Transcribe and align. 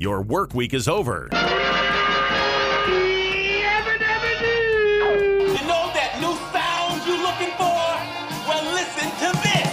Your 0.00 0.22
work 0.22 0.54
week 0.54 0.74
is 0.74 0.86
over. 0.86 1.28
You 1.32 1.38
know 5.66 5.90
that 5.92 6.18
new 6.20 6.36
sound 6.54 7.02
you're 7.04 7.20
looking 7.20 7.50
for? 7.56 7.82
Well, 8.46 8.62
listen 8.74 9.10
to 9.18 9.32
this. 9.42 9.66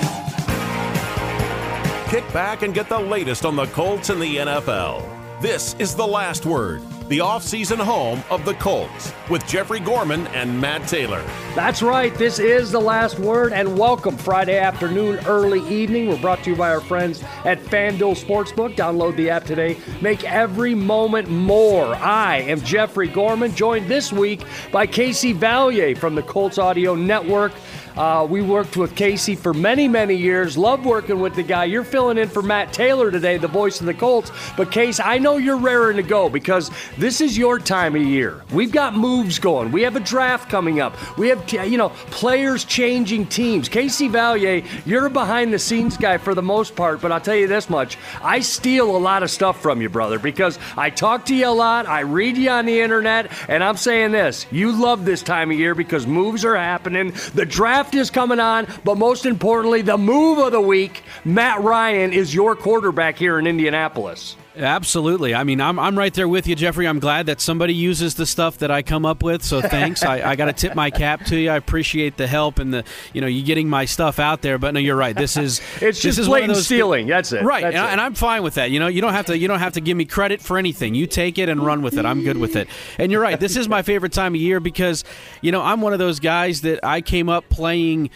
Kick 2.09 2.25
back 2.33 2.63
and 2.63 2.73
get 2.73 2.89
the 2.89 2.97
latest 2.97 3.45
on 3.45 3.55
the 3.55 3.67
Colts 3.67 4.09
and 4.09 4.19
the 4.19 4.37
NFL. 4.37 5.07
This 5.41 5.75
is 5.77 5.93
The 5.93 6.07
Last 6.07 6.47
Word, 6.47 6.81
the 7.07 7.19
off-season 7.19 7.77
home 7.77 8.23
of 8.31 8.43
the 8.45 8.55
Colts, 8.55 9.13
with 9.29 9.45
Jeffrey 9.45 9.79
Gorman 9.79 10.25
and 10.27 10.59
Matt 10.59 10.87
Taylor. 10.87 11.23
That's 11.53 11.83
right. 11.83 12.13
This 12.15 12.39
is 12.39 12.71
the 12.71 12.79
last 12.79 13.19
word, 13.19 13.53
and 13.53 13.77
welcome 13.77 14.17
Friday 14.17 14.57
afternoon, 14.57 15.19
early 15.27 15.59
evening. 15.69 16.07
We're 16.07 16.19
brought 16.19 16.43
to 16.45 16.49
you 16.49 16.55
by 16.55 16.71
our 16.71 16.81
friends 16.81 17.21
at 17.43 17.59
FanDuel 17.59 18.15
Sportsbook. 18.15 18.75
Download 18.75 19.15
the 19.15 19.29
app 19.29 19.45
today. 19.45 19.77
Make 20.01 20.23
every 20.23 20.73
moment 20.73 21.29
more. 21.29 21.93
I 21.95 22.37
am 22.37 22.59
Jeffrey 22.61 23.07
Gorman, 23.07 23.53
joined 23.53 23.87
this 23.87 24.11
week 24.11 24.41
by 24.71 24.87
Casey 24.87 25.33
Valier 25.33 25.95
from 25.95 26.15
the 26.15 26.23
Colts 26.23 26.57
Audio 26.57 26.95
Network. 26.95 27.51
Uh, 27.97 28.27
we 28.29 28.41
worked 28.41 28.75
with 28.75 28.95
Casey 28.95 29.35
for 29.35 29.53
many, 29.53 29.87
many 29.87 30.15
years. 30.15 30.57
Love 30.57 30.85
working 30.85 31.19
with 31.19 31.33
the 31.35 31.43
guy. 31.43 31.65
You're 31.65 31.83
filling 31.83 32.17
in 32.17 32.27
for 32.27 32.41
Matt 32.41 32.73
Taylor 32.73 33.09
today, 33.09 33.37
the 33.37 33.47
voice 33.47 33.79
of 33.79 33.85
the 33.85 33.93
Colts. 33.93 34.31
But, 34.57 34.71
Case, 34.71 34.99
I 34.99 35.17
know 35.17 35.37
you're 35.37 35.57
raring 35.57 35.97
to 35.97 36.03
go 36.03 36.29
because 36.29 36.71
this 36.97 37.21
is 37.21 37.37
your 37.37 37.57
time 37.57 37.95
of 37.95 38.01
year. 38.01 38.43
We've 38.51 38.71
got 38.71 38.95
moves 38.95 39.39
going. 39.39 39.71
We 39.71 39.83
have 39.83 39.95
a 39.95 40.01
draft 40.01 40.49
coming 40.49 40.81
up. 40.81 40.95
We 41.17 41.29
have, 41.29 41.49
you 41.51 41.77
know, 41.77 41.89
players 42.11 42.65
changing 42.65 43.27
teams. 43.27 43.69
Casey 43.69 44.09
Valier, 44.09 44.65
you're 44.85 45.05
a 45.05 45.09
behind 45.09 45.53
the 45.53 45.59
scenes 45.59 45.95
guy 45.95 46.17
for 46.17 46.33
the 46.33 46.41
most 46.41 46.75
part, 46.75 46.99
but 46.99 47.11
I'll 47.11 47.21
tell 47.21 47.35
you 47.35 47.47
this 47.47 47.69
much 47.69 47.97
I 48.21 48.39
steal 48.41 48.95
a 48.95 48.97
lot 48.97 49.23
of 49.23 49.29
stuff 49.29 49.61
from 49.61 49.81
you, 49.81 49.89
brother, 49.89 50.19
because 50.19 50.59
I 50.75 50.89
talk 50.89 51.25
to 51.27 51.35
you 51.35 51.47
a 51.47 51.49
lot, 51.49 51.87
I 51.87 52.01
read 52.01 52.37
you 52.37 52.49
on 52.49 52.65
the 52.65 52.81
internet, 52.81 53.31
and 53.47 53.63
I'm 53.63 53.77
saying 53.77 54.11
this 54.11 54.45
you 54.51 54.71
love 54.71 55.05
this 55.05 55.21
time 55.23 55.51
of 55.51 55.57
year 55.57 55.75
because 55.75 56.05
moves 56.05 56.43
are 56.43 56.55
happening. 56.55 57.13
The 57.33 57.45
draft 57.45 57.84
is 57.93 58.09
coming 58.09 58.39
on, 58.39 58.67
but 58.83 58.97
most 58.97 59.25
importantly, 59.25 59.81
the 59.81 59.97
move 59.97 60.39
of 60.39 60.51
the 60.51 60.61
week 60.61 61.03
Matt 61.23 61.61
Ryan 61.61 62.13
is 62.13 62.33
your 62.33 62.55
quarterback 62.55 63.17
here 63.17 63.37
in 63.37 63.45
Indianapolis. 63.45 64.37
Absolutely. 64.57 65.35
I 65.35 65.43
mean, 65.43 65.59
I'm, 65.59 65.77
I'm 65.77 65.97
right 65.97 66.13
there 66.13 66.27
with 66.27 66.47
you, 66.47 66.55
Jeffrey. 66.55 66.87
I'm 66.87 66.99
glad 66.99 67.25
that 67.25 67.41
somebody 67.41 67.73
uses 67.73 68.15
the 68.15 68.25
stuff 68.25 68.59
that 68.59 68.71
I 68.71 68.81
come 68.81 69.05
up 69.05 69.21
with. 69.21 69.43
So 69.43 69.61
thanks. 69.69 70.03
I, 70.03 70.31
I 70.31 70.35
got 70.35 70.45
to 70.45 70.53
tip 70.53 70.75
my 70.75 70.89
cap 70.89 71.25
to 71.25 71.35
you. 71.35 71.49
I 71.49 71.55
appreciate 71.55 72.17
the 72.17 72.27
help 72.27 72.59
and 72.59 72.73
the 72.73 72.83
you 73.13 73.21
know 73.21 73.27
you 73.27 73.43
getting 73.43 73.69
my 73.69 73.85
stuff 73.85 74.19
out 74.19 74.41
there. 74.41 74.57
But 74.57 74.73
no, 74.73 74.79
you're 74.79 74.95
right. 74.95 75.15
This 75.15 75.37
is 75.37 75.59
it's 75.73 75.79
this 75.79 76.01
just 76.01 76.19
is 76.19 76.27
blatant 76.27 76.57
stealing. 76.57 77.07
That's 77.07 77.31
it. 77.31 77.43
Right, 77.43 77.63
That's 77.63 77.75
and, 77.75 77.85
it. 77.85 77.87
I, 77.87 77.91
and 77.91 78.01
I'm 78.01 78.13
fine 78.13 78.43
with 78.43 78.55
that. 78.55 78.71
You 78.71 78.79
know, 78.79 78.87
you 78.87 79.01
don't 79.01 79.13
have 79.13 79.25
to 79.27 79.37
you 79.37 79.47
don't 79.47 79.59
have 79.59 79.73
to 79.73 79.81
give 79.81 79.97
me 79.97 80.05
credit 80.05 80.41
for 80.41 80.57
anything. 80.57 80.95
You 80.95 81.07
take 81.07 81.37
it 81.37 81.49
and 81.49 81.65
run 81.65 81.81
with 81.81 81.97
it. 81.97 82.05
I'm 82.05 82.23
good 82.23 82.37
with 82.37 82.55
it. 82.55 82.67
And 82.97 83.11
you're 83.11 83.21
right. 83.21 83.39
This 83.39 83.57
is 83.57 83.67
my 83.67 83.81
favorite 83.81 84.13
time 84.13 84.35
of 84.35 84.41
year 84.41 84.59
because 84.59 85.03
you 85.41 85.51
know 85.51 85.61
I'm 85.61 85.81
one 85.81 85.93
of 85.93 85.99
those 85.99 86.19
guys 86.19 86.61
that 86.61 86.83
I 86.83 87.01
came 87.01 87.29
up 87.29 87.49
playing 87.49 88.09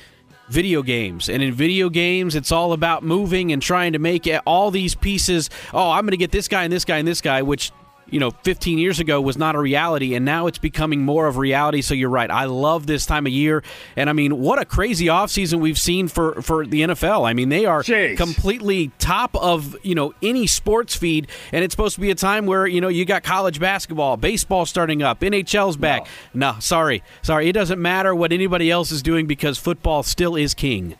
video 0.50 0.81
games. 0.81 1.30
And 1.30 1.42
in 1.42 1.53
video 1.53 1.89
games, 1.89 2.36
it's 2.36 2.52
all 2.52 2.73
about 2.73 3.03
moving 3.03 3.52
and 3.52 3.61
trying 3.61 3.94
to 3.94 4.00
make 4.00 4.30
all 4.45 4.72
these 4.72 4.95
pieces. 4.95 5.50
Oh, 5.73 5.92
I'm 5.92 6.02
going 6.02 6.11
to 6.11 6.17
get 6.17 6.31
this 6.31 6.47
guy 6.47 6.64
and 6.64 6.73
this 6.73 6.86
guy 6.86 6.97
and 6.97 7.08
this 7.08 7.22
guy, 7.22 7.42
which 7.42 7.72
you 8.11 8.19
know 8.19 8.31
15 8.43 8.77
years 8.77 8.99
ago 8.99 9.21
was 9.21 9.38
not 9.38 9.55
a 9.55 9.59
reality 9.59 10.15
and 10.15 10.25
now 10.25 10.47
it's 10.47 10.57
becoming 10.57 11.02
more 11.02 11.27
of 11.27 11.38
reality. 11.38 11.81
So 11.81 11.93
you're 11.93 12.09
right. 12.09 12.29
I 12.29 12.45
love 12.45 12.88
this 12.88 13.05
time 13.05 13.25
of 13.25 13.31
year. 13.31 13.63
And 13.95 14.09
i 14.09 14.13
mean 14.13 14.39
what 14.39 14.59
a 14.59 14.65
crazy 14.65 15.05
offseason 15.05 15.59
we've 15.59 15.79
seen 15.79 16.07
for 16.07 16.41
for 16.41 16.65
the 16.65 16.81
nfl 16.81 17.27
i 17.27 17.33
mean 17.33 17.49
they 17.49 17.65
are 17.65 17.83
Jeez. 17.83 18.17
completely 18.17 18.91
top 18.99 19.35
of 19.35 19.75
you 19.83 19.95
know 19.95 20.13
any 20.21 20.47
sports 20.47 20.95
feed. 20.95 21.27
And 21.52 21.63
it's 21.63 21.73
supposed 21.73 21.95
to 21.95 22.02
be 22.02 22.11
a 22.11 22.15
time 22.15 22.45
where 22.45 22.67
you 22.67 22.81
know 22.81 22.87
you 22.87 23.05
got 23.05 23.23
college 23.23 23.59
basketball 23.59 24.17
baseball 24.17 24.65
starting 24.65 25.02
up 25.02 25.19
nhl's 25.19 25.77
back. 25.77 26.07
No, 26.33 26.55
sorry. 26.59 27.03
Sorry. 27.21 27.49
It 27.49 27.53
doesn't 27.53 27.81
matter 27.81 28.13
what 28.13 28.31
anybody 28.31 28.69
else 28.71 28.91
is 28.91 29.02
doing 29.02 29.27
because 29.27 29.57
football 29.57 30.03
still 30.03 30.36
is 30.36 30.53
king 30.53 30.95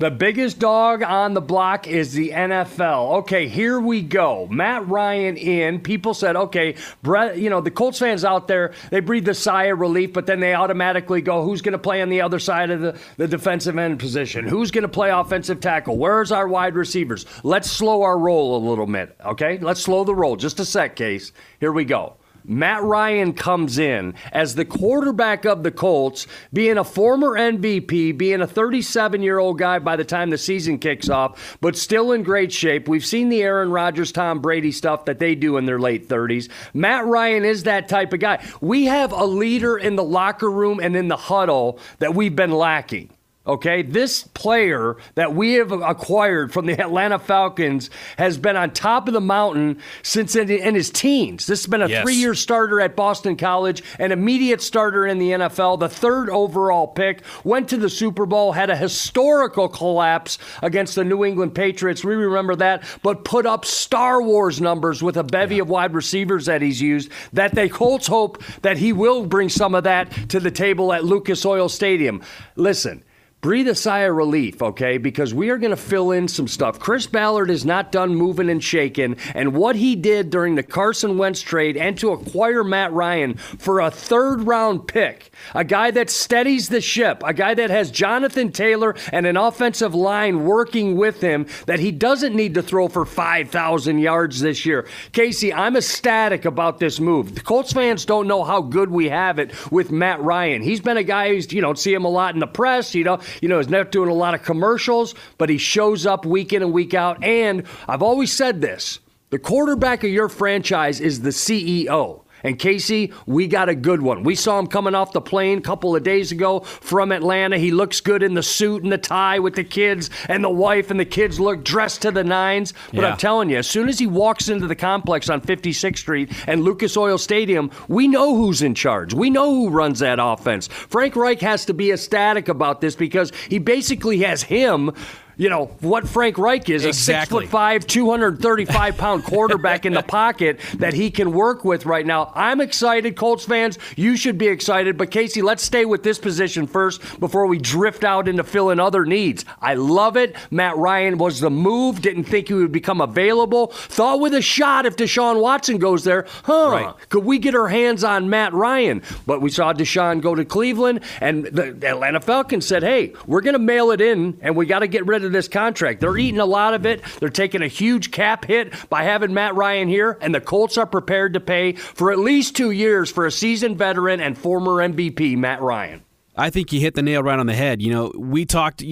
The 0.00 0.10
biggest 0.10 0.58
dog 0.58 1.04
on 1.04 1.32
the 1.32 1.40
block 1.40 1.86
is 1.86 2.12
the 2.12 2.30
NFL. 2.30 3.18
Okay, 3.20 3.46
here 3.46 3.78
we 3.78 4.02
go. 4.02 4.48
Matt 4.48 4.88
Ryan 4.88 5.36
in. 5.36 5.78
People 5.78 6.12
said, 6.12 6.34
okay, 6.34 6.74
Brett, 7.02 7.38
you 7.38 7.50
know, 7.50 7.60
the 7.60 7.70
Colts 7.70 8.00
fans 8.00 8.24
out 8.24 8.48
there, 8.48 8.72
they 8.90 8.98
breathe 8.98 9.28
a 9.28 9.34
sigh 9.34 9.66
of 9.66 9.78
relief, 9.78 10.12
but 10.12 10.26
then 10.26 10.40
they 10.40 10.54
automatically 10.54 11.22
go, 11.22 11.44
who's 11.44 11.62
going 11.62 11.72
to 11.72 11.78
play 11.78 12.02
on 12.02 12.08
the 12.08 12.20
other 12.20 12.40
side 12.40 12.70
of 12.70 12.80
the, 12.80 12.98
the 13.16 13.28
defensive 13.28 13.78
end 13.78 14.00
position? 14.00 14.44
Who's 14.44 14.72
going 14.72 14.82
to 14.82 14.88
play 14.88 15.10
offensive 15.10 15.60
tackle? 15.60 15.96
Where's 15.96 16.32
our 16.32 16.48
wide 16.48 16.74
receivers? 16.74 17.24
Let's 17.44 17.70
slow 17.70 18.02
our 18.02 18.18
roll 18.18 18.56
a 18.56 18.62
little 18.68 18.86
bit, 18.86 19.16
okay? 19.24 19.58
Let's 19.58 19.80
slow 19.80 20.02
the 20.02 20.14
roll. 20.16 20.34
Just 20.34 20.58
a 20.58 20.64
sec, 20.64 20.96
Case. 20.96 21.30
Here 21.60 21.70
we 21.70 21.84
go. 21.84 22.16
Matt 22.44 22.82
Ryan 22.82 23.32
comes 23.32 23.78
in 23.78 24.14
as 24.32 24.54
the 24.54 24.64
quarterback 24.64 25.44
of 25.44 25.62
the 25.62 25.70
Colts, 25.70 26.26
being 26.52 26.78
a 26.78 26.84
former 26.84 27.30
MVP, 27.30 28.16
being 28.16 28.40
a 28.40 28.46
37 28.46 29.22
year 29.22 29.38
old 29.38 29.58
guy 29.58 29.78
by 29.78 29.96
the 29.96 30.04
time 30.04 30.30
the 30.30 30.38
season 30.38 30.78
kicks 30.78 31.08
off, 31.08 31.58
but 31.60 31.76
still 31.76 32.12
in 32.12 32.22
great 32.22 32.52
shape. 32.52 32.88
We've 32.88 33.04
seen 33.04 33.28
the 33.28 33.42
Aaron 33.42 33.70
Rodgers, 33.70 34.12
Tom 34.12 34.40
Brady 34.40 34.72
stuff 34.72 35.04
that 35.04 35.18
they 35.18 35.34
do 35.34 35.56
in 35.56 35.66
their 35.66 35.78
late 35.78 36.08
30s. 36.08 36.48
Matt 36.74 37.06
Ryan 37.06 37.44
is 37.44 37.64
that 37.64 37.88
type 37.88 38.12
of 38.12 38.20
guy. 38.20 38.44
We 38.60 38.86
have 38.86 39.12
a 39.12 39.24
leader 39.24 39.76
in 39.76 39.96
the 39.96 40.04
locker 40.04 40.50
room 40.50 40.80
and 40.80 40.96
in 40.96 41.08
the 41.08 41.16
huddle 41.16 41.78
that 41.98 42.14
we've 42.14 42.34
been 42.34 42.52
lacking. 42.52 43.10
Okay, 43.50 43.82
this 43.82 44.22
player 44.22 44.96
that 45.16 45.34
we 45.34 45.54
have 45.54 45.72
acquired 45.72 46.52
from 46.52 46.66
the 46.66 46.80
Atlanta 46.80 47.18
Falcons 47.18 47.90
has 48.16 48.38
been 48.38 48.54
on 48.54 48.70
top 48.70 49.08
of 49.08 49.12
the 49.14 49.20
mountain 49.20 49.78
since 50.04 50.36
in, 50.36 50.48
in 50.48 50.76
his 50.76 50.88
teens. 50.88 51.46
This 51.46 51.62
has 51.64 51.66
been 51.66 51.82
a 51.82 51.88
Yes. 51.88 52.04
three 52.04 52.14
year 52.14 52.34
starter 52.34 52.80
at 52.80 52.94
Boston 52.94 53.34
College, 53.34 53.82
an 53.98 54.12
immediate 54.12 54.62
starter 54.62 55.04
in 55.04 55.18
the 55.18 55.32
NFL, 55.32 55.80
the 55.80 55.88
third 55.88 56.30
overall 56.30 56.86
pick, 56.86 57.22
went 57.42 57.68
to 57.70 57.76
the 57.76 57.90
Super 57.90 58.24
Bowl, 58.24 58.52
had 58.52 58.70
a 58.70 58.76
historical 58.76 59.68
collapse 59.68 60.38
against 60.62 60.94
the 60.94 61.02
New 61.02 61.24
England 61.24 61.52
Patriots. 61.52 62.04
We 62.04 62.14
remember 62.14 62.54
that, 62.54 62.84
but 63.02 63.24
put 63.24 63.46
up 63.46 63.64
Star 63.64 64.22
Wars 64.22 64.60
numbers 64.60 65.02
with 65.02 65.16
a 65.16 65.24
bevy 65.24 65.58
of 65.58 65.68
wide 65.68 65.92
receivers 65.92 66.46
that 66.46 66.62
he's 66.62 66.80
used. 66.80 67.10
That 67.32 67.56
they 67.56 67.68
Colts 67.68 68.06
hope 68.06 68.40
that 68.62 68.76
he 68.78 68.92
will 68.92 69.26
bring 69.26 69.48
some 69.48 69.74
of 69.74 69.82
that 69.82 70.12
to 70.28 70.38
the 70.38 70.52
table 70.52 70.92
at 70.92 71.04
Lucas 71.04 71.44
Oil 71.44 71.68
Stadium. 71.68 72.22
Listen. 72.54 73.02
Breathe 73.40 73.68
a 73.68 73.74
sigh 73.74 74.00
of 74.00 74.16
relief, 74.16 74.60
okay? 74.60 74.98
Because 74.98 75.32
we 75.32 75.48
are 75.48 75.56
going 75.56 75.70
to 75.70 75.76
fill 75.76 76.10
in 76.10 76.28
some 76.28 76.46
stuff. 76.46 76.78
Chris 76.78 77.06
Ballard 77.06 77.48
is 77.48 77.64
not 77.64 77.90
done 77.90 78.14
moving 78.14 78.50
and 78.50 78.62
shaking, 78.62 79.16
and 79.34 79.54
what 79.54 79.76
he 79.76 79.96
did 79.96 80.28
during 80.28 80.56
the 80.56 80.62
Carson 80.62 81.16
Wentz 81.16 81.40
trade 81.40 81.78
and 81.78 81.96
to 81.98 82.12
acquire 82.12 82.62
Matt 82.62 82.92
Ryan 82.92 83.36
for 83.36 83.80
a 83.80 83.90
third 83.90 84.42
round 84.42 84.86
pick, 84.86 85.30
a 85.54 85.64
guy 85.64 85.90
that 85.90 86.10
steadies 86.10 86.68
the 86.68 86.82
ship, 86.82 87.22
a 87.24 87.32
guy 87.32 87.54
that 87.54 87.70
has 87.70 87.90
Jonathan 87.90 88.52
Taylor 88.52 88.94
and 89.10 89.24
an 89.24 89.38
offensive 89.38 89.94
line 89.94 90.44
working 90.44 90.96
with 90.96 91.22
him 91.22 91.46
that 91.64 91.80
he 91.80 91.92
doesn't 91.92 92.36
need 92.36 92.52
to 92.54 92.62
throw 92.62 92.88
for 92.88 93.06
5,000 93.06 93.98
yards 94.00 94.40
this 94.40 94.66
year. 94.66 94.86
Casey, 95.12 95.50
I'm 95.50 95.76
ecstatic 95.76 96.44
about 96.44 96.78
this 96.78 97.00
move. 97.00 97.34
The 97.36 97.40
Colts 97.40 97.72
fans 97.72 98.04
don't 98.04 98.28
know 98.28 98.44
how 98.44 98.60
good 98.60 98.90
we 98.90 99.08
have 99.08 99.38
it 99.38 99.54
with 99.72 99.90
Matt 99.90 100.20
Ryan. 100.20 100.60
He's 100.60 100.82
been 100.82 100.98
a 100.98 101.02
guy 101.02 101.30
who's, 101.30 101.50
you 101.50 101.62
don't 101.62 101.78
see 101.78 101.94
him 101.94 102.04
a 102.04 102.10
lot 102.10 102.34
in 102.34 102.40
the 102.40 102.46
press, 102.46 102.94
you 102.94 103.04
know, 103.04 103.18
you 103.40 103.48
know, 103.48 103.58
he's 103.58 103.68
not 103.68 103.90
doing 103.90 104.08
a 104.08 104.14
lot 104.14 104.34
of 104.34 104.42
commercials, 104.42 105.14
but 105.38 105.48
he 105.48 105.58
shows 105.58 106.06
up 106.06 106.24
week 106.24 106.52
in 106.52 106.62
and 106.62 106.72
week 106.72 106.94
out. 106.94 107.22
And 107.22 107.64
I've 107.88 108.02
always 108.02 108.32
said 108.32 108.60
this 108.60 109.00
the 109.30 109.38
quarterback 109.38 110.02
of 110.04 110.10
your 110.10 110.28
franchise 110.28 111.00
is 111.00 111.22
the 111.22 111.30
CEO. 111.30 112.22
And 112.42 112.58
Casey, 112.58 113.12
we 113.26 113.46
got 113.46 113.68
a 113.68 113.74
good 113.74 114.02
one. 114.02 114.22
We 114.22 114.34
saw 114.34 114.58
him 114.58 114.66
coming 114.66 114.94
off 114.94 115.12
the 115.12 115.20
plane 115.20 115.58
a 115.58 115.62
couple 115.62 115.94
of 115.94 116.02
days 116.02 116.32
ago 116.32 116.60
from 116.60 117.12
Atlanta. 117.12 117.58
He 117.58 117.70
looks 117.70 118.00
good 118.00 118.22
in 118.22 118.34
the 118.34 118.42
suit 118.42 118.82
and 118.82 118.92
the 118.92 118.98
tie 118.98 119.38
with 119.38 119.54
the 119.54 119.64
kids 119.64 120.10
and 120.28 120.42
the 120.42 120.50
wife, 120.50 120.90
and 120.90 120.98
the 120.98 121.04
kids 121.04 121.38
look 121.40 121.64
dressed 121.64 122.02
to 122.02 122.10
the 122.10 122.24
nines. 122.24 122.72
But 122.92 123.00
Yeah. 123.02 123.12
I'm 123.12 123.16
telling 123.16 123.50
you, 123.50 123.58
as 123.58 123.66
soon 123.66 123.88
as 123.88 123.98
he 123.98 124.06
walks 124.06 124.48
into 124.48 124.66
the 124.66 124.74
complex 124.76 125.28
on 125.28 125.40
56th 125.40 125.98
Street 125.98 126.30
and 126.46 126.62
Lucas 126.62 126.96
Oil 126.96 127.18
Stadium, 127.18 127.70
we 127.88 128.08
know 128.08 128.34
who's 128.34 128.62
in 128.62 128.74
charge. 128.74 129.14
We 129.14 129.30
know 129.30 129.54
who 129.54 129.68
runs 129.70 129.98
that 130.00 130.18
offense. 130.20 130.66
Frank 130.68 131.16
Reich 131.16 131.40
has 131.40 131.64
to 131.66 131.74
be 131.74 131.92
ecstatic 131.92 132.48
about 132.48 132.80
this 132.80 132.94
because 132.94 133.32
he 133.48 133.58
basically 133.58 134.18
has 134.18 134.42
him. 134.42 134.92
You 135.40 135.48
know 135.48 135.70
what 135.80 136.06
Frank 136.06 136.36
Reich 136.36 136.68
is 136.68 136.84
a 136.84 136.92
six 136.92 137.30
foot 137.30 137.48
five, 137.48 137.86
235 137.86 138.96
pound 138.98 139.24
quarterback 139.24 139.86
in 139.86 139.94
the 139.94 140.02
pocket 140.02 140.60
that 140.74 140.92
he 140.92 141.10
can 141.10 141.32
work 141.32 141.64
with 141.64 141.86
right 141.86 142.04
now. 142.04 142.30
I'm 142.34 142.60
excited, 142.60 143.16
Colts 143.16 143.46
fans. 143.46 143.78
You 143.96 144.18
should 144.18 144.36
be 144.36 144.48
excited. 144.48 144.98
But 144.98 145.10
Casey, 145.10 145.40
let's 145.40 145.62
stay 145.62 145.86
with 145.86 146.02
this 146.02 146.18
position 146.18 146.66
first 146.66 147.00
before 147.18 147.46
we 147.46 147.56
drift 147.56 148.04
out 148.04 148.28
into 148.28 148.44
filling 148.44 148.78
other 148.78 149.06
needs. 149.06 149.46
I 149.62 149.76
love 149.76 150.18
it. 150.18 150.36
Matt 150.50 150.76
Ryan 150.76 151.16
was 151.16 151.40
the 151.40 151.48
move. 151.48 152.02
Didn't 152.02 152.24
think 152.24 152.48
he 152.48 152.54
would 152.54 152.70
become 152.70 153.00
available. 153.00 153.68
Thought 153.68 154.20
with 154.20 154.34
a 154.34 154.42
shot 154.42 154.84
if 154.84 154.96
Deshaun 154.96 155.40
Watson 155.40 155.78
goes 155.78 156.04
there, 156.04 156.26
huh? 156.44 156.68
Right. 156.70 156.94
Could 157.08 157.24
we 157.24 157.38
get 157.38 157.54
our 157.54 157.68
hands 157.68 158.04
on 158.04 158.28
Matt 158.28 158.52
Ryan? 158.52 159.00
But 159.24 159.40
we 159.40 159.48
saw 159.48 159.72
Deshaun 159.72 160.20
go 160.20 160.34
to 160.34 160.44
Cleveland, 160.44 161.00
and 161.18 161.46
the 161.46 161.68
Atlanta 161.88 162.20
Falcons 162.20 162.66
said, 162.66 162.82
hey, 162.82 163.14
we're 163.26 163.40
going 163.40 163.54
to 163.54 163.58
mail 163.58 163.90
it 163.90 164.02
in, 164.02 164.36
and 164.42 164.54
we 164.54 164.66
got 164.66 164.80
to 164.80 164.86
get 164.86 165.06
rid 165.06 165.24
of 165.24 165.29
this 165.32 165.48
contract. 165.48 166.00
They're 166.00 166.18
eating 166.18 166.40
a 166.40 166.46
lot 166.46 166.74
of 166.74 166.86
it. 166.86 167.02
They're 167.18 167.28
taking 167.28 167.62
a 167.62 167.68
huge 167.68 168.10
cap 168.10 168.44
hit 168.44 168.74
by 168.88 169.04
having 169.04 169.34
Matt 169.34 169.54
Ryan 169.54 169.88
here, 169.88 170.18
and 170.20 170.34
the 170.34 170.40
Colts 170.40 170.76
are 170.78 170.86
prepared 170.86 171.34
to 171.34 171.40
pay 171.40 171.72
for 171.72 172.12
at 172.12 172.18
least 172.18 172.56
two 172.56 172.70
years 172.70 173.10
for 173.10 173.26
a 173.26 173.32
seasoned 173.32 173.78
veteran 173.78 174.20
and 174.20 174.36
former 174.36 174.72
MVP, 174.72 175.36
Matt 175.36 175.62
Ryan. 175.62 176.02
I 176.40 176.48
think 176.48 176.72
you 176.72 176.80
hit 176.80 176.94
the 176.94 177.02
nail 177.02 177.22
right 177.22 177.38
on 177.38 177.44
the 177.44 177.54
head. 177.54 177.82
You 177.82 177.92
know, 177.92 178.12
we 178.16 178.46
talked 178.46 178.82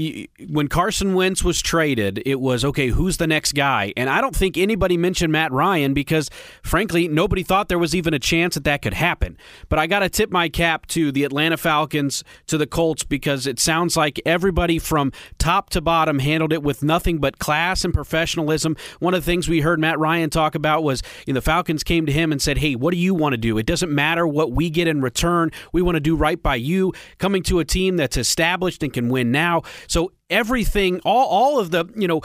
when 0.48 0.68
Carson 0.68 1.14
Wentz 1.14 1.42
was 1.42 1.62
traded, 1.62 2.22
it 2.26 2.40
was 2.40 2.62
okay, 2.62 2.88
who's 2.88 3.16
the 3.16 3.26
next 3.26 3.52
guy? 3.52 3.94
And 3.96 4.10
I 4.10 4.20
don't 4.20 4.36
think 4.36 4.58
anybody 4.58 4.98
mentioned 4.98 5.32
Matt 5.32 5.50
Ryan 5.50 5.94
because, 5.94 6.28
frankly, 6.62 7.08
nobody 7.08 7.42
thought 7.42 7.70
there 7.70 7.78
was 7.78 7.94
even 7.94 8.12
a 8.12 8.18
chance 8.18 8.54
that 8.54 8.64
that 8.64 8.82
could 8.82 8.92
happen. 8.92 9.38
But 9.70 9.78
I 9.78 9.86
got 9.86 10.00
to 10.00 10.10
tip 10.10 10.30
my 10.30 10.50
cap 10.50 10.84
to 10.88 11.10
the 11.10 11.24
Atlanta 11.24 11.56
Falcons, 11.56 12.22
to 12.48 12.58
the 12.58 12.66
Colts, 12.66 13.02
because 13.02 13.46
it 13.46 13.58
sounds 13.58 13.96
like 13.96 14.20
everybody 14.26 14.78
from 14.78 15.10
top 15.38 15.70
to 15.70 15.80
bottom 15.80 16.18
handled 16.18 16.52
it 16.52 16.62
with 16.62 16.82
nothing 16.82 17.16
but 17.16 17.38
class 17.38 17.82
and 17.82 17.94
professionalism. 17.94 18.76
One 18.98 19.14
of 19.14 19.22
the 19.22 19.26
things 19.26 19.48
we 19.48 19.62
heard 19.62 19.80
Matt 19.80 19.98
Ryan 19.98 20.28
talk 20.28 20.54
about 20.54 20.82
was 20.82 21.02
you 21.24 21.32
know, 21.32 21.38
the 21.38 21.42
Falcons 21.42 21.82
came 21.82 22.04
to 22.04 22.12
him 22.12 22.30
and 22.30 22.42
said, 22.42 22.58
hey, 22.58 22.74
what 22.74 22.92
do 22.92 22.98
you 22.98 23.14
want 23.14 23.32
to 23.32 23.38
do? 23.38 23.56
It 23.56 23.64
doesn't 23.64 23.90
matter 23.90 24.26
what 24.26 24.52
we 24.52 24.68
get 24.68 24.86
in 24.86 25.00
return. 25.00 25.50
We 25.72 25.80
want 25.80 25.96
to 25.96 26.00
do 26.00 26.14
right 26.14 26.42
by 26.42 26.56
you. 26.56 26.92
Coming 27.16 27.37
coming 27.38 27.42
to 27.44 27.60
a 27.60 27.64
team 27.64 27.96
that's 27.96 28.16
established 28.16 28.82
and 28.82 28.92
can 28.92 29.08
win 29.08 29.30
now. 29.30 29.62
So 29.86 30.12
everything 30.30 31.00
all 31.04 31.26
all 31.26 31.58
of 31.58 31.70
the 31.70 31.86
you 31.96 32.06
know 32.06 32.20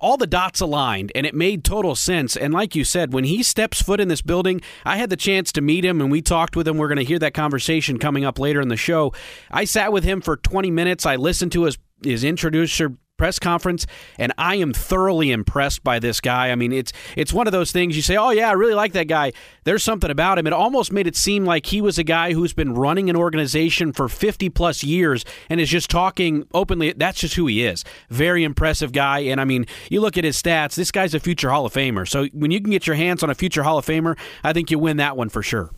all 0.00 0.16
the 0.16 0.26
dots 0.26 0.60
aligned 0.60 1.12
and 1.14 1.26
it 1.26 1.34
made 1.34 1.64
total 1.64 1.94
sense. 1.94 2.36
And 2.36 2.52
like 2.52 2.74
you 2.74 2.84
said 2.84 3.12
when 3.12 3.24
he 3.24 3.42
steps 3.42 3.82
foot 3.82 4.00
in 4.00 4.08
this 4.08 4.22
building 4.22 4.60
i 4.84 4.96
had 4.96 5.08
the 5.08 5.16
chance 5.16 5.52
to 5.52 5.60
meet 5.60 5.84
him 5.84 6.00
and 6.00 6.10
we 6.10 6.22
talked 6.22 6.56
with 6.56 6.66
him. 6.66 6.78
We're 6.78 6.88
going 6.88 6.98
to 6.98 7.04
hear 7.04 7.18
that 7.20 7.34
conversation 7.34 7.98
coming 7.98 8.24
up 8.24 8.38
later 8.38 8.60
in 8.60 8.68
the 8.68 8.76
show. 8.76 9.12
I 9.50 9.64
sat 9.64 9.92
with 9.92 10.04
him 10.04 10.20
for 10.20 10.36
20 10.36 10.70
minutes. 10.70 11.06
I 11.06 11.16
listened 11.16 11.52
to 11.52 11.64
his 11.64 11.78
his 12.02 12.24
introducer 12.24 12.96
press 13.16 13.38
conference, 13.38 13.86
and 14.18 14.32
I 14.36 14.56
am 14.56 14.72
thoroughly 14.72 15.30
impressed 15.30 15.84
by 15.84 15.98
this 15.98 16.20
guy. 16.20 16.50
I 16.50 16.56
mean, 16.56 16.72
it's 16.72 16.92
it's 17.16 17.32
one 17.32 17.46
of 17.46 17.52
those 17.52 17.72
things 17.72 17.96
you 17.96 18.02
say, 18.02 18.16
"Oh 18.16 18.30
yeah, 18.30 18.48
I 18.48 18.52
really 18.52 18.74
like 18.74 18.92
that 18.92 19.08
guy." 19.08 19.32
There's 19.64 19.82
something 19.82 20.10
about 20.10 20.38
him. 20.38 20.46
It 20.46 20.52
almost 20.52 20.92
made 20.92 21.06
it 21.06 21.16
seem 21.16 21.44
like 21.44 21.66
he 21.66 21.80
was 21.80 21.98
a 21.98 22.04
guy 22.04 22.32
who's 22.32 22.52
been 22.52 22.74
running 22.74 23.08
an 23.08 23.16
organization 23.16 23.92
for 23.92 24.08
50 24.08 24.50
plus 24.50 24.82
years 24.82 25.24
and 25.48 25.60
is 25.60 25.70
just 25.70 25.90
talking 25.90 26.46
openly. 26.52 26.92
That's 26.92 27.20
just 27.20 27.34
who 27.34 27.46
he 27.46 27.64
is. 27.64 27.84
Very 28.10 28.44
impressive 28.44 28.92
guy, 28.92 29.20
and 29.20 29.40
I 29.40 29.44
mean, 29.44 29.66
you 29.90 30.00
look 30.00 30.18
at 30.18 30.24
his 30.24 30.40
stats. 30.40 30.74
This 30.74 30.90
guy's 30.90 31.14
a 31.14 31.20
future 31.20 31.50
Hall 31.50 31.66
of 31.66 31.72
Famer. 31.72 32.08
So 32.08 32.26
when 32.32 32.50
you 32.50 32.60
can 32.60 32.70
get 32.70 32.86
your 32.86 32.96
hands 32.96 33.22
on 33.22 33.30
a 33.30 33.34
future 33.34 33.62
Hall 33.62 33.78
of 33.78 33.86
Famer, 33.86 34.18
I 34.42 34.52
think 34.52 34.70
you 34.70 34.78
win 34.78 34.96
that 34.96 35.16
one 35.16 35.28
for 35.28 35.42
sure. 35.42 35.70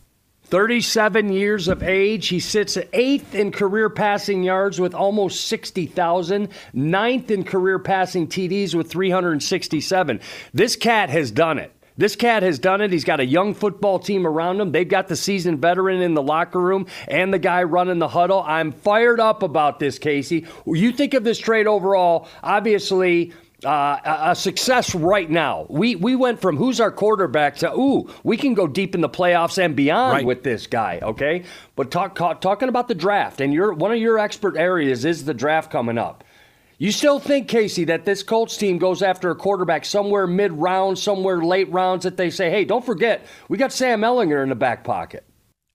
37 0.49 1.31
years 1.33 1.67
of 1.67 1.83
age. 1.83 2.27
He 2.29 2.39
sits 2.39 2.77
eighth 2.93 3.35
in 3.35 3.51
career 3.51 3.89
passing 3.89 4.43
yards 4.43 4.79
with 4.79 4.93
almost 4.93 5.47
60,000, 5.47 6.47
ninth 6.73 7.31
in 7.31 7.43
career 7.43 7.79
passing 7.79 8.27
TDs 8.27 8.73
with 8.73 8.89
367. 8.89 10.21
This 10.53 10.77
cat 10.77 11.09
has 11.09 11.31
done 11.31 11.57
it. 11.57 11.73
This 11.97 12.15
cat 12.15 12.43
has 12.43 12.59
done 12.59 12.81
it. 12.81 12.91
He's 12.91 13.03
got 13.03 13.19
a 13.19 13.25
young 13.25 13.55
football 13.55 13.97
team 13.97 14.25
around 14.27 14.61
him. 14.61 14.71
They've 14.71 14.87
got 14.87 15.07
the 15.07 15.15
seasoned 15.15 15.59
veteran 15.59 16.01
in 16.01 16.13
the 16.13 16.21
locker 16.21 16.61
room 16.61 16.85
and 17.07 17.33
the 17.33 17.39
guy 17.39 17.63
running 17.63 17.97
the 17.99 18.07
huddle. 18.07 18.41
I'm 18.45 18.71
fired 18.71 19.19
up 19.19 19.41
about 19.41 19.79
this, 19.79 19.97
Casey. 19.97 20.45
You 20.65 20.91
think 20.91 21.15
of 21.15 21.23
this 21.23 21.39
trade 21.39 21.65
overall, 21.65 22.27
obviously 22.43 23.33
uh, 23.65 23.99
a 24.03 24.35
success 24.35 24.93
right 24.93 25.29
now. 25.29 25.65
We 25.69 25.95
we 25.95 26.15
went 26.15 26.41
from 26.41 26.57
who's 26.57 26.79
our 26.79 26.91
quarterback 26.91 27.57
to 27.57 27.73
ooh, 27.73 28.09
we 28.23 28.37
can 28.37 28.53
go 28.53 28.67
deep 28.67 28.93
in 28.93 29.01
the 29.01 29.09
playoffs 29.09 29.57
and 29.57 29.75
beyond 29.75 30.13
right. 30.13 30.25
with 30.25 30.43
this 30.43 30.67
guy. 30.67 30.99
Okay, 31.01 31.43
but 31.75 31.89
talk, 31.89 32.15
talk, 32.15 32.41
talking 32.41 32.69
about 32.69 32.87
the 32.87 32.95
draft 32.95 33.41
and 33.41 33.53
your 33.53 33.73
one 33.73 33.91
of 33.91 33.97
your 33.97 34.19
expert 34.19 34.57
areas 34.57 35.05
is 35.05 35.25
the 35.25 35.33
draft 35.33 35.71
coming 35.71 35.97
up. 35.97 36.23
You 36.79 36.91
still 36.91 37.19
think, 37.19 37.47
Casey, 37.47 37.85
that 37.85 38.05
this 38.05 38.21
Colts 38.21 38.55
team 38.55 38.77
goes 38.77 39.01
after 39.01 39.31
a 39.31 39.35
quarterback 39.35 39.83
somewhere 39.83 40.27
mid 40.27 40.51
round, 40.51 40.99
somewhere 40.99 41.41
late 41.43 41.71
rounds 41.71 42.03
that 42.03 42.17
they 42.17 42.29
say, 42.29 42.51
hey, 42.51 42.65
don't 42.65 42.85
forget, 42.85 43.25
we 43.49 43.57
got 43.57 43.73
Sam 43.73 44.01
Ehlinger 44.01 44.43
in 44.43 44.49
the 44.49 44.55
back 44.55 44.83
pocket? 44.83 45.26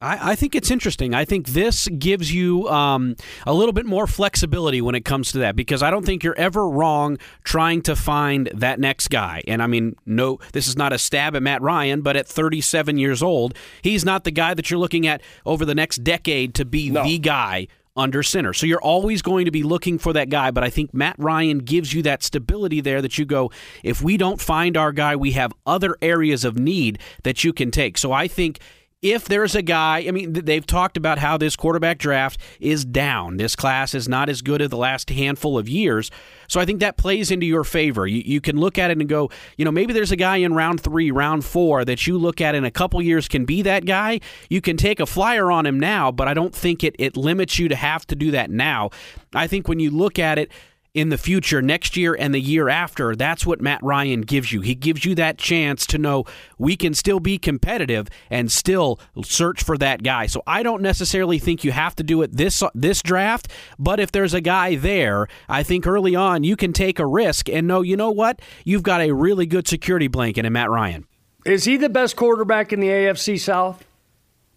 I, 0.03 0.33
I, 0.33 0.35
think 0.35 0.55
it's 0.55 0.71
interesting. 0.71 1.15
I 1.15 1.25
think 1.25 1.49
this 1.49 1.87
gives 1.89 2.33
you 2.33 2.69
um, 2.69 3.15
a 3.47 3.55
little 3.55 3.73
bit 3.73 3.87
more 3.87 4.07
flexibility 4.07 4.83
when 4.83 4.95
it 4.95 5.05
comes 5.05 5.33
to 5.33 5.39
that 5.39 5.55
because 5.55 5.83
I 5.83 5.91
don't 5.91 6.05
think 6.05 6.25
you're 6.25 6.39
ever 6.39 6.69
wrong 6.69 7.19
trying 7.45 7.83
to 7.83 7.95
find 7.95 8.51
that 8.55 8.81
next 8.81 9.09
guy. 9.09 9.43
And 9.47 9.63
I 9.63 9.69
mean, 9.69 9.97
no, 10.05 10.39
this 10.53 10.67
is 10.67 10.77
not 10.77 10.93
a 10.93 10.99
stab 10.99 11.37
at 11.37 11.43
Matt 11.43 11.63
Ryan, 11.63 12.03
but 12.03 12.17
at 12.17 12.27
37 12.27 12.99
years 12.99 13.23
old, 13.23 13.57
he's 13.81 14.05
not 14.05 14.25
the 14.25 14.33
guy 14.33 14.55
that 14.55 14.71
you're 14.71 14.81
looking 14.81 15.07
at 15.07 15.23
over 15.47 15.65
the 15.65 15.75
next 15.75 16.03
decade 16.03 16.55
to 16.57 16.65
be 16.65 16.91
no. 16.91 17.05
the 17.05 17.19
guy 17.19 17.69
under 17.97 18.23
center. 18.23 18.53
So 18.53 18.67
you're 18.67 18.81
always 18.81 19.23
going 19.23 19.45
to 19.45 19.51
be 19.51 19.63
looking 19.63 19.99
for 19.99 20.13
that 20.15 20.31
guy, 20.31 20.51
but 20.51 20.65
I 20.65 20.71
think 20.71 20.95
Matt 20.95 21.17
Ryan 21.19 21.59
gives 21.59 21.93
you 21.93 22.03
that 22.03 22.23
stability 22.23 22.81
there 22.81 23.03
that 23.03 23.19
you 23.19 23.25
go, 23.25 23.51
if 23.83 24.03
we 24.03 24.17
don't 24.17 24.41
find 24.41 24.77
our 24.77 24.93
guy, 24.93 25.15
we 25.15 25.33
have 25.33 25.53
other 25.67 25.97
areas 26.01 26.45
of 26.45 26.59
need 26.59 26.99
that 27.23 27.45
you 27.45 27.53
can 27.53 27.71
take. 27.71 27.99
So 27.99 28.13
I 28.13 28.29
think 28.29 28.61
if 29.03 29.25
there's 29.25 29.57
a 29.57 29.63
guy, 29.63 30.05
I 30.07 30.13
mean, 30.13 30.33
they've 30.33 30.65
talked 30.65 30.97
about 30.97 31.19
how 31.19 31.37
this 31.37 31.57
quarterback 31.57 31.99
draft 31.99 32.41
is 32.61 32.85
down. 32.85 33.37
This 33.37 33.57
class 33.57 33.95
is 33.95 34.09
not 34.09 34.29
as 34.29 34.43
good 34.43 34.63
as 34.63 34.71
the 34.71 34.77
last 34.77 35.11
handful 35.11 35.59
of 35.59 35.69
years. 35.69 36.09
So 36.47 36.61
I 36.61 36.65
think 36.65 36.79
that 36.81 36.97
plays 36.97 37.33
into 37.33 37.45
your 37.45 37.65
favor. 37.65 38.07
You, 38.07 38.23
you 38.25 38.41
can 38.41 38.59
look 38.59 38.79
at 38.79 38.93
it 38.93 38.99
and 38.99 39.09
go, 39.09 39.29
you 39.57 39.65
know, 39.65 39.73
maybe 39.73 39.93
there's 39.93 40.13
a 40.13 40.17
guy 40.17 40.37
in 40.37 40.55
round 40.55 40.81
three, 40.81 41.11
round 41.11 41.45
four 41.45 41.85
that 41.85 42.07
you 42.07 42.17
look 42.17 42.41
at 42.41 42.55
in 42.55 42.65
a 42.65 42.71
couple 42.71 43.03
years 43.03 43.27
can 43.27 43.45
be 43.45 43.63
that 43.63 43.85
guy. 43.85 44.21
You 44.49 44.61
can 44.61 44.77
take 44.77 45.01
a 45.01 45.07
flyer 45.07 45.51
on 45.51 45.67
him 45.67 45.81
now, 45.81 46.13
but 46.13 46.29
I 46.29 46.35
don't 46.35 46.55
think 46.55 46.85
it, 46.85 46.95
it 47.01 47.17
limits 47.17 47.59
you 47.59 47.69
to 47.69 47.75
have 47.75 48.07
to 48.07 48.15
do 48.15 48.31
that 48.31 48.51
now. 48.51 48.91
I 49.35 49.49
think 49.49 49.67
when 49.67 49.81
you 49.81 49.91
look 49.91 50.21
at 50.21 50.39
it, 50.39 50.53
in 50.95 51.09
the 51.09 51.17
future, 51.17 51.63
next 51.63 51.97
year 51.97 52.15
and 52.15 52.35
the 52.35 52.41
year 52.41 52.69
after, 52.69 53.17
that's 53.17 53.47
what 53.47 53.61
Matt 53.63 53.83
Ryan 53.83 54.21
gives 54.21 54.53
you. 54.53 54.61
He 54.61 54.75
gives 54.75 55.05
you 55.05 55.15
that 55.15 55.39
chance 55.39 55.87
to 55.87 55.99
know 55.99 56.25
we 56.59 56.77
can 56.77 56.93
still 56.93 57.19
be 57.19 57.39
competitive 57.39 58.09
and 58.29 58.53
still 58.53 59.01
search 59.25 59.63
for 59.63 59.79
that 59.79 60.03
guy. 60.03 60.27
So 60.27 60.43
I 60.47 60.63
don't 60.63 60.83
necessarily 60.83 61.39
think 61.39 61.65
you 61.65 61.73
have 61.73 61.97
to 61.97 62.03
do 62.03 62.21
it 62.23 62.37
this 62.37 62.63
this 62.75 63.03
draft, 63.03 63.49
but 63.79 64.01
if 64.01 64.13
there's 64.13 64.35
a 64.35 64.41
guy 64.41 64.77
there, 64.77 65.29
I 65.49 65.63
think 65.63 65.87
early 65.87 66.15
on 66.15 66.45
you 66.45 66.57
can 66.57 66.73
take 66.73 66.99
a 66.99 67.07
risk 67.07 67.49
and 67.49 67.67
know, 67.67 67.81
you 67.81 67.97
know 67.97 68.11
what? 68.11 68.41
You've 68.65 68.83
got 68.83 69.01
a 69.01 69.13
really 69.13 69.47
good 69.47 69.67
security 69.67 70.09
blanket 70.09 70.45
in 70.45 70.53
Matt 70.53 70.71
Ryan. 70.71 71.07
Is 71.47 71.65
he 71.65 71.77
the 71.77 71.89
best 71.89 72.17
quarterback 72.17 72.73
in 72.73 72.81
the 72.81 72.89
AFC 72.89 73.41
South? 73.41 73.83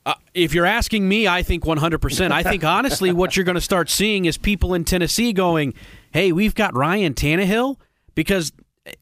Uh, 0.06 0.14
if 0.36 0.54
you're 0.54 0.68
asking 0.68 1.08
me, 1.08 1.28
I 1.28 1.42
think 1.42 1.64
100%. 1.64 2.32
I 2.32 2.44
think 2.44 2.64
honestly, 2.64 3.12
what 3.12 3.36
you're 3.36 3.44
going 3.44 3.56
to 3.56 3.62
start 3.62 3.90
seeing 3.90 4.26
is 4.26 4.38
people 4.38 4.76
in 4.76 4.86
Tennessee 4.86 5.34
going, 5.34 5.74
hey, 6.16 6.32
we've 6.32 6.56
got 6.56 6.74
Ryan 6.74 7.14
Tannehill 7.14 7.76
because 8.16 8.54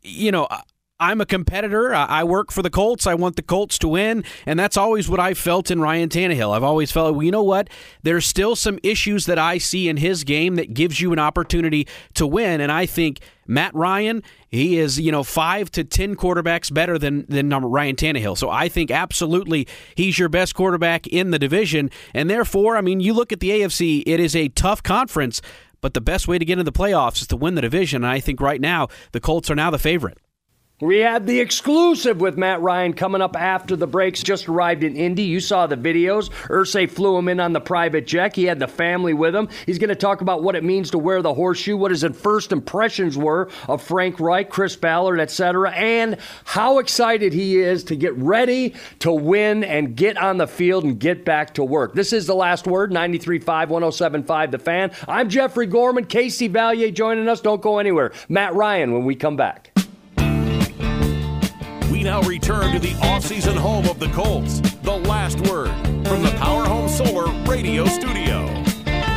you 0.02 0.32
know 0.32 0.48
I'm 1.00 1.22
a 1.22 1.28
competitor. 1.28 1.94
I 1.94 2.24
work 2.24 2.52
for 2.52 2.64
the 2.64 2.70
Colts. 2.72 3.06
I 3.06 3.14
want 3.14 3.36
the 3.36 3.44
Colts 3.44 3.78
to 3.80 3.88
win. 3.88 4.24
And 4.46 4.58
that's 4.58 4.78
always 4.78 5.10
what 5.10 5.20
I 5.20 5.34
felt 5.34 5.70
in 5.70 5.80
Ryan 5.82 6.10
Tannehill. 6.10 6.56
I've 6.56 6.64
always 6.64 6.92
felt, 6.92 7.14
well, 7.14 7.24
you 7.24 7.32
know 7.32 7.44
what? 7.44 7.70
There's 8.04 8.26
still 8.26 8.56
some 8.56 8.80
issues 8.82 9.26
that 9.26 9.38
I 9.38 9.58
see 9.58 9.90
in 9.90 9.98
his 9.98 10.24
game 10.24 10.56
that 10.56 10.74
gives 10.74 11.02
you 11.02 11.12
an 11.12 11.20
opportunity 11.20 11.88
to 12.14 12.26
win. 12.26 12.62
And 12.62 12.72
I 12.72 12.86
think 12.86 13.20
Matt 13.46 13.76
Ryan, 13.76 14.24
he 14.50 14.80
is, 14.80 15.00
you 15.00 15.12
know, 15.12 15.24
five 15.24 15.70
to 15.72 15.84
10 15.84 16.16
quarterbacks 16.16 16.74
better 16.74 16.98
than, 16.98 17.26
than 17.28 17.50
Ryan 17.50 17.96
Tannehill. 17.96 18.38
So 18.38 18.50
I 18.50 18.70
think 18.70 18.90
absolutely 18.90 19.68
he's 19.96 20.18
your 20.18 20.30
best 20.30 20.56
quarterback 20.56 21.06
in 21.06 21.32
the 21.32 21.40
division. 21.40 21.92
And 22.14 22.30
therefore, 22.30 22.78
I 22.78 22.82
mean, 22.82 23.02
you 23.02 23.14
look 23.14 23.34
at 23.34 23.40
the 23.40 23.50
AFC, 23.50 24.04
it 24.06 24.20
is 24.20 24.36
a 24.36 24.48
tough 24.50 24.82
conference. 24.82 25.42
But 25.84 25.94
the 25.94 26.02
best 26.02 26.30
way 26.30 26.40
to 26.40 26.46
get 26.46 26.54
into 26.54 26.64
the 26.64 26.72
playoffs 26.72 27.22
is 27.22 27.28
to 27.28 27.36
win 27.36 27.56
the 27.56 27.62
division. 27.62 28.06
And 28.06 28.12
I 28.12 28.22
think 28.22 28.40
right 28.40 28.62
now 28.62 28.88
the 29.12 29.20
Colts 29.20 29.52
are 29.52 29.56
now 29.56 29.70
the 29.70 29.78
favorite. 29.78 30.18
We 30.84 31.00
have 31.00 31.26
the 31.26 31.40
exclusive 31.40 32.20
with 32.20 32.38
Matt 32.38 32.60
Ryan 32.60 32.92
coming 32.92 33.22
up 33.22 33.38
after 33.38 33.78
the 33.78 33.88
breaks. 33.88 34.22
Just 34.22 34.50
arrived 34.50 34.84
in 34.84 34.98
Indy. 34.98 35.24
You 35.24 35.40
saw 35.40 35.66
the 35.66 35.78
videos. 35.78 36.30
Irsay 36.50 36.92
flew 36.92 37.18
him 37.18 37.30
in 37.30 37.40
on 37.40 37.54
the 37.54 37.62
private 37.62 38.06
jet. 38.06 38.36
He 38.36 38.44
had 38.44 38.60
the 38.60 38.68
family 38.68 39.14
with 39.14 39.34
him. 39.34 39.48
He's 39.66 39.80
going 39.80 39.92
to 39.92 39.96
talk 39.96 40.20
about 40.20 40.44
what 40.44 40.58
it 40.58 40.64
means 40.66 40.92
to 40.92 40.98
wear 40.98 41.22
the 41.22 41.34
horseshoe, 41.34 41.78
what 41.78 41.92
his 41.92 42.04
first 42.04 42.52
impressions 42.52 43.18
were 43.18 43.50
of 43.70 43.82
Frank 43.82 44.20
Reich, 44.20 44.50
Chris 44.50 44.76
Ballard, 44.76 45.22
etc., 45.22 45.72
and 45.72 46.18
how 46.44 46.80
excited 46.80 47.32
he 47.32 47.60
is 47.60 47.86
to 47.86 47.96
get 47.96 48.14
ready 48.18 48.76
to 49.00 49.14
win 49.14 49.64
and 49.64 49.96
get 49.96 50.18
on 50.18 50.36
the 50.36 50.48
field 50.48 50.84
and 50.84 51.00
get 51.00 51.24
back 51.24 51.54
to 51.54 51.64
work. 51.64 51.94
This 51.94 52.12
is 52.12 52.28
the 52.28 52.36
last 52.36 52.68
word 52.68 52.92
93.5, 52.92 53.46
107.5, 53.46 54.52
The 54.52 54.60
Fan. 54.60 54.92
I'm 55.08 55.30
Jeffrey 55.30 55.66
Gorman. 55.66 56.08
Casey 56.08 56.50
Valier 56.50 56.94
joining 56.94 57.30
us. 57.30 57.40
Don't 57.40 57.62
go 57.62 57.78
anywhere. 57.78 58.12
Matt 58.28 58.54
Ryan 58.54 58.92
when 58.92 59.06
we 59.06 59.16
come 59.16 59.38
back. 59.38 59.73
We 62.04 62.10
now 62.10 62.22
return 62.24 62.74
to 62.74 62.80
the 62.80 62.92
offseason 62.96 63.56
home 63.56 63.88
of 63.88 63.98
the 63.98 64.10
Colts. 64.10 64.60
The 64.82 64.92
last 64.92 65.40
word 65.48 65.70
from 66.06 66.22
the 66.22 66.36
Power 66.38 66.66
Home 66.66 66.90
Solar 66.90 67.32
Radio 67.50 67.86
Studio. 67.86 68.44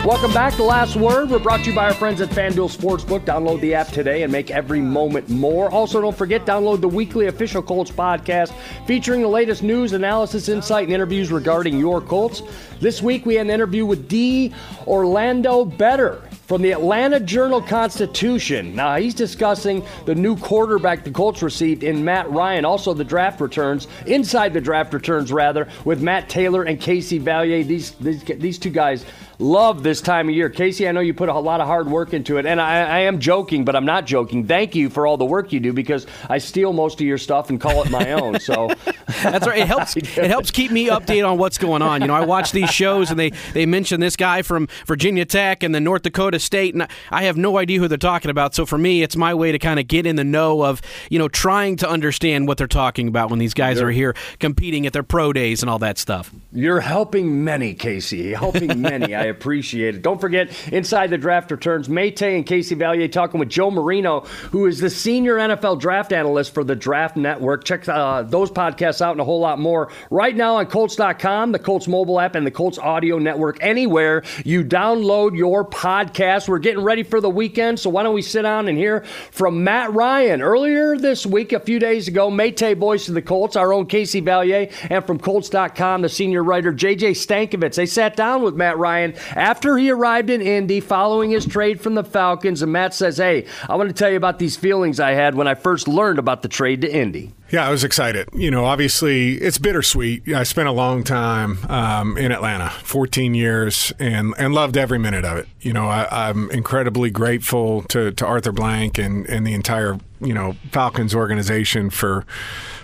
Welcome 0.06 0.32
back. 0.32 0.54
The 0.54 0.62
last 0.62 0.94
word. 0.94 1.30
We're 1.30 1.40
brought 1.40 1.64
to 1.64 1.70
you 1.70 1.74
by 1.74 1.86
our 1.86 1.94
friends 1.94 2.20
at 2.20 2.28
FanDuel 2.28 2.70
Sportsbook. 2.70 3.24
Download 3.24 3.60
the 3.60 3.74
app 3.74 3.88
today 3.88 4.22
and 4.22 4.30
make 4.30 4.52
every 4.52 4.80
moment 4.80 5.28
more. 5.28 5.68
Also, 5.68 6.00
don't 6.00 6.16
forget, 6.16 6.46
download 6.46 6.80
the 6.80 6.86
weekly 6.86 7.26
official 7.26 7.60
Colts 7.60 7.90
podcast 7.90 8.54
featuring 8.86 9.20
the 9.20 9.26
latest 9.26 9.64
news, 9.64 9.92
analysis, 9.92 10.48
insight, 10.48 10.84
and 10.84 10.92
interviews 10.92 11.32
regarding 11.32 11.80
your 11.80 12.00
Colts. 12.00 12.40
This 12.78 13.02
week, 13.02 13.26
we 13.26 13.34
had 13.34 13.46
an 13.46 13.52
interview 13.52 13.84
with 13.84 14.06
D. 14.06 14.54
Orlando 14.86 15.64
Ledbetter 15.64 16.22
from 16.46 16.62
the 16.62 16.72
Atlanta 16.72 17.20
Journal 17.20 17.60
Constitution. 17.60 18.74
Now, 18.74 18.96
he's 18.96 19.14
discussing 19.14 19.84
the 20.04 20.14
new 20.14 20.36
quarterback 20.36 21.04
the 21.04 21.10
Colts 21.10 21.42
received 21.42 21.82
in 21.82 22.04
Matt 22.04 22.30
Ryan, 22.30 22.64
also 22.64 22.94
the 22.94 23.04
draft 23.04 23.40
returns, 23.40 23.88
inside 24.06 24.52
the 24.52 24.60
draft 24.60 24.94
returns, 24.94 25.32
rather, 25.32 25.68
with 25.84 26.00
Matt 26.00 26.28
Taylor 26.28 26.62
and 26.62 26.80
Casey 26.80 27.18
Valier. 27.18 27.66
These, 27.66 27.92
these, 27.92 28.22
these 28.24 28.58
two 28.58 28.70
guys 28.70 29.04
love 29.38 29.82
this 29.82 30.00
time 30.00 30.28
of 30.28 30.34
year. 30.34 30.48
Casey, 30.48 30.88
I 30.88 30.92
know 30.92 31.00
you 31.00 31.14
put 31.14 31.28
a 31.28 31.38
lot 31.38 31.60
of 31.60 31.66
hard 31.66 31.88
work 31.88 32.14
into 32.14 32.38
it, 32.38 32.46
and 32.46 32.60
I, 32.60 32.82
I, 32.82 32.98
am 33.00 33.20
joking, 33.20 33.64
but 33.64 33.76
I'm 33.76 33.84
not 33.84 34.06
joking. 34.06 34.46
Thank 34.46 34.74
you 34.74 34.88
for 34.88 35.06
all 35.06 35.16
the 35.16 35.24
work 35.24 35.52
you 35.52 35.60
do 35.60 35.72
because 35.72 36.06
I 36.28 36.38
steal 36.38 36.72
most 36.72 37.00
of 37.00 37.06
your 37.06 37.18
stuff 37.18 37.50
and 37.50 37.60
call 37.60 37.82
it 37.82 37.90
my 37.90 38.12
own. 38.12 38.40
So 38.40 38.68
that's 39.22 39.46
right. 39.46 39.58
It 39.58 39.66
helps. 39.66 39.96
it 39.96 40.16
helps 40.16 40.50
keep 40.50 40.70
me 40.70 40.86
updated 40.86 41.28
on 41.28 41.38
what's 41.38 41.58
going 41.58 41.82
on. 41.82 42.00
You 42.00 42.06
know, 42.08 42.14
I 42.14 42.24
watch 42.24 42.52
these 42.52 42.70
shows 42.70 43.10
and 43.10 43.18
they 43.18 43.30
they 43.52 43.66
mention 43.66 44.00
this 44.00 44.16
guy 44.16 44.42
from 44.42 44.68
Virginia 44.86 45.24
Tech 45.24 45.62
and 45.62 45.74
then 45.74 45.84
North 45.84 46.02
Dakota 46.02 46.35
State, 46.38 46.74
and 46.74 46.86
I 47.10 47.24
have 47.24 47.36
no 47.36 47.58
idea 47.58 47.78
who 47.78 47.88
they're 47.88 47.98
talking 47.98 48.30
about. 48.30 48.54
So 48.54 48.66
for 48.66 48.78
me, 48.78 49.02
it's 49.02 49.16
my 49.16 49.34
way 49.34 49.52
to 49.52 49.58
kind 49.58 49.80
of 49.80 49.88
get 49.88 50.06
in 50.06 50.16
the 50.16 50.24
know 50.24 50.62
of 50.62 50.82
you 51.10 51.18
know 51.18 51.28
trying 51.28 51.76
to 51.76 51.88
understand 51.88 52.48
what 52.48 52.58
they're 52.58 52.66
talking 52.66 53.08
about 53.08 53.30
when 53.30 53.38
these 53.38 53.54
guys 53.54 53.80
are 53.80 53.90
here 53.90 54.14
competing 54.38 54.86
at 54.86 54.92
their 54.92 55.02
pro 55.02 55.32
days 55.32 55.62
and 55.62 55.70
all 55.70 55.78
that 55.78 55.98
stuff. 55.98 56.32
You're 56.52 56.80
helping 56.80 57.44
many, 57.44 57.74
Casey. 57.74 58.32
Helping 58.32 58.80
many. 58.80 59.14
I 59.14 59.24
appreciate 59.24 59.94
it. 59.94 60.02
Don't 60.02 60.20
forget, 60.20 60.50
inside 60.72 61.10
the 61.10 61.18
draft 61.18 61.50
returns, 61.50 61.88
Mate 61.88 62.20
and 62.22 62.46
Casey 62.46 62.74
Valier 62.74 63.10
talking 63.10 63.38
with 63.40 63.48
Joe 63.48 63.70
Marino, 63.70 64.20
who 64.50 64.66
is 64.66 64.78
the 64.80 64.90
senior 64.90 65.36
NFL 65.36 65.80
draft 65.80 66.12
analyst 66.12 66.54
for 66.54 66.64
the 66.64 66.74
Draft 66.74 67.16
Network. 67.16 67.64
Check 67.64 67.88
uh, 67.88 68.22
those 68.22 68.50
podcasts 68.50 69.00
out 69.00 69.12
and 69.12 69.20
a 69.20 69.24
whole 69.24 69.40
lot 69.40 69.58
more 69.58 69.90
right 70.10 70.34
now 70.34 70.56
on 70.56 70.66
Colts.com, 70.66 71.52
the 71.52 71.58
Colts 71.58 71.88
mobile 71.88 72.20
app, 72.20 72.34
and 72.34 72.46
the 72.46 72.50
Colts 72.50 72.78
audio 72.78 73.18
network. 73.18 73.58
Anywhere 73.60 74.22
you 74.44 74.64
download 74.64 75.36
your 75.36 75.64
podcast. 75.64 76.25
We're 76.26 76.58
getting 76.58 76.82
ready 76.82 77.02
for 77.02 77.20
the 77.20 77.30
weekend, 77.30 77.78
so 77.78 77.88
why 77.90 78.02
don't 78.02 78.14
we 78.14 78.22
sit 78.22 78.42
down 78.42 78.68
and 78.68 78.76
hear 78.76 79.04
from 79.30 79.62
Matt 79.62 79.92
Ryan? 79.92 80.42
Earlier 80.42 80.98
this 80.98 81.24
week, 81.24 81.52
a 81.52 81.60
few 81.60 81.78
days 81.78 82.08
ago, 82.08 82.30
Mate 82.30 82.60
voice 82.76 83.08
of 83.08 83.14
the 83.14 83.22
Colts, 83.22 83.54
our 83.54 83.72
own 83.72 83.86
Casey 83.86 84.20
Valier, 84.20 84.72
and 84.90 85.04
from 85.04 85.18
Colts.com, 85.18 86.02
the 86.02 86.08
senior 86.08 86.42
writer 86.42 86.72
JJ 86.72 87.12
Stankevitz. 87.12 87.76
They 87.76 87.86
sat 87.86 88.16
down 88.16 88.42
with 88.42 88.54
Matt 88.54 88.76
Ryan 88.76 89.14
after 89.36 89.76
he 89.76 89.90
arrived 89.90 90.30
in 90.30 90.40
Indy 90.40 90.80
following 90.80 91.30
his 91.30 91.46
trade 91.46 91.80
from 91.80 91.94
the 91.94 92.04
Falcons, 92.04 92.62
and 92.62 92.72
Matt 92.72 92.94
says, 92.94 93.18
Hey, 93.18 93.46
I 93.68 93.76
want 93.76 93.88
to 93.88 93.94
tell 93.94 94.10
you 94.10 94.16
about 94.16 94.38
these 94.38 94.56
feelings 94.56 94.98
I 94.98 95.12
had 95.12 95.34
when 95.36 95.46
I 95.46 95.54
first 95.54 95.86
learned 95.86 96.18
about 96.18 96.42
the 96.42 96.48
trade 96.48 96.80
to 96.80 96.92
Indy. 96.92 97.32
Yeah, 97.48 97.66
I 97.66 97.70
was 97.70 97.84
excited. 97.84 98.28
You 98.32 98.50
know, 98.50 98.64
obviously, 98.64 99.34
it's 99.34 99.58
bittersweet. 99.58 100.28
I 100.28 100.42
spent 100.42 100.66
a 100.66 100.72
long 100.72 101.04
time 101.04 101.58
um, 101.68 102.18
in 102.18 102.32
Atlanta, 102.32 102.70
14 102.82 103.34
years, 103.34 103.92
and, 104.00 104.34
and 104.36 104.52
loved 104.52 104.76
every 104.76 104.98
minute 104.98 105.24
of 105.24 105.38
it. 105.38 105.48
You 105.60 105.72
know, 105.72 105.86
I, 105.86 106.28
am 106.28 106.50
incredibly 106.50 107.10
grateful 107.10 107.82
to, 107.82 108.10
to 108.10 108.26
Arthur 108.26 108.50
Blank 108.50 108.98
and, 108.98 109.26
and 109.26 109.46
the 109.46 109.54
entire, 109.54 109.96
you 110.20 110.34
know, 110.34 110.56
Falcons 110.72 111.14
organization 111.14 111.88
for 111.88 112.26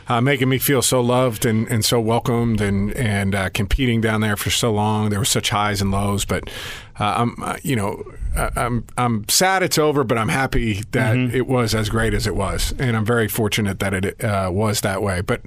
uh, 0.07 0.21
making 0.21 0.49
me 0.49 0.59
feel 0.59 0.81
so 0.81 1.01
loved 1.01 1.45
and, 1.45 1.67
and 1.67 1.85
so 1.85 2.01
welcomed 2.01 2.61
and, 2.61 2.93
and 2.95 3.35
uh, 3.35 3.51
competing 3.51 4.01
down 4.01 4.21
there 4.21 4.37
for 4.37 4.51
so 4.51 4.73
long. 4.73 5.11
There 5.11 5.19
were 5.19 5.25
such 5.25 5.51
highs 5.51 5.81
and 5.81 5.91
lows, 5.91 6.25
but 6.25 6.49
uh, 7.01 7.15
I'm, 7.19 7.43
uh, 7.43 7.57
you 7.63 7.75
know, 7.75 8.05
I'm 8.37 8.87
I'm 8.97 9.29
sad 9.29 9.63
it's 9.63 9.79
over, 9.79 10.05
but 10.05 10.19
I'm 10.19 10.29
happy 10.29 10.83
that 10.93 11.17
mm-hmm. 11.17 11.37
it 11.37 11.47
was 11.47 11.75
as 11.75 11.89
great 11.89 12.15
as 12.15 12.27
it 12.27 12.35
was, 12.35 12.75
and 12.79 12.97
I'm 12.97 13.05
very 13.05 13.29
fortunate 13.29 13.81
that 13.81 13.95
it 13.95 14.25
uh, 14.25 14.51
was 14.53 14.81
that 14.83 15.03
way. 15.03 15.21
But 15.21 15.43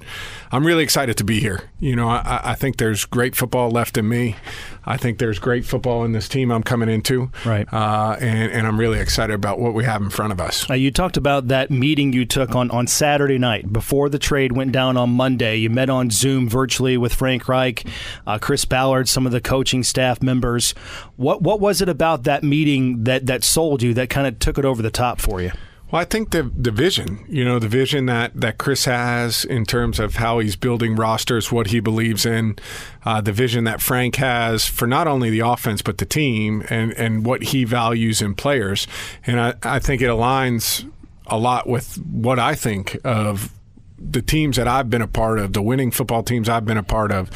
I'm 0.52 0.66
really 0.66 0.84
excited 0.84 1.16
to 1.16 1.24
be 1.24 1.40
here. 1.40 1.62
You 1.80 1.96
know, 1.96 2.08
I, 2.08 2.40
I, 2.44 2.54
think 2.54 2.76
there's 2.76 3.04
great 3.04 3.34
football 3.34 3.70
left 3.70 3.98
in 3.98 4.08
me. 4.08 4.36
I 4.84 4.96
think 4.96 5.18
there's 5.18 5.38
great 5.38 5.64
football 5.64 6.04
in 6.04 6.12
this 6.12 6.28
team 6.28 6.52
I'm 6.52 6.62
coming 6.62 6.88
into. 6.88 7.30
Right. 7.44 7.70
Uh, 7.72 8.16
and, 8.20 8.52
and 8.52 8.66
I'm 8.66 8.78
really 8.78 9.00
excited 9.00 9.34
about 9.34 9.58
what 9.58 9.74
we 9.74 9.84
have 9.84 10.00
in 10.00 10.10
front 10.10 10.32
of 10.32 10.40
us. 10.40 10.70
Uh, 10.70 10.74
you 10.74 10.92
talked 10.92 11.16
about 11.16 11.48
that 11.48 11.70
meeting 11.70 12.12
you 12.12 12.24
took 12.24 12.54
on, 12.54 12.70
on 12.70 12.86
Saturday 12.86 13.38
night 13.38 13.72
before 13.72 14.08
the 14.08 14.18
trade 14.18 14.52
went 14.52 14.70
down 14.72 14.96
on 14.96 15.10
Monday. 15.10 15.56
You 15.56 15.70
met 15.70 15.90
on 15.90 16.10
Zoom 16.10 16.48
virtually 16.48 16.96
with 16.96 17.12
Frank 17.12 17.48
Reich, 17.48 17.84
uh, 18.26 18.38
Chris 18.38 18.64
Ballard, 18.64 19.08
some 19.08 19.26
of 19.26 19.32
the 19.32 19.40
coaching 19.40 19.82
staff 19.82 20.22
members. 20.22 20.72
What 21.16 21.42
what 21.42 21.60
was 21.60 21.80
it 21.80 21.88
about 21.88 22.22
that 22.24 22.44
meeting 22.44 22.75
that, 23.04 23.26
that 23.26 23.44
sold 23.44 23.82
you 23.82 23.94
that 23.94 24.10
kind 24.10 24.26
of 24.26 24.38
took 24.38 24.58
it 24.58 24.64
over 24.64 24.82
the 24.82 24.90
top 24.90 25.20
for 25.20 25.40
you? 25.40 25.52
Well, 25.90 26.02
I 26.02 26.04
think 26.04 26.30
the 26.30 26.42
the 26.42 26.72
vision, 26.72 27.24
you 27.28 27.44
know, 27.44 27.60
the 27.60 27.68
vision 27.68 28.06
that, 28.06 28.32
that 28.40 28.58
Chris 28.58 28.86
has 28.86 29.44
in 29.44 29.64
terms 29.64 30.00
of 30.00 30.16
how 30.16 30.40
he's 30.40 30.56
building 30.56 30.96
rosters, 30.96 31.52
what 31.52 31.68
he 31.68 31.78
believes 31.78 32.26
in, 32.26 32.56
uh, 33.04 33.20
the 33.20 33.32
vision 33.32 33.62
that 33.64 33.80
Frank 33.80 34.16
has 34.16 34.64
for 34.66 34.88
not 34.88 35.06
only 35.06 35.30
the 35.30 35.40
offense 35.40 35.82
but 35.82 35.98
the 35.98 36.04
team, 36.04 36.64
and, 36.70 36.92
and 36.94 37.24
what 37.24 37.44
he 37.44 37.62
values 37.62 38.20
in 38.20 38.34
players, 38.34 38.88
and 39.24 39.40
I, 39.40 39.54
I 39.62 39.78
think 39.78 40.02
it 40.02 40.06
aligns 40.06 40.90
a 41.28 41.38
lot 41.38 41.68
with 41.68 41.96
what 42.04 42.40
I 42.40 42.56
think 42.56 42.98
of 43.04 43.52
the 43.98 44.22
teams 44.22 44.56
that 44.56 44.68
I've 44.68 44.90
been 44.90 45.02
a 45.02 45.08
part 45.08 45.38
of, 45.38 45.52
the 45.52 45.62
winning 45.62 45.90
football 45.90 46.22
teams 46.22 46.48
I've 46.48 46.64
been 46.64 46.76
a 46.76 46.82
part 46.82 47.12
of, 47.12 47.30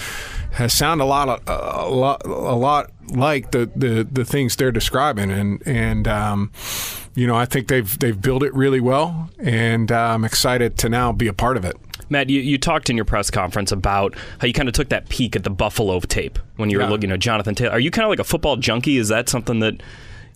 has 0.52 0.72
sound 0.72 1.00
a 1.00 1.04
lot, 1.04 1.42
a, 1.46 1.84
a 1.84 1.88
lot, 1.88 2.24
a 2.24 2.56
lot 2.56 2.90
like 3.10 3.50
the, 3.50 3.70
the 3.74 4.06
the 4.10 4.24
things 4.24 4.56
they're 4.56 4.72
describing, 4.72 5.30
and 5.30 5.62
and 5.66 6.06
um, 6.06 6.52
you 7.14 7.26
know 7.26 7.36
I 7.36 7.44
think 7.44 7.68
they've 7.68 7.98
they've 7.98 8.20
built 8.20 8.42
it 8.42 8.54
really 8.54 8.80
well, 8.80 9.30
and 9.38 9.90
uh, 9.90 10.14
I'm 10.14 10.24
excited 10.24 10.78
to 10.78 10.88
now 10.88 11.12
be 11.12 11.28
a 11.28 11.32
part 11.32 11.56
of 11.56 11.64
it. 11.64 11.76
Matt, 12.08 12.28
you, 12.28 12.40
you 12.40 12.58
talked 12.58 12.90
in 12.90 12.96
your 12.96 13.04
press 13.04 13.30
conference 13.30 13.70
about 13.70 14.16
how 14.38 14.46
you 14.46 14.52
kind 14.52 14.68
of 14.68 14.74
took 14.74 14.88
that 14.88 15.08
peek 15.08 15.36
at 15.36 15.44
the 15.44 15.50
Buffalo 15.50 16.00
tape 16.00 16.40
when 16.56 16.68
you 16.68 16.78
were 16.78 16.84
yeah. 16.84 16.90
looking 16.90 17.12
at 17.12 17.20
Jonathan 17.20 17.54
Taylor. 17.54 17.70
Are 17.70 17.80
you 17.80 17.92
kind 17.92 18.04
of 18.04 18.10
like 18.10 18.18
a 18.18 18.24
football 18.24 18.56
junkie? 18.56 18.96
Is 18.96 19.08
that 19.08 19.28
something 19.28 19.60
that 19.60 19.80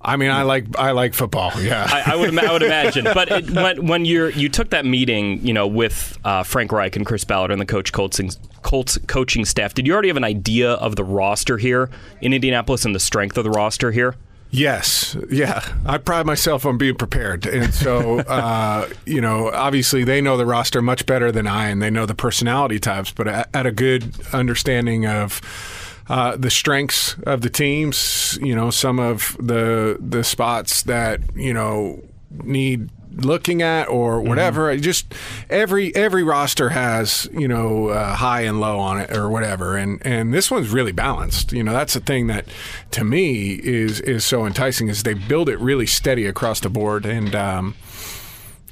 I 0.05 0.17
mean, 0.17 0.31
I 0.31 0.43
like 0.43 0.79
I 0.79 0.91
like 0.91 1.15
football. 1.15 1.51
Yeah, 1.61 1.87
I, 1.89 2.13
I 2.13 2.17
would 2.17 2.39
I 2.39 2.53
would 2.53 2.63
imagine. 2.63 3.05
But 3.05 3.31
it, 3.31 3.51
when 3.51 3.87
when 3.87 4.05
you 4.05 4.27
you 4.29 4.49
took 4.51 4.71
that 4.71 4.85
meeting, 4.85 5.45
you 5.45 5.55
know, 5.55 5.67
with 5.67 6.19
uh, 6.25 6.43
Frank 6.43 6.73
Reich 6.73 6.95
and 6.97 7.07
Chris 7.07 7.25
Ballard 7.25 7.51
and 7.51 7.61
the 7.61 7.67
coach 7.67 7.93
coaching 7.93 8.31
Colts 8.63 8.99
coaching 9.07 9.45
staff, 9.45 9.73
did 9.73 9.87
you 9.87 9.95
already 9.95 10.09
have 10.09 10.19
an 10.19 10.25
idea 10.25 10.73
of 10.73 10.97
the 10.97 11.05
roster 11.05 11.57
here 11.57 11.89
in 12.21 12.35
Indianapolis 12.35 12.85
and 12.85 12.95
the 12.95 13.01
strength 13.01 13.39
of 13.39 13.45
the 13.45 13.51
roster 13.51 13.91
here? 13.91 14.15
Yes, 14.51 15.17
yeah. 15.31 15.67
I 15.85 15.99
pride 15.99 16.27
myself 16.27 16.65
on 16.65 16.79
being 16.79 16.95
prepared, 16.95 17.47
and 17.47 17.75
so 17.75 18.19
uh, 18.29 18.89
you 19.07 19.21
know, 19.21 19.51
obviously 19.51 20.05
they 20.05 20.21
know 20.21 20.37
the 20.37 20.47
roster 20.47 20.83
much 20.83 21.07
better 21.07 21.33
than 21.33 21.47
I, 21.47 21.71
and 21.71 21.83
they 21.83 21.91
know 21.91 22.05
the 22.05 22.15
personality 22.15 22.79
types. 22.79 23.11
But 23.11 23.27
at 23.27 23.67
a 23.67 23.73
good 23.73 24.13
understanding 24.33 25.07
of 25.07 25.41
uh, 26.09 26.37
the 26.37 26.51
strengths 26.51 27.17
of 27.27 27.41
the 27.41 27.51
teams, 27.51 28.39
you 28.43 28.55
know, 28.55 28.71
some 28.71 28.99
of 28.99 29.37
the 29.41 29.97
the 30.01 30.23
spots 30.23 30.83
that 30.83 31.21
you 31.35 31.55
know 31.55 32.03
need 32.31 32.91
looking 33.17 33.63
at 33.63 33.89
or 33.89 34.19
mm-hmm. 34.19 34.29
whatever. 34.29 34.73
Mm-hmm. 34.73 34.83
Just 34.83 35.15
every 35.49 35.95
every 35.95 36.23
roster 36.23 36.71
has 36.71 37.29
you 37.33 37.49
know 37.49 37.89
uh, 37.89 38.15
high 38.15 38.43
and 38.43 38.61
low 38.61 38.79
on 38.79 39.01
it 39.01 39.17
or 39.17 39.31
whatever, 39.31 39.77
and 39.77 40.05
and 40.05 40.35
this 40.35 40.51
one's 40.51 40.71
really 40.71 40.93
balanced. 40.93 41.53
You 41.53 41.63
know, 41.63 41.73
that's 41.73 41.95
the 41.95 42.01
thing 42.01 42.27
that 42.27 42.47
to 42.93 43.05
me 43.05 43.55
is 43.55 44.01
is 44.01 44.25
so 44.25 44.47
enticing 44.47 44.89
is 44.89 45.03
they 45.03 45.15
build 45.15 45.49
it 45.49 45.59
really 45.59 45.87
steady 45.87 46.27
across 46.27 46.61
the 46.61 46.71
board, 46.71 47.07
and 47.07 47.35
um, 47.35 47.75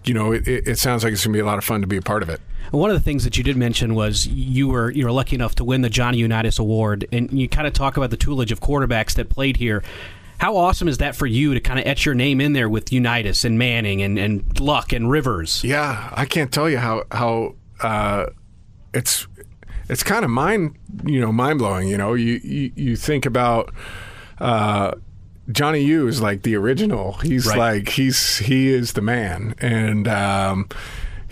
you 0.05 0.15
know, 0.15 0.33
it, 0.33 0.47
it 0.47 0.79
sounds 0.79 1.05
like 1.05 1.13
it's 1.13 1.25
going 1.25 1.33
to 1.33 1.37
be 1.37 1.41
a 1.41 1.47
lot 1.47 1.59
of 1.59 1.65
fun 1.65 1.81
to 1.81 1.87
be 1.87 1.97
a 1.97 2.03
part 2.03 2.23
of 2.23 2.29
it. 2.29 2.41
One 2.71 2.91
of 2.91 2.97
the 2.97 3.03
things 3.03 3.25
that 3.25 3.37
you 3.37 3.45
did 3.45 3.57
mention 3.57 3.95
was 3.95 4.27
you 4.27 4.69
were 4.69 4.91
you 4.91 5.05
were 5.05 5.13
lucky 5.13 5.37
enough 5.37 5.55
to 5.57 5.65
win 5.65 5.83
the 5.83 5.91
Johnny 5.91 6.19
Unitas 6.19 6.59
Award, 6.59 7.07
and 7.13 7.31
you 7.39 7.49
kind 7.49 7.67
of 7.67 7.73
talk 7.73 7.97
about 7.97 8.11
the 8.11 8.17
toolage 8.17 8.51
of 8.51 8.61
quarterbacks 8.61 9.15
that 9.15 9.29
played 9.29 9.57
here. 9.57 9.83
How 10.39 10.57
awesome 10.57 10.89
is 10.89 10.99
that 10.99 11.15
for 11.15 11.27
you 11.27 11.55
to 11.55 11.61
kind 11.61 11.79
of 11.79 11.87
etch 11.87 12.05
your 12.05 12.15
name 12.15 12.41
in 12.41 12.53
there 12.53 12.69
with 12.69 12.93
Unitas 12.93 13.45
and 13.45 13.59
Manning 13.59 14.03
and, 14.03 14.19
and 14.19 14.59
Luck 14.59 14.93
and 14.93 15.11
Rivers? 15.11 15.63
Yeah, 15.63 16.11
I 16.13 16.25
can't 16.25 16.53
tell 16.53 16.69
you 16.69 16.79
how 16.79 17.05
how 17.13 17.55
uh, 17.81 18.27
it's 18.95 19.27
it's 19.89 20.03
kind 20.03 20.25
of 20.25 20.31
mind 20.31 20.77
you 21.05 21.21
know 21.21 21.33
mind 21.33 21.59
blowing. 21.59 21.89
You 21.89 21.99
know, 21.99 22.15
you 22.15 22.41
you, 22.43 22.73
you 22.75 22.97
think 22.97 23.27
about. 23.27 23.73
Uh, 24.39 24.93
Johnny 25.51 25.81
U 25.81 26.07
is 26.07 26.21
like 26.21 26.43
the 26.43 26.55
original. 26.55 27.15
He's 27.15 27.47
right. 27.47 27.59
like 27.59 27.89
he's 27.91 28.39
he 28.39 28.73
is 28.73 28.93
the 28.93 29.03
man, 29.03 29.55
and 29.61 30.07
um, 30.07 30.69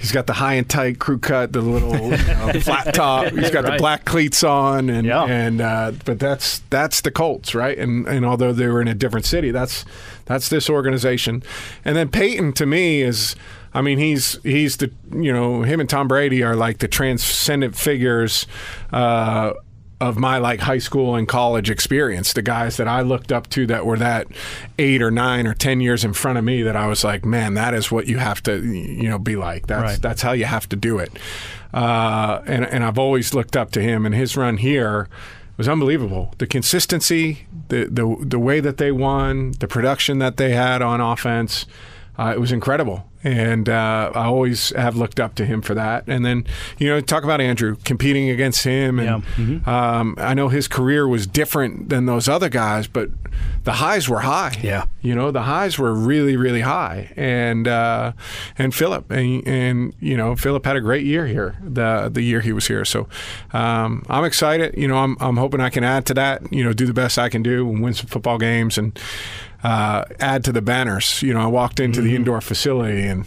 He's 0.01 0.13
got 0.13 0.27
the 0.27 0.33
high 0.33 0.55
and 0.55 0.67
tight 0.67 0.99
crew 0.99 1.19
cut, 1.19 1.53
the 1.53 1.61
little 1.61 1.93
you 1.95 2.11
know, 2.11 2.53
flat 2.61 2.95
top. 2.95 3.33
He's 3.35 3.51
got 3.51 3.65
right. 3.65 3.73
the 3.73 3.79
black 3.79 4.07
cleats 4.07 4.43
on, 4.43 4.89
and 4.89 5.07
yeah. 5.07 5.25
and 5.25 5.61
uh, 5.61 5.93
but 6.07 6.19
that's 6.19 6.61
that's 6.71 7.03
the 7.03 7.11
Colts, 7.11 7.55
right? 7.55 7.77
And 7.77 8.09
and 8.09 8.25
although 8.25 8.55
they 8.55 8.67
were 8.67 8.81
in 8.81 8.89
a 8.89 8.95
different 8.95 9.27
city, 9.27 9.51
that's 9.51 9.85
that's 10.25 10.49
this 10.49 10.71
organization. 10.71 11.43
And 11.85 11.97
then 11.97 12.09
Peyton 12.09 12.55
to 12.55 12.65
me 12.65 13.03
is, 13.03 13.37
I 13.75 13.83
mean, 13.83 13.99
he's 13.99 14.43
he's 14.43 14.79
the 14.79 14.91
you 15.13 15.35
know 15.35 15.65
him 15.65 15.81
and 15.81 15.89
Tom 15.89 16.09
Brady 16.09 16.43
are 16.43 16.57
like 16.57 16.79
the 16.79 16.89
transcendent 16.89 17.77
figures. 17.77 18.47
Uh, 18.91 19.53
of 20.01 20.19
my 20.19 20.39
like 20.39 20.61
high 20.61 20.79
school 20.79 21.15
and 21.15 21.29
college 21.29 21.71
experience. 21.71 22.33
The 22.33 22.43
guys 22.43 22.79
that 22.79 22.89
I 22.89 23.03
looked 23.03 23.31
up 23.31 23.49
to 23.51 23.67
that 23.67 23.85
were 23.85 23.99
that 23.99 24.27
eight 24.79 25.03
or 25.03 25.11
nine 25.11 25.47
or 25.47 25.55
ten 25.55 25.81
years 25.81 26.05
in 26.05 26.13
front 26.15 26.39
of 26.39 26.45
me 26.45 26.63
that 26.63 26.77
I 26.77 26.87
was 26.87 27.05
like, 27.05 27.25
man, 27.25 27.55
that 27.55 27.75
is 27.75 27.91
what 27.91 28.07
you 28.07 28.19
have 28.19 28.43
to 28.45 28.65
you 28.65 29.09
know 29.09 29.19
be 29.19 29.37
like. 29.37 29.67
That's 29.67 29.83
right. 29.83 30.03
that's 30.03 30.23
how 30.23 30.33
you 30.33 30.47
have 30.47 30.69
to 30.71 30.77
do 30.77 30.99
it. 30.99 31.13
Uh, 31.75 32.43
and 32.47 32.65
and 32.65 32.85
I've 32.85 32.99
always 32.99 33.35
looked 33.35 33.57
up 33.57 33.71
to 33.73 33.83
him 33.83 34.07
and 34.07 34.15
his 34.15 34.37
run 34.37 34.57
here 34.57 35.09
was 35.57 35.69
unbelievable. 35.69 36.35
The 36.39 36.47
consistency, 36.47 37.47
the 37.69 37.85
the 37.85 38.17
the 38.21 38.39
way 38.39 38.61
that 38.61 38.79
they 38.79 38.93
won, 38.93 39.53
the 39.61 39.69
production 39.69 40.19
that 40.19 40.39
they 40.39 40.53
had 40.53 40.81
on 40.81 41.03
offense, 41.03 41.67
uh, 42.19 42.33
it 42.35 42.41
was 42.41 42.53
incredible. 42.53 43.10
And 43.23 43.69
uh, 43.69 44.13
I 44.15 44.25
always 44.25 44.71
have 44.77 44.97
looked 44.97 45.21
up 45.21 45.35
to 45.37 45.45
him 45.45 45.61
for 45.63 45.75
that. 45.75 46.05
And 46.09 46.25
then, 46.25 46.47
you 46.79 46.89
know, 46.89 47.01
talk 47.01 47.23
about 47.23 47.41
Andrew 47.41 47.77
competing 47.85 48.31
against 48.31 48.65
him. 48.65 48.99
And 48.99 49.23
Yeah. 49.39 49.61
um, 49.99 50.15
I 50.19 50.33
know 50.35 50.49
his 50.49 50.69
career 50.69 51.07
was 51.07 51.27
different 51.27 51.91
than 51.91 52.07
those 52.07 52.29
other 52.29 52.49
guys, 52.49 52.87
but 52.87 53.11
the 53.65 53.73
highs 53.75 54.09
were 54.09 54.21
high. 54.21 54.57
Yeah. 54.63 54.85
You 55.03 55.15
know, 55.15 55.31
the 55.31 55.43
highs 55.43 55.79
were 55.79 55.93
really, 55.93 56.37
really 56.37 56.63
high. 56.63 57.13
And 57.17 57.69
uh, 57.69 58.13
and 58.59 58.75
Philip 58.75 59.11
and, 59.11 59.47
and 59.47 59.95
you 60.01 60.17
know 60.17 60.35
Philip 60.37 60.65
had 60.65 60.77
a 60.77 60.81
great 60.81 61.05
year 61.05 61.27
here 61.27 61.57
the 61.63 62.09
the 62.13 62.23
year 62.23 62.41
he 62.41 62.53
was 62.53 62.67
here. 62.69 62.85
So 62.85 63.07
um, 63.53 64.05
I'm 64.09 64.25
excited. 64.25 64.75
You 64.77 64.89
know, 64.89 64.97
I'm 64.97 65.17
I'm 65.21 65.37
hoping 65.37 65.61
I 65.61 65.69
can 65.71 65.85
add 65.85 66.07
to 66.07 66.15
that. 66.15 66.53
You 66.53 66.65
know, 66.65 66.73
do 66.73 66.87
the 66.87 66.95
best 66.95 67.19
I 67.19 67.29
can 67.29 67.43
do 67.43 67.69
and 67.69 67.83
win 67.83 67.95
some 67.95 68.07
football 68.07 68.39
games 68.39 68.79
and 68.79 68.99
uh, 69.63 70.05
add 70.19 70.45
to 70.45 70.53
the 70.53 70.63
banners. 70.63 71.23
You 71.23 71.35
know, 71.35 71.41
I 71.41 71.47
walked 71.47 71.81
into 71.81 72.01
the 72.01 72.15
indoor 72.15 72.41
facility 72.41 73.07
and. 73.07 73.27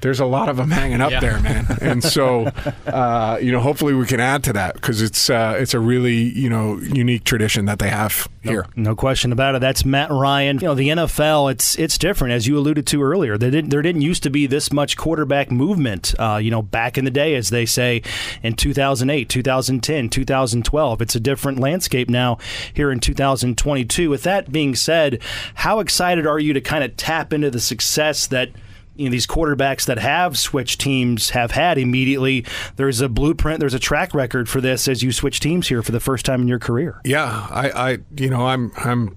There's 0.00 0.20
a 0.20 0.26
lot 0.26 0.48
of 0.48 0.56
them 0.56 0.70
hanging 0.70 1.00
up 1.00 1.20
there, 1.20 1.40
man, 1.40 1.66
and 1.80 2.02
so 2.02 2.46
uh, 2.86 3.38
you 3.40 3.52
know. 3.52 3.60
Hopefully, 3.60 3.94
we 3.94 4.06
can 4.06 4.20
add 4.20 4.44
to 4.44 4.52
that 4.52 4.74
because 4.74 5.00
it's 5.00 5.30
uh, 5.30 5.56
it's 5.58 5.74
a 5.74 5.80
really 5.80 6.14
you 6.14 6.50
know 6.50 6.78
unique 6.78 7.24
tradition 7.24 7.64
that 7.64 7.78
they 7.78 7.88
have 7.88 8.28
here. 8.42 8.66
No 8.76 8.94
question 8.94 9.32
about 9.32 9.54
it. 9.54 9.60
That's 9.60 9.84
Matt 9.84 10.10
Ryan. 10.10 10.58
You 10.58 10.68
know, 10.68 10.74
the 10.74 10.88
NFL, 10.88 11.50
it's 11.50 11.78
it's 11.78 11.98
different, 11.98 12.32
as 12.34 12.46
you 12.46 12.58
alluded 12.58 12.86
to 12.88 13.02
earlier. 13.02 13.36
There 13.38 13.50
didn't 13.50 13.70
there 13.70 13.82
didn't 13.82 14.02
used 14.02 14.22
to 14.24 14.30
be 14.30 14.46
this 14.46 14.72
much 14.72 14.96
quarterback 14.96 15.50
movement. 15.50 16.14
Uh, 16.18 16.38
you 16.42 16.50
know, 16.50 16.62
back 16.62 16.98
in 16.98 17.04
the 17.04 17.10
day, 17.10 17.34
as 17.34 17.50
they 17.50 17.66
say, 17.66 18.02
in 18.42 18.54
2008, 18.54 19.28
2010, 19.28 20.08
2012. 20.08 21.02
It's 21.02 21.14
a 21.14 21.20
different 21.20 21.58
landscape 21.58 22.08
now 22.08 22.38
here 22.72 22.90
in 22.90 23.00
2022. 23.00 24.10
With 24.10 24.22
that 24.22 24.52
being 24.52 24.74
said, 24.74 25.20
how 25.54 25.80
excited 25.80 26.26
are 26.26 26.38
you 26.38 26.52
to 26.52 26.60
kind 26.60 26.84
of 26.84 26.96
tap 26.96 27.32
into 27.32 27.50
the 27.50 27.60
success 27.60 28.26
that? 28.28 28.50
You 28.96 29.06
know, 29.06 29.10
these 29.10 29.26
quarterbacks 29.26 29.86
that 29.86 29.98
have 29.98 30.38
switched 30.38 30.80
teams 30.80 31.30
have 31.30 31.50
had 31.50 31.78
immediately. 31.78 32.44
There's 32.76 33.00
a 33.00 33.08
blueprint, 33.08 33.60
there's 33.60 33.74
a 33.74 33.78
track 33.78 34.14
record 34.14 34.48
for 34.48 34.60
this 34.60 34.86
as 34.88 35.02
you 35.02 35.12
switch 35.12 35.40
teams 35.40 35.68
here 35.68 35.82
for 35.82 35.92
the 35.92 36.00
first 36.00 36.24
time 36.24 36.42
in 36.42 36.48
your 36.48 36.58
career. 36.58 37.00
Yeah, 37.04 37.46
I, 37.50 37.70
I 37.92 37.98
you 38.16 38.30
know, 38.30 38.46
I'm 38.46 38.72
I'm 38.76 39.16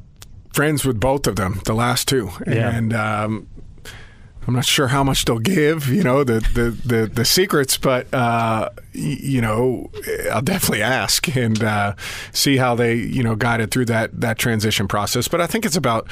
friends 0.53 0.83
with 0.83 0.99
both 0.99 1.27
of 1.27 1.35
them, 1.35 1.61
the 1.65 1.73
last 1.75 2.07
two, 2.07 2.31
Yeah. 2.47 2.75
and 2.75 2.93
um, 2.93 3.47
I'm 4.47 4.53
not 4.53 4.65
sure 4.65 4.87
how 4.87 5.03
much 5.03 5.25
they'll 5.25 5.39
give, 5.39 5.89
you 5.89 6.03
know, 6.03 6.23
the 6.23 6.39
the 6.53 6.71
the, 6.85 7.05
the 7.07 7.25
secrets, 7.25 7.77
but 7.77 8.11
uh, 8.13 8.69
you 8.93 9.41
know, 9.41 9.91
I'll 10.31 10.41
definitely 10.41 10.81
ask 10.81 11.35
and 11.35 11.61
uh, 11.61 11.95
see 12.31 12.55
how 12.55 12.73
they 12.73 12.95
you 12.95 13.23
know 13.23 13.35
guided 13.35 13.71
through 13.71 13.85
that 13.85 14.21
that 14.21 14.37
transition 14.37 14.87
process. 14.87 15.27
But 15.27 15.41
I 15.41 15.47
think 15.47 15.65
it's 15.65 15.75
about 15.75 16.09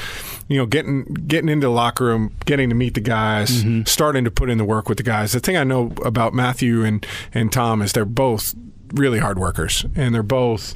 you 0.49 0.57
know 0.57 0.65
getting 0.65 1.05
getting 1.05 1.47
into 1.47 1.67
the 1.67 1.71
locker 1.71 2.05
room, 2.05 2.33
getting 2.45 2.67
to 2.69 2.75
meet 2.75 2.93
the 2.93 2.99
guys, 2.99 3.63
starting 3.85 4.25
to 4.25 4.31
put 4.31 4.49
in 4.49 4.57
the 4.57 4.65
work 4.65 4.89
with 4.89 4.97
the 4.97 5.03
guys. 5.03 5.31
The 5.31 5.39
thing 5.39 5.55
I 5.55 5.63
know 5.63 5.93
about 6.03 6.33
Matthew 6.33 6.83
and 6.83 7.05
and 7.33 7.53
Tom 7.53 7.81
is 7.81 7.93
they're 7.93 8.03
both 8.03 8.53
really 8.93 9.19
hard 9.19 9.39
workers, 9.39 9.85
and 9.95 10.13
they're 10.13 10.23
both 10.23 10.75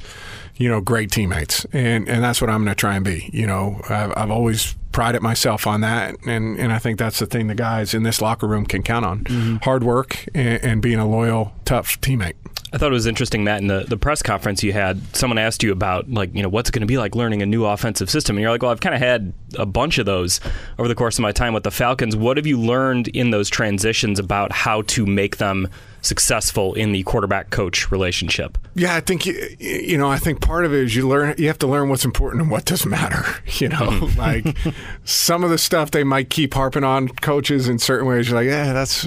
you 0.56 0.68
know, 0.68 0.82
great 0.82 1.10
teammates, 1.10 1.64
and 1.72 2.06
and 2.06 2.22
that's 2.22 2.40
what 2.42 2.50
I'm 2.50 2.62
going 2.64 2.74
to 2.74 2.78
try 2.78 2.94
and 2.94 3.04
be. 3.04 3.30
You 3.32 3.46
know, 3.46 3.80
I've, 3.88 4.12
I've 4.14 4.30
always 4.30 4.74
prided 4.92 5.22
myself 5.22 5.66
on 5.66 5.80
that, 5.82 6.16
and 6.26 6.58
and 6.58 6.72
I 6.72 6.78
think 6.78 6.98
that's 6.98 7.18
the 7.18 7.26
thing 7.26 7.46
the 7.46 7.54
guys 7.54 7.94
in 7.94 8.02
this 8.02 8.20
locker 8.20 8.46
room 8.46 8.66
can 8.66 8.82
count 8.82 9.04
on: 9.04 9.24
mm-hmm. 9.24 9.56
hard 9.56 9.84
work 9.84 10.26
and, 10.34 10.62
and 10.62 10.82
being 10.82 10.98
a 10.98 11.06
loyal, 11.06 11.52
tough 11.64 12.00
teammate. 12.00 12.34
I 12.72 12.78
thought 12.78 12.92
it 12.92 12.94
was 12.94 13.06
interesting, 13.06 13.42
Matt, 13.42 13.60
in 13.60 13.66
the, 13.66 13.84
the 13.88 13.96
press 13.96 14.22
conference 14.22 14.62
you 14.62 14.72
had, 14.72 15.00
someone 15.16 15.38
asked 15.38 15.64
you 15.64 15.72
about, 15.72 16.08
like, 16.08 16.32
you 16.32 16.42
know, 16.42 16.48
what's 16.48 16.70
going 16.70 16.82
to 16.82 16.86
be 16.86 16.98
like 16.98 17.16
learning 17.16 17.42
a 17.42 17.46
new 17.46 17.64
offensive 17.64 18.08
system? 18.08 18.36
And 18.36 18.42
you're 18.42 18.50
like, 18.52 18.62
well, 18.62 18.70
I've 18.70 18.78
kind 18.78 18.94
of 18.94 19.00
had 19.00 19.32
a 19.58 19.66
bunch 19.66 19.98
of 19.98 20.06
those 20.06 20.40
over 20.78 20.86
the 20.86 20.94
course 20.94 21.18
of 21.18 21.22
my 21.22 21.32
time 21.32 21.52
with 21.52 21.64
the 21.64 21.72
Falcons. 21.72 22.14
What 22.14 22.36
have 22.36 22.46
you 22.46 22.60
learned 22.60 23.08
in 23.08 23.30
those 23.32 23.48
transitions 23.48 24.20
about 24.20 24.52
how 24.52 24.82
to 24.82 25.04
make 25.04 25.38
them 25.38 25.68
successful 26.02 26.74
in 26.74 26.92
the 26.92 27.02
quarterback 27.02 27.50
coach 27.50 27.90
relationship? 27.90 28.58
Yeah, 28.74 28.94
I 28.94 29.00
think 29.00 29.26
you, 29.26 29.56
you 29.58 29.98
know. 29.98 30.10
I 30.10 30.18
think 30.18 30.40
part 30.40 30.64
of 30.64 30.72
it 30.72 30.80
is 30.80 30.96
you 30.96 31.08
learn. 31.08 31.34
You 31.38 31.48
have 31.48 31.58
to 31.58 31.66
learn 31.66 31.88
what's 31.88 32.04
important 32.04 32.42
and 32.42 32.50
what 32.50 32.64
doesn't 32.64 32.90
matter. 32.90 33.24
You 33.60 33.68
know, 33.68 34.08
like 34.16 34.56
some 35.04 35.44
of 35.44 35.50
the 35.50 35.58
stuff 35.58 35.90
they 35.90 36.04
might 36.04 36.30
keep 36.30 36.54
harping 36.54 36.84
on 36.84 37.08
coaches 37.08 37.68
in 37.68 37.78
certain 37.78 38.06
ways. 38.06 38.28
You're 38.28 38.38
like, 38.38 38.46
yeah, 38.46 38.72
that's 38.72 39.06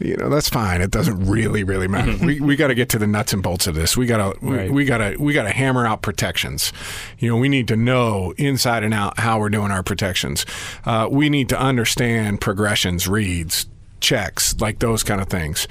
you 0.00 0.16
know, 0.16 0.28
that's 0.28 0.48
fine. 0.48 0.80
It 0.80 0.90
doesn't 0.90 1.26
really, 1.26 1.62
really 1.62 1.86
matter. 1.86 2.16
we 2.24 2.40
we 2.40 2.56
got 2.56 2.68
to 2.68 2.74
get 2.74 2.88
to 2.90 2.98
the 2.98 3.06
nuts 3.06 3.32
and 3.32 3.42
bolts 3.42 3.68
of 3.68 3.76
this. 3.76 3.96
We 3.96 4.06
got 4.06 4.34
to 4.34 4.44
we, 4.44 4.70
we 4.70 4.84
got 4.84 4.98
to 4.98 5.16
we 5.18 5.32
got 5.34 5.44
to 5.44 5.50
hammer 5.50 5.86
out 5.86 6.02
protections. 6.02 6.72
You 7.18 7.28
know, 7.28 7.36
we 7.36 7.48
need 7.48 7.68
to 7.68 7.76
know 7.76 8.34
inside 8.38 8.82
and 8.82 8.94
out 8.94 9.20
how 9.20 9.38
we're 9.38 9.50
doing 9.50 9.70
our 9.70 9.82
protections. 9.84 10.44
Uh, 10.84 11.08
we 11.10 11.28
need 11.28 11.48
to 11.50 11.60
understand 11.60 12.40
progressions, 12.40 13.06
reads, 13.06 13.68
checks, 14.00 14.58
like 14.60 14.80
those 14.80 15.02
kind 15.04 15.20
of 15.20 15.28
things. 15.28 15.68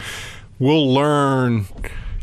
We'll 0.61 0.93
learn 0.93 1.65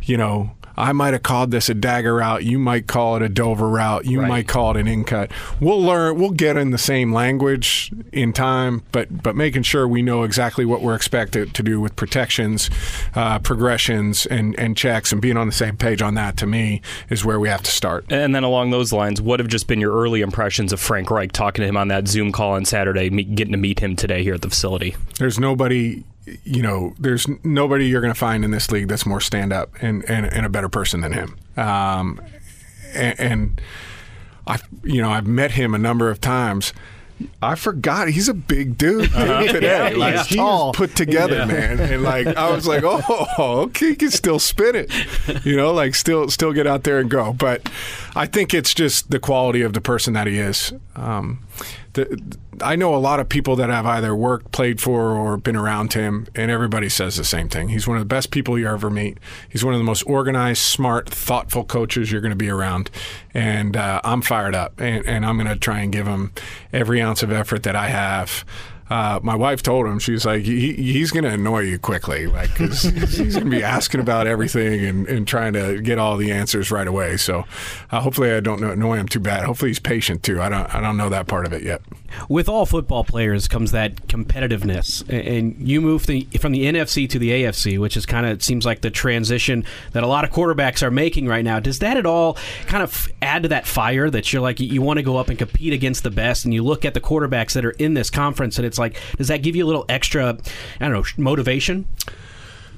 you 0.05 0.16
know, 0.16 0.53
I 0.74 0.92
might 0.92 1.12
have 1.12 1.22
called 1.24 1.51
this 1.51 1.68
a 1.68 1.74
dagger 1.74 2.14
route. 2.14 2.44
You 2.44 2.59
might 2.59 2.87
call 2.87 3.16
it 3.16 3.22
a 3.22 3.29
Dover 3.29 3.68
route. 3.68 4.07
You 4.07 4.20
Right. 4.20 4.29
might 4.29 4.48
call 4.48 4.70
it 4.70 4.77
an 4.79 4.87
in 4.88 5.05
cut. 5.05 5.31
We'll 5.61 5.83
learn. 5.83 6.18
We'll 6.18 6.31
get 6.31 6.57
in 6.57 6.70
the 6.70 6.79
same 6.79 7.12
language 7.12 7.90
in 8.12 8.33
time, 8.33 8.83
but 8.92 9.22
but 9.22 9.37
making 9.37 9.64
sure 9.64 9.87
we 9.88 10.01
know 10.03 10.22
exactly 10.22 10.64
what 10.64 10.81
we're 10.81 10.94
expected 10.94 11.53
to 11.55 11.62
do 11.62 11.79
with 11.81 11.94
protections, 11.96 12.70
uh, 13.14 13.38
progressions, 13.40 14.24
and 14.24 14.59
and 14.59 14.77
checks, 14.77 15.12
and 15.12 15.20
being 15.20 15.37
on 15.37 15.46
the 15.48 15.53
same 15.53 15.77
page 15.77 16.01
on 16.01 16.14
that 16.14 16.37
to 16.38 16.46
me 16.46 16.81
is 17.11 17.24
where 17.24 17.40
we 17.40 17.48
have 17.48 17.62
to 17.64 17.70
start. 17.70 18.07
And 18.09 18.35
then 18.35 18.44
along 18.44 18.70
those 18.70 18.92
lines, 18.92 19.20
what 19.20 19.40
have 19.40 19.48
just 19.48 19.66
been 19.66 19.81
your 19.81 19.92
early 19.94 20.22
impressions 20.22 20.72
of 20.72 20.81
Frank 20.81 21.11
Reich 21.11 21.33
talking 21.33 21.62
to 21.64 21.68
him 21.68 21.77
on 21.77 21.88
that 21.88 22.09
Zoom 22.09 22.31
call 22.33 22.53
on 22.53 22.64
Saturday, 22.64 23.11
me- 23.11 23.24
getting 23.24 23.53
to 23.53 23.59
meet 23.59 23.81
him 23.81 23.94
today 23.96 24.22
here 24.22 24.35
at 24.35 24.40
the 24.42 24.48
facility? 24.48 24.96
There's 25.18 25.38
nobody, 25.40 26.05
you 26.44 26.62
know, 26.62 26.94
there's 26.98 27.26
nobody 27.44 27.86
you're 27.86 28.00
going 28.00 28.12
to 28.12 28.18
find 28.18 28.44
in 28.44 28.50
this 28.50 28.70
league 28.70 28.88
that's 28.88 29.06
more 29.06 29.20
stand 29.20 29.52
up 29.52 29.70
and, 29.80 30.04
and, 30.08 30.26
and 30.26 30.46
a 30.46 30.48
better 30.48 30.68
person 30.68 31.00
than 31.00 31.12
him. 31.12 31.36
Um, 31.56 32.20
and, 32.94 33.20
and 33.20 33.60
I, 34.46 34.58
you 34.82 35.02
know, 35.02 35.10
I've 35.10 35.26
met 35.26 35.52
him 35.52 35.74
a 35.74 35.78
number 35.78 36.10
of 36.10 36.20
times. 36.20 36.72
I 37.42 37.56
forgot 37.56 38.08
he's 38.08 38.28
a 38.28 38.34
big 38.34 38.78
dude 38.78 39.10
today. 39.10 39.94
like 39.94 40.14
he's 40.26 40.36
tall. 40.36 40.72
put 40.72 40.94
together, 40.94 41.46
man. 41.46 41.80
And 41.80 42.02
like 42.02 42.26
I 42.28 42.50
was 42.50 42.66
like, 42.66 42.84
oh, 42.84 43.26
okay, 43.64 43.90
he 43.90 43.96
can 43.96 44.10
still 44.10 44.38
spin 44.38 44.76
it, 44.76 45.44
you 45.44 45.56
know, 45.56 45.72
like 45.72 45.94
still 45.94 46.30
still 46.30 46.52
get 46.52 46.66
out 46.66 46.84
there 46.84 47.00
and 47.00 47.10
go. 47.10 47.32
But 47.32 47.68
I 48.18 48.26
think 48.26 48.52
it's 48.52 48.74
just 48.74 49.12
the 49.12 49.20
quality 49.20 49.62
of 49.62 49.74
the 49.74 49.81
person 49.81 50.12
that 50.14 50.26
he 50.26 50.38
is. 50.38 50.72
Um, 50.96 51.46
the, 51.92 52.20
I 52.61 52.74
know 52.74 52.92
a 52.92 52.98
lot 52.98 53.20
of 53.20 53.28
people 53.28 53.54
that 53.54 53.70
have 53.70 53.87
either 53.87 54.12
worked, 54.12 54.50
played 54.50 54.81
for, 54.81 55.12
or 55.12 55.37
been 55.37 55.54
around 55.54 55.92
him, 55.92 56.26
and 56.35 56.50
everybody 56.50 56.88
says 56.88 57.14
the 57.14 57.22
same 57.22 57.48
thing. 57.48 57.68
He's 57.68 57.87
one 57.87 57.96
of 57.96 58.00
the 58.00 58.12
best 58.12 58.33
people 58.33 58.59
you 58.59 58.66
ever 58.66 58.90
meet. 58.90 59.18
He's 59.48 59.64
one 59.64 59.72
of 59.72 59.78
the 59.78 59.85
most 59.85 60.02
organized, 60.02 60.62
smart, 60.62 61.09
thoughtful 61.09 61.62
coaches 61.62 62.11
you're 62.11 62.20
going 62.20 62.31
to 62.31 62.37
be 62.37 62.50
around. 62.50 62.90
And 63.35 63.76
uh, 63.76 64.00
I'm 64.02 64.22
fired 64.22 64.57
up, 64.57 64.81
and, 64.81 65.07
and 65.07 65.24
I'm 65.24 65.37
going 65.37 65.46
to 65.48 65.57
try 65.57 65.78
and 65.78 65.92
give 65.92 66.09
him 66.09 66.33
every 66.72 67.00
ounce 67.00 67.22
of 67.22 67.31
effort 67.31 67.62
that 67.62 67.76
I 67.76 67.87
have. 67.87 68.44
Uh, 68.90 69.20
my 69.22 69.35
wife 69.35 69.62
told 69.62 69.87
him 69.87 69.98
she's 69.98 70.24
like 70.24 70.42
he, 70.42 70.72
he's 70.72 71.11
going 71.11 71.24
to 71.24 71.31
annoy 71.31 71.61
you 71.61 71.79
quickly 71.79 72.27
like 72.27 72.55
'cause 72.55 72.83
he's 72.83 73.35
going 73.35 73.44
to 73.44 73.51
be 73.51 73.62
asking 73.62 74.01
about 74.01 74.27
everything 74.27 74.85
and, 74.85 75.07
and 75.09 75.29
trying 75.29 75.53
to 75.53 75.81
get 75.83 75.98
all 75.98 76.16
the 76.16 76.31
answers 76.33 76.70
right 76.70 76.87
away. 76.88 77.16
So 77.16 77.44
uh, 77.90 78.01
hopefully 78.01 78.33
I 78.33 78.40
don't 78.40 78.62
annoy 78.64 78.96
him 78.96 79.09
too 79.09 79.20
bad. 79.20 79.44
Hopefully 79.44 79.70
he's 79.70 79.79
patient 79.79 80.22
too. 80.22 80.40
I 80.40 80.48
don't 80.48 80.74
I 80.74 80.81
don't 80.81 80.96
know 80.96 81.09
that 81.11 81.27
part 81.27 81.46
of 81.46 81.53
it 81.53 81.62
yet. 81.62 81.83
With 82.31 82.48
all 82.48 82.64
football 82.64 83.05
players 83.05 83.48
comes 83.48 83.72
that 83.72 83.96
competitiveness, 84.09 85.07
and 85.11 85.55
you 85.61 85.81
move 85.83 86.07
the, 86.07 86.22
from 86.40 86.53
the 86.53 86.64
NFC 86.64 87.09
to 87.11 87.18
the 87.18 87.31
AFC, 87.31 87.79
which 87.79 87.98
is 87.98 88.07
kind 88.07 88.24
of 88.24 88.42
seems 88.42 88.64
like 88.64 88.81
the 88.81 88.90
transition 88.90 89.64
that 89.92 90.03
a 90.03 90.07
lot 90.07 90.24
of 90.24 90.31
quarterbacks 90.31 90.83
are 90.83 90.90
making 90.90 91.27
right 91.27 91.44
now. 91.44 91.61
Does 91.61 91.81
that 91.81 91.98
at 91.98 92.07
all 92.07 92.38
kind 92.66 92.83
of 92.83 93.09
add 93.20 93.42
to 93.42 93.48
that 93.51 93.66
fire 93.66 94.09
that 94.09 94.33
you're 94.33 94.40
like 94.40 94.59
you 94.61 94.81
want 94.81 94.98
to 94.98 95.03
go 95.03 95.16
up 95.18 95.29
and 95.29 95.38
compete 95.38 95.74
against 95.74 96.03
the 96.03 96.11
best, 96.11 96.46
and 96.46 96.55
you 96.55 96.62
look 96.64 96.87
at 96.87 96.94
the 96.94 97.01
quarterbacks 97.01 97.53
that 97.53 97.64
are 97.64 97.72
in 97.72 97.92
this 97.94 98.09
conference, 98.09 98.57
and 98.57 98.66
it's 98.66 98.77
like, 98.78 99.00
does 99.16 99.28
that 99.28 99.42
give 99.42 99.56
you 99.56 99.64
a 99.64 99.68
little 99.68 99.84
extra, 99.88 100.38
I 100.80 100.88
don't 100.88 100.92
know, 100.92 101.04
motivation? 101.16 101.86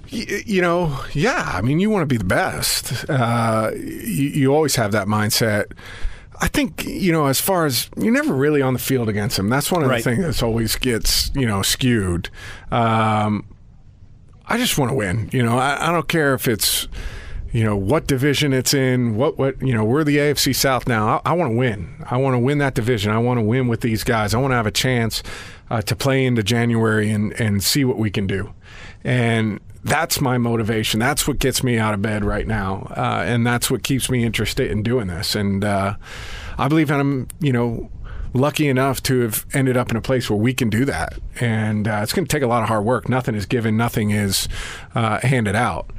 You 0.08 0.60
know, 0.60 0.98
yeah. 1.12 1.52
I 1.54 1.60
mean, 1.60 1.78
you 1.78 1.88
want 1.88 2.02
to 2.02 2.06
be 2.06 2.16
the 2.16 2.24
best. 2.24 3.08
Uh, 3.08 3.70
you, 3.76 4.28
you 4.28 4.54
always 4.54 4.74
have 4.74 4.90
that 4.92 5.06
mindset. 5.06 5.66
I 6.40 6.48
think 6.48 6.84
you 6.84 7.12
know, 7.12 7.26
as 7.26 7.40
far 7.40 7.64
as 7.64 7.88
you're 7.96 8.12
never 8.12 8.34
really 8.34 8.60
on 8.60 8.72
the 8.72 8.80
field 8.80 9.08
against 9.08 9.36
them. 9.36 9.48
That's 9.48 9.70
one 9.70 9.84
of 9.84 9.88
Right. 9.90 10.02
the 10.02 10.10
things 10.10 10.24
that's 10.24 10.42
always 10.42 10.74
gets 10.74 11.30
you 11.36 11.46
know 11.46 11.62
skewed. 11.62 12.28
Um, 12.72 13.44
I 14.46 14.56
just 14.58 14.76
want 14.78 14.90
to 14.90 14.94
win. 14.96 15.28
You 15.32 15.44
know, 15.44 15.58
I, 15.58 15.88
I 15.88 15.92
don't 15.92 16.08
care 16.08 16.34
if 16.34 16.48
it's 16.48 16.88
you 17.52 17.62
know 17.62 17.76
what 17.76 18.08
division 18.08 18.52
it's 18.52 18.74
in. 18.74 19.14
What 19.14 19.38
what 19.38 19.62
you 19.62 19.74
know, 19.74 19.84
we're 19.84 20.02
the 20.02 20.16
AFC 20.16 20.56
South 20.56 20.88
now. 20.88 21.20
I, 21.24 21.30
I 21.30 21.32
want 21.34 21.52
to 21.52 21.56
win. 21.56 22.04
I 22.10 22.16
want 22.16 22.34
to 22.34 22.38
win 22.40 22.58
that 22.58 22.74
division. 22.74 23.12
I 23.12 23.18
want 23.18 23.38
to 23.38 23.42
win 23.44 23.68
with 23.68 23.80
these 23.82 24.02
guys. 24.02 24.34
I 24.34 24.38
want 24.38 24.50
to 24.50 24.56
have 24.56 24.66
a 24.66 24.72
chance 24.72 25.22
uh, 25.70 25.82
to 25.82 25.96
play 25.96 26.26
into 26.26 26.42
January 26.42 27.10
and 27.10 27.32
and 27.40 27.62
see 27.62 27.84
what 27.84 27.96
we 27.96 28.10
can 28.10 28.26
do. 28.26 28.52
And 29.04 29.60
that's 29.82 30.20
my 30.20 30.36
motivation. 30.36 31.00
That's 31.00 31.26
what 31.26 31.38
gets 31.38 31.62
me 31.62 31.78
out 31.78 31.94
of 31.94 32.02
bed 32.02 32.24
right 32.24 32.46
now, 32.46 32.92
uh, 32.96 33.24
and 33.26 33.46
that's 33.46 33.70
what 33.70 33.82
keeps 33.82 34.10
me 34.10 34.24
interested 34.24 34.70
in 34.70 34.82
doing 34.82 35.06
this. 35.06 35.34
And 35.34 35.64
uh, 35.64 35.94
I 36.58 36.68
believe 36.68 36.90
I'm, 36.90 37.28
you 37.40 37.52
know, 37.52 37.90
lucky 38.34 38.68
enough 38.68 39.02
to 39.04 39.20
have 39.20 39.46
ended 39.54 39.76
up 39.76 39.90
in 39.90 39.96
a 39.96 40.02
place 40.02 40.28
where 40.28 40.38
we 40.38 40.52
can 40.52 40.68
do 40.68 40.84
that. 40.84 41.14
And 41.40 41.88
uh, 41.88 42.00
it's 42.02 42.12
going 42.12 42.26
to 42.26 42.30
take 42.30 42.42
a 42.42 42.46
lot 42.46 42.62
of 42.62 42.68
hard 42.68 42.84
work. 42.84 43.08
Nothing 43.08 43.34
is 43.34 43.46
given, 43.46 43.76
nothing 43.76 44.10
is 44.10 44.48
uh, 44.94 45.20
handed 45.20 45.56
out. 45.56 45.90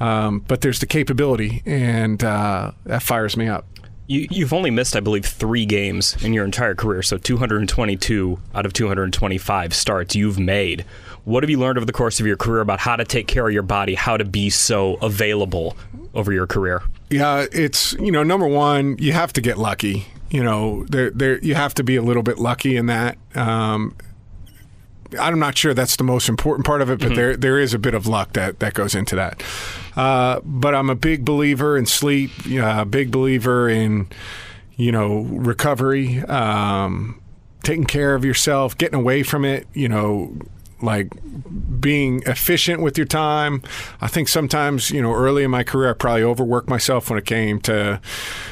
Um, 0.00 0.40
but 0.40 0.60
there's 0.60 0.80
the 0.80 0.86
capability, 0.86 1.62
and 1.64 2.22
uh, 2.22 2.72
that 2.84 3.02
fires 3.02 3.36
me 3.36 3.48
up. 3.48 3.66
You, 4.06 4.26
you've 4.30 4.52
only 4.52 4.70
missed, 4.70 4.94
I 4.94 5.00
believe, 5.00 5.26
three 5.26 5.66
games 5.66 6.16
in 6.22 6.32
your 6.32 6.44
entire 6.44 6.74
career. 6.74 7.02
So 7.02 7.18
222 7.18 8.38
out 8.54 8.66
of 8.66 8.72
225 8.72 9.74
starts 9.74 10.14
you've 10.14 10.38
made. 10.38 10.84
What 11.24 11.42
have 11.42 11.50
you 11.50 11.58
learned 11.58 11.78
over 11.78 11.84
the 11.84 11.92
course 11.92 12.20
of 12.20 12.26
your 12.26 12.36
career 12.36 12.60
about 12.60 12.78
how 12.78 12.94
to 12.94 13.04
take 13.04 13.26
care 13.26 13.46
of 13.46 13.52
your 13.52 13.64
body, 13.64 13.94
how 13.94 14.16
to 14.16 14.24
be 14.24 14.48
so 14.48 14.94
available 15.02 15.76
over 16.14 16.32
your 16.32 16.46
career? 16.46 16.82
Yeah, 17.10 17.46
it's 17.52 17.94
you 17.94 18.12
know 18.12 18.22
number 18.22 18.46
one, 18.46 18.96
you 18.98 19.12
have 19.12 19.32
to 19.34 19.40
get 19.40 19.58
lucky. 19.58 20.06
You 20.30 20.42
know, 20.42 20.84
there 20.84 21.10
there 21.10 21.38
you 21.38 21.54
have 21.54 21.74
to 21.74 21.84
be 21.84 21.96
a 21.96 22.02
little 22.02 22.22
bit 22.22 22.38
lucky 22.38 22.76
in 22.76 22.86
that. 22.86 23.18
Um, 23.34 23.96
I'm 25.18 25.38
not 25.38 25.56
sure 25.56 25.74
that's 25.74 25.96
the 25.96 26.04
most 26.04 26.28
important 26.28 26.66
part 26.66 26.82
of 26.82 26.90
it, 26.90 26.98
but 26.98 27.06
mm-hmm. 27.06 27.14
there 27.14 27.36
there 27.36 27.58
is 27.58 27.74
a 27.74 27.78
bit 27.78 27.94
of 27.94 28.06
luck 28.06 28.32
that, 28.34 28.58
that 28.60 28.74
goes 28.74 28.94
into 28.94 29.16
that. 29.16 29.42
Uh, 29.94 30.40
but 30.44 30.74
I'm 30.74 30.90
a 30.90 30.94
big 30.94 31.24
believer 31.24 31.76
in 31.76 31.86
sleep. 31.86 32.30
A 32.46 32.84
big 32.84 33.10
believer 33.10 33.68
in 33.68 34.08
you 34.76 34.92
know 34.92 35.20
recovery, 35.20 36.20
um, 36.24 37.20
taking 37.62 37.84
care 37.84 38.14
of 38.14 38.24
yourself, 38.24 38.76
getting 38.76 38.98
away 38.98 39.22
from 39.22 39.44
it. 39.44 39.66
You 39.72 39.88
know, 39.88 40.36
like 40.82 41.08
being 41.80 42.22
efficient 42.26 42.82
with 42.82 42.98
your 42.98 43.06
time. 43.06 43.62
I 44.00 44.08
think 44.08 44.28
sometimes, 44.28 44.90
you 44.90 45.00
know, 45.00 45.12
early 45.14 45.44
in 45.44 45.50
my 45.50 45.62
career, 45.62 45.90
I 45.90 45.92
probably 45.94 46.22
overworked 46.22 46.68
myself 46.68 47.08
when 47.08 47.18
it 47.18 47.24
came 47.24 47.60
to 47.62 48.00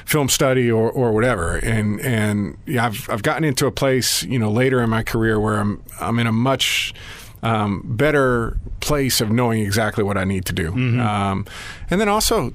film 0.05 0.29
study 0.29 0.71
or, 0.71 0.91
or 0.91 1.13
whatever. 1.13 1.57
And 1.57 2.01
and 2.01 2.57
yeah, 2.67 2.87
I've 2.87 3.09
I've 3.11 3.23
gotten 3.23 3.45
into 3.45 3.67
a 3.67 3.73
place, 3.73 4.23
you 4.23 4.39
know, 4.39 4.51
later 4.51 4.81
in 4.83 4.91
my 4.91 5.03
career 5.03 5.39
where 5.39 5.57
I'm 5.57 5.83
I'm 6.01 6.19
in 6.19 6.27
a 6.27 6.33
much 6.33 6.95
um, 7.43 7.83
better 7.85 8.57
place 8.81 9.21
of 9.21 9.31
knowing 9.31 9.63
exactly 9.63 10.03
what 10.03 10.17
I 10.17 10.25
need 10.25 10.47
to 10.47 10.53
do. 10.53 10.71
Mm-hmm. 10.71 11.01
Um, 11.01 11.47
and 11.91 12.01
then 12.01 12.09
also 12.09 12.55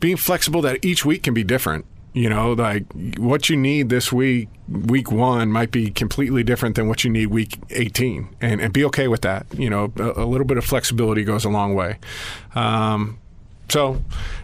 being 0.00 0.16
flexible 0.16 0.62
that 0.62 0.84
each 0.84 1.04
week 1.04 1.22
can 1.22 1.34
be 1.34 1.44
different. 1.44 1.84
You 2.14 2.30
know, 2.30 2.52
like 2.52 2.84
what 3.18 3.50
you 3.50 3.56
need 3.56 3.88
this 3.88 4.12
week, 4.12 4.48
week 4.68 5.10
one, 5.10 5.50
might 5.50 5.72
be 5.72 5.90
completely 5.90 6.44
different 6.44 6.76
than 6.76 6.86
what 6.86 7.02
you 7.02 7.10
need 7.10 7.26
week 7.26 7.58
18, 7.70 8.36
and, 8.40 8.60
and 8.60 8.72
be 8.72 8.84
okay 8.84 9.08
with 9.08 9.22
that. 9.22 9.46
You 9.52 9.68
know, 9.68 9.92
a, 9.98 10.22
a 10.22 10.24
little 10.24 10.46
bit 10.46 10.56
of 10.56 10.64
flexibility 10.64 11.24
goes 11.24 11.44
a 11.44 11.50
long 11.50 11.74
way. 11.74 11.98
Um, 12.54 13.18
so, 13.74 14.00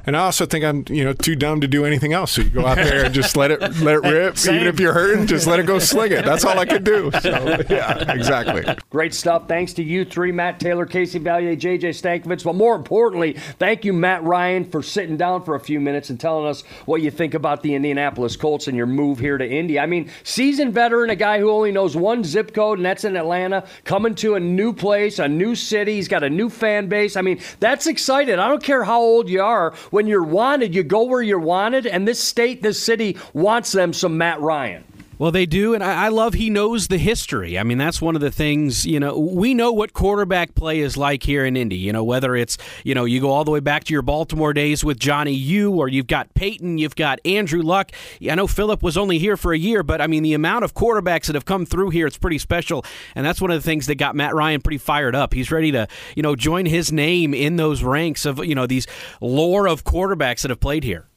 and 0.06 0.16
I 0.16 0.24
also 0.24 0.44
think 0.44 0.64
I'm, 0.64 0.84
you 0.88 1.04
know, 1.04 1.12
too 1.12 1.36
dumb 1.36 1.60
to 1.60 1.68
do 1.68 1.84
anything 1.84 2.12
else. 2.12 2.32
So 2.32 2.42
you 2.42 2.50
go 2.50 2.66
out 2.66 2.74
there 2.74 3.04
and 3.04 3.14
just 3.14 3.36
let 3.36 3.52
it 3.52 3.60
let 3.78 3.94
it 3.94 4.02
rip. 4.02 4.36
Same. 4.36 4.56
Even 4.56 4.66
if 4.66 4.80
you're 4.80 4.92
hurting, 4.92 5.28
just 5.28 5.46
let 5.46 5.60
it 5.60 5.66
go 5.66 5.78
sling 5.78 6.10
it. 6.10 6.24
That's 6.24 6.44
all 6.44 6.58
I 6.58 6.64
could 6.64 6.82
do. 6.82 7.12
So, 7.20 7.62
yeah, 7.70 8.12
exactly. 8.12 8.64
Great 8.90 9.14
stuff. 9.14 9.46
Thanks 9.46 9.72
to 9.74 9.84
you 9.84 10.04
three, 10.04 10.32
Matt 10.32 10.58
Taylor, 10.58 10.84
Casey 10.84 11.20
Valier, 11.20 11.56
JJ 11.56 11.90
Stankevitz. 11.90 12.42
But 12.42 12.56
more 12.56 12.74
importantly, 12.74 13.34
thank 13.60 13.84
you, 13.84 13.92
Matt 13.92 14.24
Ryan, 14.24 14.64
for 14.64 14.82
sitting 14.82 15.16
down 15.16 15.44
for 15.44 15.54
a 15.54 15.60
few 15.60 15.78
minutes 15.78 16.10
and 16.10 16.18
telling 16.18 16.48
us 16.48 16.62
what 16.86 17.02
you 17.02 17.12
think 17.12 17.34
about 17.34 17.62
the 17.62 17.76
Indianapolis 17.76 18.34
Colts 18.34 18.66
and 18.66 18.76
your 18.76 18.86
move 18.86 19.20
here 19.20 19.38
to 19.38 19.48
Indy. 19.48 19.78
I 19.78 19.86
mean, 19.86 20.10
seasoned 20.24 20.74
veteran, 20.74 21.10
a 21.10 21.14
guy 21.14 21.38
who 21.38 21.50
only 21.50 21.70
knows 21.70 21.96
one 21.96 22.24
zip 22.24 22.52
code, 22.52 22.80
and 22.80 22.86
that's 22.86 23.04
in 23.04 23.14
Atlanta, 23.14 23.64
coming 23.84 24.16
to 24.16 24.34
a 24.34 24.40
new 24.40 24.72
place, 24.72 25.20
a 25.20 25.28
new 25.28 25.54
city. 25.54 25.94
He's 25.94 26.08
got 26.08 26.24
a 26.24 26.30
new 26.30 26.50
fan 26.50 26.88
base. 26.88 27.14
I 27.14 27.22
mean, 27.22 27.38
that's 27.60 27.86
exciting. 27.86 28.40
I 28.40 28.48
don't 28.48 28.64
care 28.64 28.82
how 28.82 29.00
old 29.00 29.19
you 29.28 29.42
are. 29.42 29.72
When 29.90 30.06
you're 30.06 30.22
wanted, 30.22 30.74
you 30.74 30.82
go 30.82 31.04
where 31.04 31.22
you're 31.22 31.38
wanted, 31.38 31.86
and 31.86 32.06
this 32.06 32.20
state, 32.20 32.62
this 32.62 32.82
city 32.82 33.18
wants 33.34 33.72
them 33.72 33.92
some 33.92 34.16
Matt 34.16 34.40
Ryan. 34.40 34.84
Well, 35.20 35.32
they 35.32 35.44
do, 35.44 35.74
and 35.74 35.84
I, 35.84 36.06
I, 36.06 36.08
love 36.08 36.32
he 36.32 36.48
knows 36.48 36.88
the 36.88 36.96
history. 36.96 37.58
I 37.58 37.62
mean, 37.62 37.76
that's 37.76 38.00
one 38.00 38.14
of 38.14 38.22
the 38.22 38.30
things, 38.30 38.86
you 38.86 38.98
know, 38.98 39.18
we 39.18 39.52
know 39.52 39.70
what 39.70 39.92
quarterback 39.92 40.54
play 40.54 40.80
is 40.80 40.96
like 40.96 41.22
here 41.24 41.44
in 41.44 41.58
Indy. 41.58 41.76
You 41.76 41.92
know, 41.92 42.02
whether 42.02 42.34
it's, 42.34 42.56
you 42.84 42.94
know, 42.94 43.04
you 43.04 43.20
go 43.20 43.28
all 43.28 43.44
the 43.44 43.50
way 43.50 43.60
back 43.60 43.84
to 43.84 43.92
your 43.92 44.00
Baltimore 44.00 44.54
days 44.54 44.82
with 44.82 44.98
Johnny 44.98 45.34
U, 45.34 45.72
or 45.72 45.88
you've 45.88 46.06
got 46.06 46.32
Peyton, 46.32 46.78
you've 46.78 46.96
got 46.96 47.20
Andrew 47.26 47.60
Luck. 47.60 47.92
I 48.26 48.34
know 48.34 48.46
Philip 48.46 48.82
was 48.82 48.96
only 48.96 49.18
here 49.18 49.36
for 49.36 49.52
a 49.52 49.58
year, 49.58 49.82
but 49.82 50.00
I 50.00 50.06
mean, 50.06 50.22
the 50.22 50.32
amount 50.32 50.64
of 50.64 50.72
quarterbacks 50.72 51.26
that 51.26 51.34
have 51.34 51.44
come 51.44 51.66
through 51.66 51.90
here, 51.90 52.06
it's 52.06 52.16
pretty 52.16 52.38
special. 52.38 52.82
And 53.14 53.26
that's 53.26 53.42
one 53.42 53.50
of 53.50 53.62
the 53.62 53.66
things 53.66 53.88
that 53.88 53.96
got 53.96 54.16
Matt 54.16 54.34
Ryan 54.34 54.62
pretty 54.62 54.78
fired 54.78 55.14
up. 55.14 55.34
He's 55.34 55.50
ready 55.50 55.70
to, 55.72 55.86
you 56.16 56.22
know, 56.22 56.34
join 56.34 56.64
his 56.64 56.92
name 56.92 57.34
in 57.34 57.56
those 57.56 57.82
ranks 57.82 58.24
of, 58.24 58.42
you 58.42 58.54
know, 58.54 58.66
these 58.66 58.86
lore 59.20 59.68
of 59.68 59.84
quarterbacks 59.84 60.40
that 60.40 60.50
have 60.50 60.60
played 60.60 60.82
here. 60.82 61.09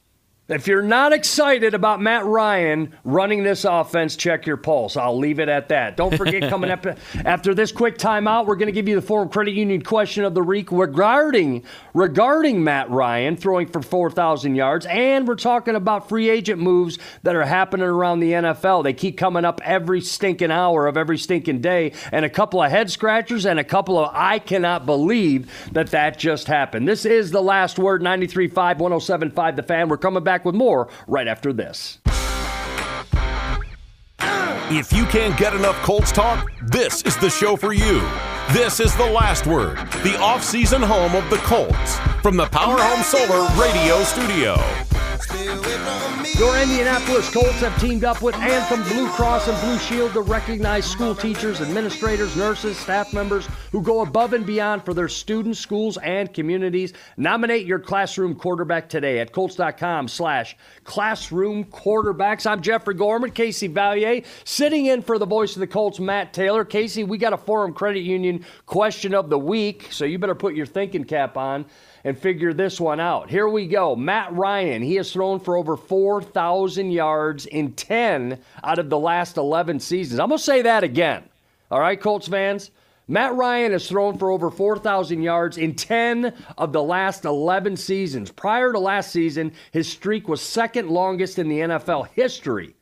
If 0.46 0.68
you're 0.68 0.82
not 0.82 1.14
excited 1.14 1.72
about 1.72 2.02
Matt 2.02 2.26
Ryan 2.26 2.94
running 3.02 3.44
this 3.44 3.64
offense, 3.64 4.14
check 4.14 4.44
your 4.44 4.58
pulse. 4.58 4.94
I'll 4.94 5.16
leave 5.16 5.38
it 5.38 5.48
at 5.48 5.70
that. 5.70 5.96
Don't 5.96 6.14
forget, 6.18 6.50
coming 6.50 6.70
up 6.70 6.84
after 7.24 7.54
this 7.54 7.72
quick 7.72 7.96
timeout, 7.96 8.44
we're 8.44 8.56
going 8.56 8.66
to 8.66 8.72
give 8.72 8.86
you 8.86 8.94
the 8.94 9.00
Forum 9.00 9.30
Credit 9.30 9.54
Union 9.54 9.80
question 9.80 10.22
of 10.22 10.34
the 10.34 10.42
week 10.42 10.70
regarding 10.70 11.64
regarding 11.94 12.62
Matt 12.62 12.90
Ryan 12.90 13.38
throwing 13.38 13.68
for 13.68 13.80
4,000 13.80 14.54
yards, 14.54 14.84
and 14.84 15.26
we're 15.26 15.34
talking 15.34 15.76
about 15.76 16.10
free 16.10 16.28
agent 16.28 16.60
moves 16.60 16.98
that 17.22 17.34
are 17.34 17.46
happening 17.46 17.86
around 17.86 18.20
the 18.20 18.32
NFL. 18.32 18.84
They 18.84 18.92
keep 18.92 19.16
coming 19.16 19.46
up 19.46 19.62
every 19.64 20.02
stinking 20.02 20.50
hour 20.50 20.86
of 20.86 20.98
every 20.98 21.16
stinking 21.16 21.62
day, 21.62 21.92
and 22.12 22.22
a 22.22 22.28
couple 22.30 22.62
of 22.62 22.70
head 22.70 22.90
scratchers 22.90 23.46
and 23.46 23.58
a 23.58 23.64
couple 23.64 23.98
of 23.98 24.10
I 24.12 24.40
cannot 24.40 24.84
believe 24.84 25.50
that 25.72 25.92
that 25.92 26.18
just 26.18 26.48
happened. 26.48 26.86
This 26.86 27.06
is 27.06 27.30
the 27.30 27.40
last 27.40 27.78
word. 27.78 28.02
93.5, 28.02 28.76
107.5 28.76 29.56
The 29.56 29.62
Fan. 29.62 29.88
We're 29.88 29.96
coming 29.96 30.22
back 30.22 30.33
back 30.34 30.44
with 30.44 30.56
more 30.56 30.88
right 31.06 31.28
after 31.28 31.52
this. 31.52 32.00
If 34.70 34.92
you 34.92 35.04
can't 35.04 35.38
get 35.38 35.54
enough 35.54 35.76
Colts 35.82 36.10
talk, 36.10 36.50
this 36.66 37.02
is 37.02 37.16
the 37.18 37.30
show 37.30 37.54
for 37.54 37.72
you. 37.72 38.00
This 38.52 38.78
is 38.78 38.94
The 38.94 39.06
Last 39.06 39.46
Word, 39.46 39.78
the 40.04 40.16
off-season 40.20 40.82
home 40.82 41.16
of 41.16 41.28
the 41.30 41.38
Colts, 41.38 41.96
from 42.22 42.36
the 42.36 42.46
Power 42.46 42.76
Home 42.78 43.02
Solar 43.02 43.48
Radio 43.60 44.02
Studio. 44.04 44.54
Your 46.38 46.58
Indianapolis 46.58 47.32
Colts 47.32 47.60
have 47.60 47.78
teamed 47.80 48.04
up 48.04 48.20
with 48.20 48.34
Anthem 48.34 48.82
Blue 48.92 49.08
Cross 49.10 49.46
and 49.46 49.60
Blue 49.60 49.78
Shield 49.78 50.12
to 50.14 50.20
recognize 50.20 50.84
school 50.84 51.14
teachers, 51.14 51.60
administrators, 51.60 52.36
nurses, 52.36 52.76
staff 52.76 53.12
members 53.14 53.46
who 53.70 53.80
go 53.80 54.00
above 54.00 54.32
and 54.32 54.44
beyond 54.44 54.84
for 54.84 54.92
their 54.92 55.08
students, 55.08 55.60
schools, 55.60 55.96
and 55.98 56.32
communities. 56.34 56.92
Nominate 57.16 57.66
your 57.66 57.78
classroom 57.78 58.34
quarterback 58.34 58.88
today 58.88 59.20
at 59.20 59.32
Colts.com 59.32 60.08
slash 60.08 60.56
classroom 60.82 61.64
quarterbacks. 61.64 62.46
I'm 62.46 62.60
Jeffrey 62.60 62.94
Gorman, 62.94 63.30
Casey 63.30 63.68
Valier, 63.68 64.24
sitting 64.44 64.86
in 64.86 65.02
for 65.02 65.18
the 65.18 65.26
voice 65.26 65.54
of 65.54 65.60
the 65.60 65.68
Colts, 65.68 66.00
Matt 66.00 66.32
Taylor. 66.32 66.64
Casey, 66.64 67.04
we 67.04 67.16
got 67.16 67.32
a 67.32 67.38
Forum 67.38 67.72
Credit 67.72 68.00
Union 68.00 68.33
question 68.66 69.14
of 69.14 69.28
the 69.28 69.38
week, 69.38 69.88
so 69.90 70.04
you 70.04 70.18
better 70.18 70.34
put 70.34 70.54
your 70.54 70.66
thinking 70.66 71.04
cap 71.04 71.36
on 71.36 71.66
and 72.04 72.18
figure 72.18 72.52
this 72.52 72.80
one 72.80 73.00
out. 73.00 73.30
Here 73.30 73.48
we 73.48 73.66
go. 73.66 73.94
Matt 73.96 74.32
Ryan, 74.32 74.82
he 74.82 74.96
has 74.96 75.12
thrown 75.12 75.40
for 75.40 75.56
over 75.56 75.76
4,000 75.76 76.90
yards 76.90 77.46
in 77.46 77.72
10 77.72 78.38
out 78.62 78.78
of 78.78 78.90
the 78.90 78.98
last 78.98 79.36
11 79.36 79.80
seasons. 79.80 80.20
I'm 80.20 80.28
going 80.28 80.38
to 80.38 80.44
say 80.44 80.62
that 80.62 80.84
again. 80.84 81.24
All 81.70 81.80
right, 81.80 82.00
Colts 82.00 82.28
fans? 82.28 82.70
Matt 83.06 83.34
Ryan 83.34 83.72
has 83.72 83.86
thrown 83.86 84.16
for 84.16 84.30
over 84.30 84.50
4,000 84.50 85.22
yards 85.22 85.58
in 85.58 85.74
10 85.74 86.32
of 86.56 86.72
the 86.72 86.82
last 86.82 87.26
11 87.26 87.76
seasons. 87.76 88.30
Prior 88.30 88.72
to 88.72 88.78
last 88.78 89.10
season, 89.10 89.52
his 89.72 89.90
streak 89.90 90.26
was 90.26 90.40
second 90.40 90.88
longest 90.88 91.38
in 91.38 91.48
the 91.48 91.60
NFL 91.60 92.08
history. 92.14 92.74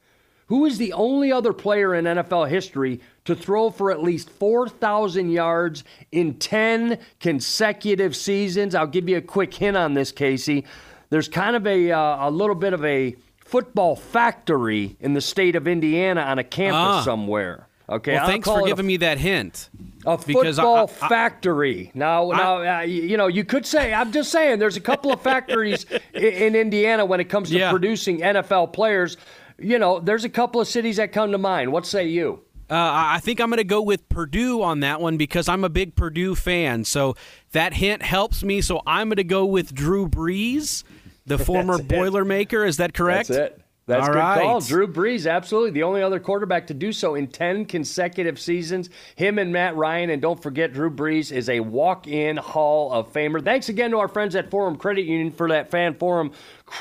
Who 0.52 0.66
is 0.66 0.76
the 0.76 0.92
only 0.92 1.32
other 1.32 1.54
player 1.54 1.94
in 1.94 2.04
NFL 2.04 2.46
history 2.50 3.00
to 3.24 3.34
throw 3.34 3.70
for 3.70 3.90
at 3.90 4.02
least 4.02 4.28
4,000 4.28 5.30
yards 5.30 5.82
in 6.10 6.34
10 6.34 6.98
consecutive 7.20 8.14
seasons. 8.14 8.74
I'll 8.74 8.86
give 8.86 9.08
you 9.08 9.16
a 9.16 9.22
quick 9.22 9.54
hint 9.54 9.78
on 9.78 9.94
this, 9.94 10.12
Casey. 10.12 10.66
There's 11.08 11.26
kind 11.26 11.56
of 11.56 11.66
a, 11.66 11.90
uh, 11.90 12.28
a 12.28 12.30
little 12.30 12.54
bit 12.54 12.74
of 12.74 12.84
a 12.84 13.16
football 13.38 13.96
factory 13.96 14.94
in 15.00 15.14
the 15.14 15.22
state 15.22 15.56
of 15.56 15.66
Indiana 15.66 16.20
on 16.20 16.38
a 16.38 16.44
campus 16.44 16.76
ah. 16.76 17.02
somewhere. 17.02 17.66
Okay, 17.88 18.14
well, 18.14 18.26
thanks 18.26 18.46
for 18.46 18.66
giving 18.66 18.84
a, 18.84 18.88
me 18.88 18.96
that 18.98 19.18
hint. 19.18 19.70
A 20.06 20.16
football 20.18 20.76
I, 20.76 20.82
I, 20.82 21.08
factory. 21.08 21.90
Now, 21.94 22.30
I, 22.30 22.36
now, 22.36 22.78
uh, 22.78 22.80
you 22.82 23.16
know, 23.16 23.26
you 23.26 23.44
could 23.44 23.66
say. 23.66 23.92
I'm 23.92 24.12
just 24.12 24.30
saying. 24.30 24.58
There's 24.58 24.76
a 24.76 24.80
couple 24.80 25.12
of 25.12 25.20
factories 25.20 25.84
in, 26.14 26.22
in, 26.22 26.56
Indiana 26.56 27.04
when 27.04 27.20
it 27.20 27.28
comes 27.30 27.50
to 27.50 27.58
yeah. 27.58 27.70
producing 27.70 28.20
NFL 28.20 28.72
players. 28.72 29.16
You 29.62 29.78
know, 29.78 30.00
there's 30.00 30.24
a 30.24 30.28
couple 30.28 30.60
of 30.60 30.68
cities 30.68 30.96
that 30.96 31.12
come 31.12 31.32
to 31.32 31.38
mind. 31.38 31.72
What 31.72 31.86
say 31.86 32.08
you? 32.08 32.40
Uh, 32.70 32.76
I 32.78 33.20
think 33.20 33.38
I'm 33.38 33.50
going 33.50 33.58
to 33.58 33.64
go 33.64 33.82
with 33.82 34.08
Purdue 34.08 34.62
on 34.62 34.80
that 34.80 35.00
one 35.00 35.18
because 35.18 35.46
I'm 35.46 35.62
a 35.62 35.68
big 35.68 35.94
Purdue 35.94 36.34
fan. 36.34 36.84
So 36.84 37.16
that 37.50 37.74
hint 37.74 38.02
helps 38.02 38.42
me. 38.42 38.62
So 38.62 38.80
I'm 38.86 39.08
going 39.08 39.16
to 39.16 39.24
go 39.24 39.44
with 39.44 39.74
Drew 39.74 40.08
Brees, 40.08 40.82
the 41.26 41.36
former 41.44 41.76
Boilermaker. 41.76 42.66
Is 42.66 42.78
that 42.78 42.94
correct? 42.94 43.28
That's 43.28 43.52
it. 43.52 43.62
That's 43.86 44.06
All 44.06 44.14
good 44.14 44.18
right. 44.20 44.40
call. 44.40 44.60
Drew 44.60 44.86
Brees, 44.86 45.30
absolutely. 45.30 45.72
The 45.72 45.82
only 45.82 46.02
other 46.02 46.20
quarterback 46.20 46.68
to 46.68 46.74
do 46.74 46.92
so 46.92 47.16
in 47.16 47.26
10 47.26 47.66
consecutive 47.66 48.38
seasons. 48.38 48.88
Him 49.16 49.38
and 49.38 49.52
Matt 49.52 49.76
Ryan. 49.76 50.10
And 50.10 50.22
don't 50.22 50.40
forget, 50.40 50.72
Drew 50.72 50.90
Brees 50.90 51.32
is 51.32 51.48
a 51.48 51.60
walk 51.60 52.06
in 52.06 52.36
Hall 52.36 52.92
of 52.92 53.12
Famer. 53.12 53.44
Thanks 53.44 53.68
again 53.68 53.90
to 53.90 53.98
our 53.98 54.08
friends 54.08 54.36
at 54.36 54.50
Forum 54.50 54.76
Credit 54.76 55.04
Union 55.04 55.32
for 55.32 55.48
that 55.48 55.70
fan 55.70 55.94
forum 55.94 56.32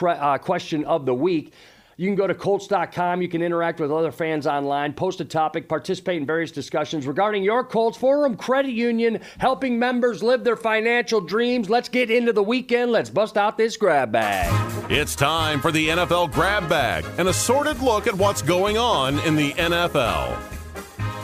uh, 0.04 0.38
question 0.38 0.86
of 0.86 1.06
the 1.06 1.14
week. 1.14 1.54
You 1.98 2.08
can 2.08 2.16
go 2.16 2.28
to 2.28 2.36
Colts.com. 2.36 3.22
You 3.22 3.28
can 3.28 3.42
interact 3.42 3.80
with 3.80 3.92
other 3.92 4.12
fans 4.12 4.48
online, 4.48 4.94
post 4.94 5.22
a 5.22 5.26
topic, 5.26 5.68
participate 5.70 6.22
in 6.22 6.26
various 6.26 6.52
discussions 6.52 7.08
regarding 7.08 7.44
your 7.44 7.64
Colts. 7.64 7.98
Forum 7.98 8.36
Credit 8.36 8.72
Union, 8.72 9.20
helping 9.38 9.78
members 9.78 10.24
live 10.24 10.44
their 10.44 10.56
financial 10.56 11.22
dreams. 11.22 11.70
Let's 11.70 11.90
get 11.90 12.10
into 12.10 12.34
the 12.34 12.44
weekend. 12.44 12.92
Let's 12.92 13.10
bust 13.10 13.38
out 13.38 13.58
this 13.58 13.78
grab 13.78 14.12
bag. 14.12 14.92
It's 14.92 15.16
time 15.16 15.62
for 15.62 15.72
the 15.72 15.90
NFL 15.90 16.34
Grab 16.34 16.68
Bag, 16.68 17.06
an 17.18 17.28
assorted 17.28 17.80
look 17.80 18.08
at 18.08 18.14
what's 18.14 18.42
going 18.42 18.78
on 18.78 19.20
in 19.20 19.36
the 19.36 19.54
NFL. 19.54 20.61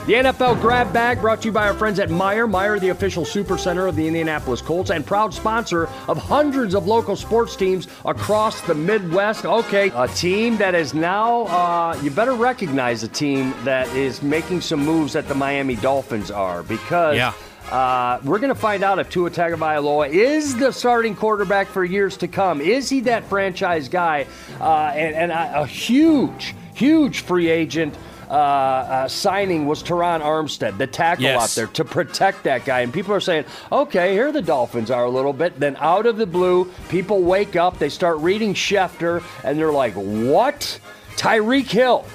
The 0.08 0.14
NFL 0.14 0.62
Grab 0.62 0.94
Bag 0.94 1.20
brought 1.20 1.42
to 1.42 1.50
you 1.50 1.52
by 1.52 1.68
our 1.68 1.74
friends 1.74 2.00
at 2.00 2.08
Meijer. 2.08 2.50
Meijer, 2.50 2.80
the 2.80 2.88
official 2.88 3.26
super 3.26 3.58
center 3.58 3.88
of 3.88 3.98
the 3.98 4.08
Indianapolis 4.08 4.62
Colts 4.62 4.90
and 4.90 5.06
proud 5.06 5.34
sponsor 5.34 5.90
of 6.08 6.18
hundreds 6.18 6.76
of 6.76 6.88
local 6.88 7.18
sports 7.18 7.58
teams 7.58 7.90
across 8.06 8.62
the 8.62 8.74
Midwest. 8.74 9.46
Okay, 9.46 9.92
a 9.94 10.08
team 10.08 10.56
that 10.60 10.76
is 10.76 10.94
now, 10.94 11.42
uh, 11.48 12.00
you 12.02 12.10
better 12.10 12.36
recognize 12.36 13.04
a 13.04 13.10
team 13.10 13.54
that 13.66 13.86
is 13.90 14.24
making 14.24 14.62
some 14.62 14.80
moves 14.80 15.12
that 15.12 15.28
the 15.28 15.36
Miami 15.36 15.76
Dolphins 15.76 16.32
are 16.32 16.64
because. 16.64 17.18
Yeah. 17.18 17.34
Uh, 17.70 18.22
we're 18.24 18.40
going 18.40 18.48
to 18.48 18.56
find 18.56 18.86
out 18.86 18.98
if 19.00 19.10
Tua 19.10 19.30
Tagovailoa 19.30 20.08
is 20.08 20.56
the 20.56 20.72
starting 20.72 21.18
quarterback 21.18 21.68
for 21.68 21.84
years 21.84 22.16
to 22.16 22.30
come. 22.30 22.62
Is 22.62 22.88
he 22.88 23.02
that 23.02 23.26
franchise 23.26 23.90
guy? 23.90 24.26
Uh, 24.62 24.94
and 24.96 25.14
and 25.14 25.32
a, 25.34 25.64
a 25.64 25.66
huge, 25.66 26.56
huge 26.74 27.20
free 27.20 27.50
agent 27.50 27.94
uh, 28.30 28.34
uh, 28.34 29.08
signing 29.08 29.66
was 29.66 29.82
Terron 29.84 30.22
Armstead, 30.22 30.78
the 30.78 30.88
tackle 30.88 31.24
Yes. 31.24 31.42
out 31.42 31.56
there 31.56 31.68
to 31.68 31.86
protect 31.86 32.44
that 32.44 32.66
guy. 32.66 32.82
And 32.82 32.94
people 32.94 33.14
are 33.14 33.20
saying, 33.20 33.46
okay, 33.72 34.14
here 34.14 34.32
the 34.32 34.42
Dolphins 34.42 34.92
are 34.92 35.06
a 35.06 35.10
little 35.10 35.34
bit. 35.34 35.60
Then 35.60 35.78
out 35.80 36.06
of 36.06 36.18
the 36.18 36.26
blue, 36.28 36.72
people 36.90 37.22
wake 37.22 37.56
up, 37.56 37.80
they 37.80 37.90
start 37.90 38.18
reading 38.20 38.54
Schefter, 38.54 39.24
and 39.44 39.58
they're 39.58 39.72
like, 39.72 39.94
what? 39.94 40.80
Tyreek 41.16 41.68
Hill. 41.68 42.06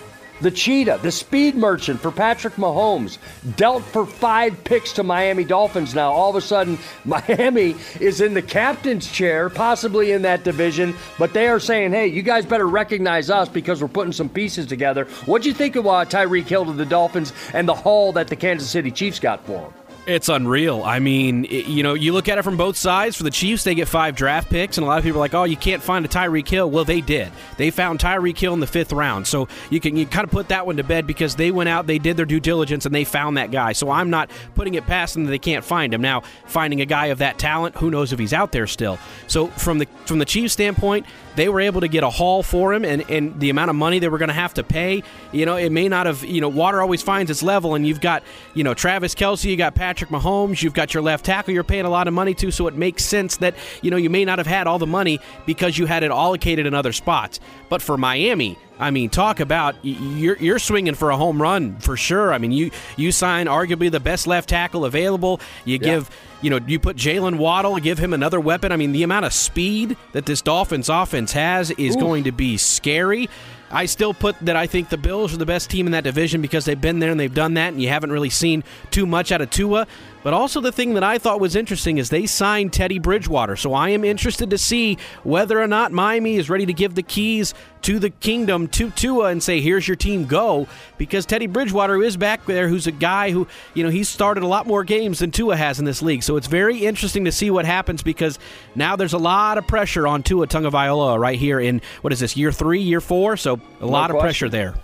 The 0.42 0.50
cheetah, 0.50 0.98
the 1.02 1.12
speed 1.12 1.54
merchant 1.54 2.00
for 2.00 2.10
Patrick 2.10 2.54
Mahomes, 2.54 3.18
dealt 3.56 3.84
for 3.84 4.04
five 4.04 4.64
picks 4.64 4.92
to 4.94 5.04
Miami 5.04 5.44
Dolphins. 5.44 5.94
Now, 5.94 6.10
all 6.10 6.30
of 6.30 6.36
a 6.36 6.40
sudden, 6.40 6.78
Miami 7.04 7.76
is 8.00 8.20
in 8.20 8.34
the 8.34 8.42
captain's 8.42 9.10
chair, 9.10 9.48
possibly 9.48 10.10
in 10.10 10.22
that 10.22 10.42
division, 10.42 10.96
but 11.16 11.32
they 11.32 11.46
are 11.46 11.60
saying, 11.60 11.92
hey, 11.92 12.08
you 12.08 12.22
guys 12.22 12.44
better 12.44 12.66
recognize 12.68 13.30
us 13.30 13.48
because 13.48 13.80
we're 13.80 13.86
putting 13.86 14.12
some 14.12 14.28
pieces 14.28 14.66
together. 14.66 15.04
What'd 15.26 15.46
you 15.46 15.54
think 15.54 15.76
of 15.76 15.86
uh, 15.86 16.04
Tyreek 16.06 16.48
Hill 16.48 16.66
to 16.66 16.72
the 16.72 16.86
Dolphins 16.86 17.32
and 17.54 17.68
the 17.68 17.74
haul 17.74 18.12
that 18.14 18.26
the 18.26 18.36
Kansas 18.36 18.68
City 18.68 18.90
Chiefs 18.90 19.20
got 19.20 19.46
for 19.46 19.60
him? 19.60 19.72
It's 20.04 20.28
unreal. 20.28 20.82
I 20.82 20.98
mean, 20.98 21.44
it- 21.44 21.66
you 21.66 21.84
know, 21.84 21.94
you 21.94 22.12
look 22.12 22.28
at 22.28 22.36
it 22.36 22.42
from 22.42 22.56
both 22.56 22.76
sides. 22.76 23.16
For 23.16 23.22
the 23.22 23.30
Chiefs, 23.30 23.62
they 23.62 23.76
get 23.76 23.86
five 23.86 24.16
draft 24.16 24.50
picks, 24.50 24.76
and 24.76 24.84
a 24.84 24.88
lot 24.88 24.98
of 24.98 25.04
people 25.04 25.18
are 25.20 25.24
like, 25.24 25.32
"Oh, 25.32 25.44
you 25.44 25.54
can't 25.56 25.80
find 25.80 26.04
a 26.04 26.08
Tyreek 26.08 26.48
Hill." 26.48 26.68
Well, 26.68 26.84
they 26.84 27.00
did. 27.00 27.30
They 27.56 27.70
found 27.70 28.00
Tyreek 28.00 28.36
Hill 28.36 28.52
in 28.52 28.58
the 28.58 28.66
fifth 28.66 28.92
round, 28.92 29.28
so 29.28 29.46
you 29.70 29.78
can 29.78 29.96
you 29.96 30.04
kind 30.04 30.24
of 30.24 30.32
put 30.32 30.48
that 30.48 30.66
one 30.66 30.76
to 30.78 30.82
bed 30.82 31.06
because 31.06 31.36
they 31.36 31.52
went 31.52 31.68
out, 31.68 31.86
they 31.86 31.98
did 32.00 32.16
their 32.16 32.26
due 32.26 32.40
diligence, 32.40 32.84
and 32.84 32.92
they 32.92 33.04
found 33.04 33.36
that 33.36 33.52
guy. 33.52 33.72
So 33.74 33.92
I'm 33.92 34.10
not 34.10 34.28
putting 34.56 34.74
it 34.74 34.88
past 34.88 35.14
them 35.14 35.22
that 35.26 35.30
they 35.30 35.38
can't 35.38 35.64
find 35.64 35.94
him. 35.94 36.02
Now, 36.02 36.22
finding 36.46 36.80
a 36.80 36.86
guy 36.86 37.06
of 37.06 37.18
that 37.18 37.38
talent, 37.38 37.76
who 37.76 37.88
knows 37.88 38.12
if 38.12 38.18
he's 38.18 38.32
out 38.32 38.50
there 38.50 38.66
still? 38.66 38.98
So 39.28 39.46
from 39.56 39.78
the 39.78 39.86
from 40.06 40.18
the 40.18 40.24
Chiefs' 40.24 40.52
standpoint, 40.54 41.06
they 41.36 41.48
were 41.48 41.60
able 41.60 41.80
to 41.80 41.88
get 41.88 42.04
a 42.04 42.10
haul 42.10 42.42
for 42.42 42.72
him, 42.74 42.84
and, 42.84 43.08
and 43.10 43.38
the 43.40 43.50
amount 43.50 43.70
of 43.70 43.76
money 43.76 43.98
they 43.98 44.08
were 44.08 44.18
going 44.18 44.28
to 44.28 44.34
have 44.34 44.54
to 44.54 44.64
pay, 44.64 45.02
you 45.32 45.46
know, 45.46 45.56
it 45.56 45.70
may 45.70 45.88
not 45.88 46.06
have, 46.06 46.24
you 46.24 46.40
know, 46.40 46.48
water 46.48 46.80
always 46.80 47.02
finds 47.02 47.30
its 47.30 47.42
level, 47.42 47.74
and 47.74 47.86
you've 47.86 48.00
got, 48.00 48.22
you 48.54 48.64
know, 48.64 48.74
Travis 48.74 49.14
Kelce, 49.14 49.44
you 49.44 49.56
got 49.56 49.74
Patrick 49.74 50.10
Mahomes, 50.10 50.62
you've 50.62 50.74
got 50.74 50.94
your 50.94 51.02
left 51.02 51.24
tackle 51.24 51.54
you're 51.54 51.64
paying 51.64 51.84
a 51.84 51.90
lot 51.90 52.08
of 52.08 52.14
money 52.14 52.34
to, 52.34 52.50
so 52.50 52.66
it 52.66 52.74
makes 52.74 53.04
sense 53.04 53.36
that, 53.38 53.54
you 53.82 53.90
know, 53.90 53.96
you 53.96 54.10
may 54.10 54.24
not 54.24 54.38
have 54.38 54.46
had 54.46 54.66
all 54.66 54.78
the 54.78 54.86
money 54.86 55.20
because 55.46 55.78
you 55.78 55.86
had 55.86 56.02
it 56.02 56.10
allocated 56.10 56.66
in 56.66 56.74
other 56.74 56.92
spots. 56.92 57.40
But 57.68 57.82
for 57.82 57.96
Miami, 57.96 58.58
I 58.82 58.90
mean, 58.90 59.10
talk 59.10 59.38
about 59.38 59.76
you're 59.82 60.36
you're 60.38 60.58
swinging 60.58 60.94
for 60.94 61.10
a 61.10 61.16
home 61.16 61.40
run 61.40 61.78
for 61.78 61.96
sure. 61.96 62.32
I 62.32 62.38
mean, 62.38 62.50
you 62.50 62.72
you 62.96 63.12
sign 63.12 63.46
arguably 63.46 63.90
the 63.90 64.00
best 64.00 64.26
left 64.26 64.48
tackle 64.48 64.84
available. 64.84 65.40
You 65.64 65.78
give 65.78 66.10
you 66.40 66.50
know 66.50 66.58
you 66.66 66.80
put 66.80 66.96
Jaylen 66.96 67.38
Waddle, 67.38 67.76
give 67.76 67.98
him 67.98 68.12
another 68.12 68.40
weapon. 68.40 68.72
I 68.72 68.76
mean, 68.76 68.90
the 68.90 69.04
amount 69.04 69.24
of 69.24 69.32
speed 69.32 69.96
that 70.12 70.26
this 70.26 70.42
Dolphins 70.42 70.88
offense 70.88 71.32
has 71.32 71.70
is 71.70 71.94
going 71.94 72.24
to 72.24 72.32
be 72.32 72.56
scary. 72.56 73.28
I 73.70 73.86
still 73.86 74.12
put 74.12 74.38
that 74.40 74.54
I 74.56 74.66
think 74.66 74.90
the 74.90 74.98
Bills 74.98 75.32
are 75.32 75.38
the 75.38 75.46
best 75.46 75.70
team 75.70 75.86
in 75.86 75.92
that 75.92 76.04
division 76.04 76.42
because 76.42 76.66
they've 76.66 76.78
been 76.78 76.98
there 76.98 77.10
and 77.10 77.18
they've 77.18 77.32
done 77.32 77.54
that, 77.54 77.72
and 77.72 77.80
you 77.80 77.88
haven't 77.88 78.12
really 78.12 78.30
seen 78.30 78.64
too 78.90 79.06
much 79.06 79.32
out 79.32 79.40
of 79.40 79.48
Tua. 79.48 79.86
But 80.22 80.34
also, 80.34 80.60
the 80.60 80.70
thing 80.70 80.94
that 80.94 81.02
I 81.02 81.18
thought 81.18 81.40
was 81.40 81.56
interesting 81.56 81.98
is 81.98 82.08
they 82.08 82.26
signed 82.26 82.72
Teddy 82.72 83.00
Bridgewater. 83.00 83.56
So 83.56 83.74
I 83.74 83.88
am 83.88 84.04
interested 84.04 84.50
to 84.50 84.58
see 84.58 84.98
whether 85.24 85.60
or 85.60 85.66
not 85.66 85.90
Miami 85.90 86.36
is 86.36 86.48
ready 86.48 86.64
to 86.66 86.72
give 86.72 86.94
the 86.94 87.02
keys 87.02 87.54
to 87.82 87.98
the 87.98 88.10
kingdom 88.10 88.68
to 88.68 88.90
Tua 88.90 89.30
and 89.30 89.42
say, 89.42 89.60
here's 89.60 89.88
your 89.88 89.96
team, 89.96 90.26
go. 90.26 90.68
Because 90.96 91.26
Teddy 91.26 91.48
Bridgewater 91.48 92.00
is 92.00 92.16
back 92.16 92.46
there, 92.46 92.68
who's 92.68 92.86
a 92.86 92.92
guy 92.92 93.32
who, 93.32 93.48
you 93.74 93.82
know, 93.82 93.90
he's 93.90 94.08
started 94.08 94.44
a 94.44 94.46
lot 94.46 94.68
more 94.68 94.84
games 94.84 95.18
than 95.18 95.32
Tua 95.32 95.56
has 95.56 95.80
in 95.80 95.84
this 95.84 96.02
league. 96.02 96.22
So 96.22 96.36
it's 96.36 96.46
very 96.46 96.86
interesting 96.86 97.24
to 97.24 97.32
see 97.32 97.50
what 97.50 97.64
happens 97.64 98.04
because 98.04 98.38
now 98.76 98.94
there's 98.94 99.14
a 99.14 99.18
lot 99.18 99.58
of 99.58 99.66
pressure 99.66 100.06
on 100.06 100.22
Tua 100.22 100.46
Tagovailoa 100.46 101.18
right 101.18 101.38
here 101.38 101.58
in, 101.58 101.82
what 102.02 102.12
is 102.12 102.20
this, 102.20 102.36
year 102.36 102.52
three, 102.52 102.80
year 102.80 103.00
four? 103.00 103.36
So 103.36 103.60
a 103.80 103.86
lot 103.86 104.12
of 104.12 104.20
pressure 104.20 104.48
there. 104.48 104.74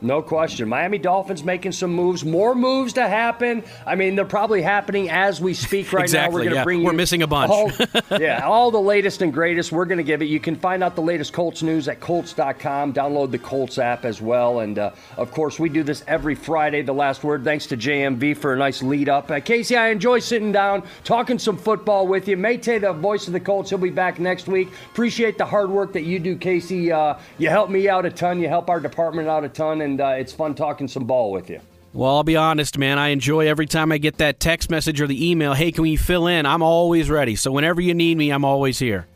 No 0.00 0.22
question. 0.22 0.68
Miami 0.68 0.98
Dolphins 0.98 1.44
making 1.44 1.72
some 1.72 1.92
moves, 1.92 2.24
more 2.24 2.54
moves 2.54 2.94
to 2.94 3.06
happen. 3.06 3.64
I 3.86 3.94
mean, 3.94 4.14
they're 4.14 4.24
probably 4.24 4.62
happening 4.62 5.10
as 5.10 5.40
we 5.40 5.54
speak 5.54 5.92
right 5.92 6.10
now. 6.10 6.30
We're 6.30 6.40
going 6.40 6.50
to 6.50 6.54
yeah. 6.56 6.64
bring 6.64 6.82
We're 6.82 6.92
missing 6.92 7.22
a 7.22 7.26
bunch. 7.26 7.50
All, 7.50 7.70
yeah, 8.20 8.46
all 8.46 8.70
the 8.70 8.80
latest 8.80 9.22
and 9.22 9.32
greatest. 9.32 9.72
We're 9.72 9.84
going 9.84 9.98
to 9.98 10.04
give 10.04 10.22
it. 10.22 10.26
You 10.26 10.40
can 10.40 10.56
find 10.56 10.82
out 10.82 10.94
the 10.94 11.02
latest 11.02 11.32
Colts 11.32 11.62
news 11.62 11.88
at 11.88 12.00
Colts.com. 12.00 12.92
Download 12.92 13.30
the 13.30 13.38
Colts 13.38 13.78
app 13.78 14.04
as 14.04 14.20
well. 14.20 14.60
And 14.60 14.78
uh, 14.78 14.92
of 15.16 15.30
course, 15.32 15.58
we 15.58 15.68
do 15.68 15.82
this 15.82 16.04
every 16.06 16.34
Friday. 16.34 16.82
The 16.82 16.94
last 16.94 17.24
word. 17.24 17.44
Thanks 17.44 17.66
to 17.66 17.76
JMV 17.76 18.36
for 18.36 18.54
a 18.54 18.56
nice 18.56 18.82
lead 18.82 19.08
up. 19.08 19.30
Uh, 19.30 19.40
Casey, 19.40 19.76
I 19.76 19.88
enjoy 19.88 20.20
sitting 20.20 20.52
down, 20.52 20.82
talking 21.04 21.38
some 21.38 21.56
football 21.56 22.06
with 22.06 22.28
you. 22.28 22.36
Mate, 22.36 22.62
the 22.62 22.92
voice 22.92 23.26
of 23.26 23.32
the 23.32 23.40
Colts, 23.40 23.70
he'll 23.70 23.78
be 23.78 23.90
back 23.90 24.18
next 24.18 24.46
week. 24.46 24.68
Appreciate 24.92 25.38
the 25.38 25.44
hard 25.44 25.70
work 25.70 25.92
that 25.92 26.02
you 26.02 26.18
do, 26.18 26.36
Casey. 26.36 26.92
Uh, 26.92 27.14
you 27.38 27.48
help 27.48 27.70
me 27.70 27.88
out 27.88 28.06
a 28.06 28.10
ton. 28.10 28.40
You 28.40 28.48
help 28.48 28.70
our 28.70 28.80
department 28.80 29.28
out 29.28 29.44
a 29.44 29.48
ton, 29.48 29.79
and 29.80 30.00
uh, 30.00 30.08
it's 30.08 30.32
fun 30.32 30.54
talking 30.54 30.88
some 30.88 31.04
ball 31.04 31.32
with 31.32 31.50
you. 31.50 31.60
Well, 31.92 32.16
I'll 32.16 32.22
be 32.22 32.36
honest, 32.36 32.78
man. 32.78 32.98
I 32.98 33.08
enjoy 33.08 33.48
every 33.48 33.66
time 33.66 33.90
I 33.90 33.98
get 33.98 34.18
that 34.18 34.38
text 34.38 34.70
message 34.70 35.00
or 35.00 35.08
the 35.08 35.30
email. 35.30 35.54
Hey, 35.54 35.72
can 35.72 35.82
we 35.82 35.96
fill 35.96 36.28
in? 36.28 36.46
I'm 36.46 36.62
always 36.62 37.10
ready. 37.10 37.34
So 37.34 37.50
whenever 37.50 37.80
you 37.80 37.94
need 37.94 38.16
me, 38.16 38.30
I'm 38.30 38.44
always 38.44 38.78
here. 38.78 39.06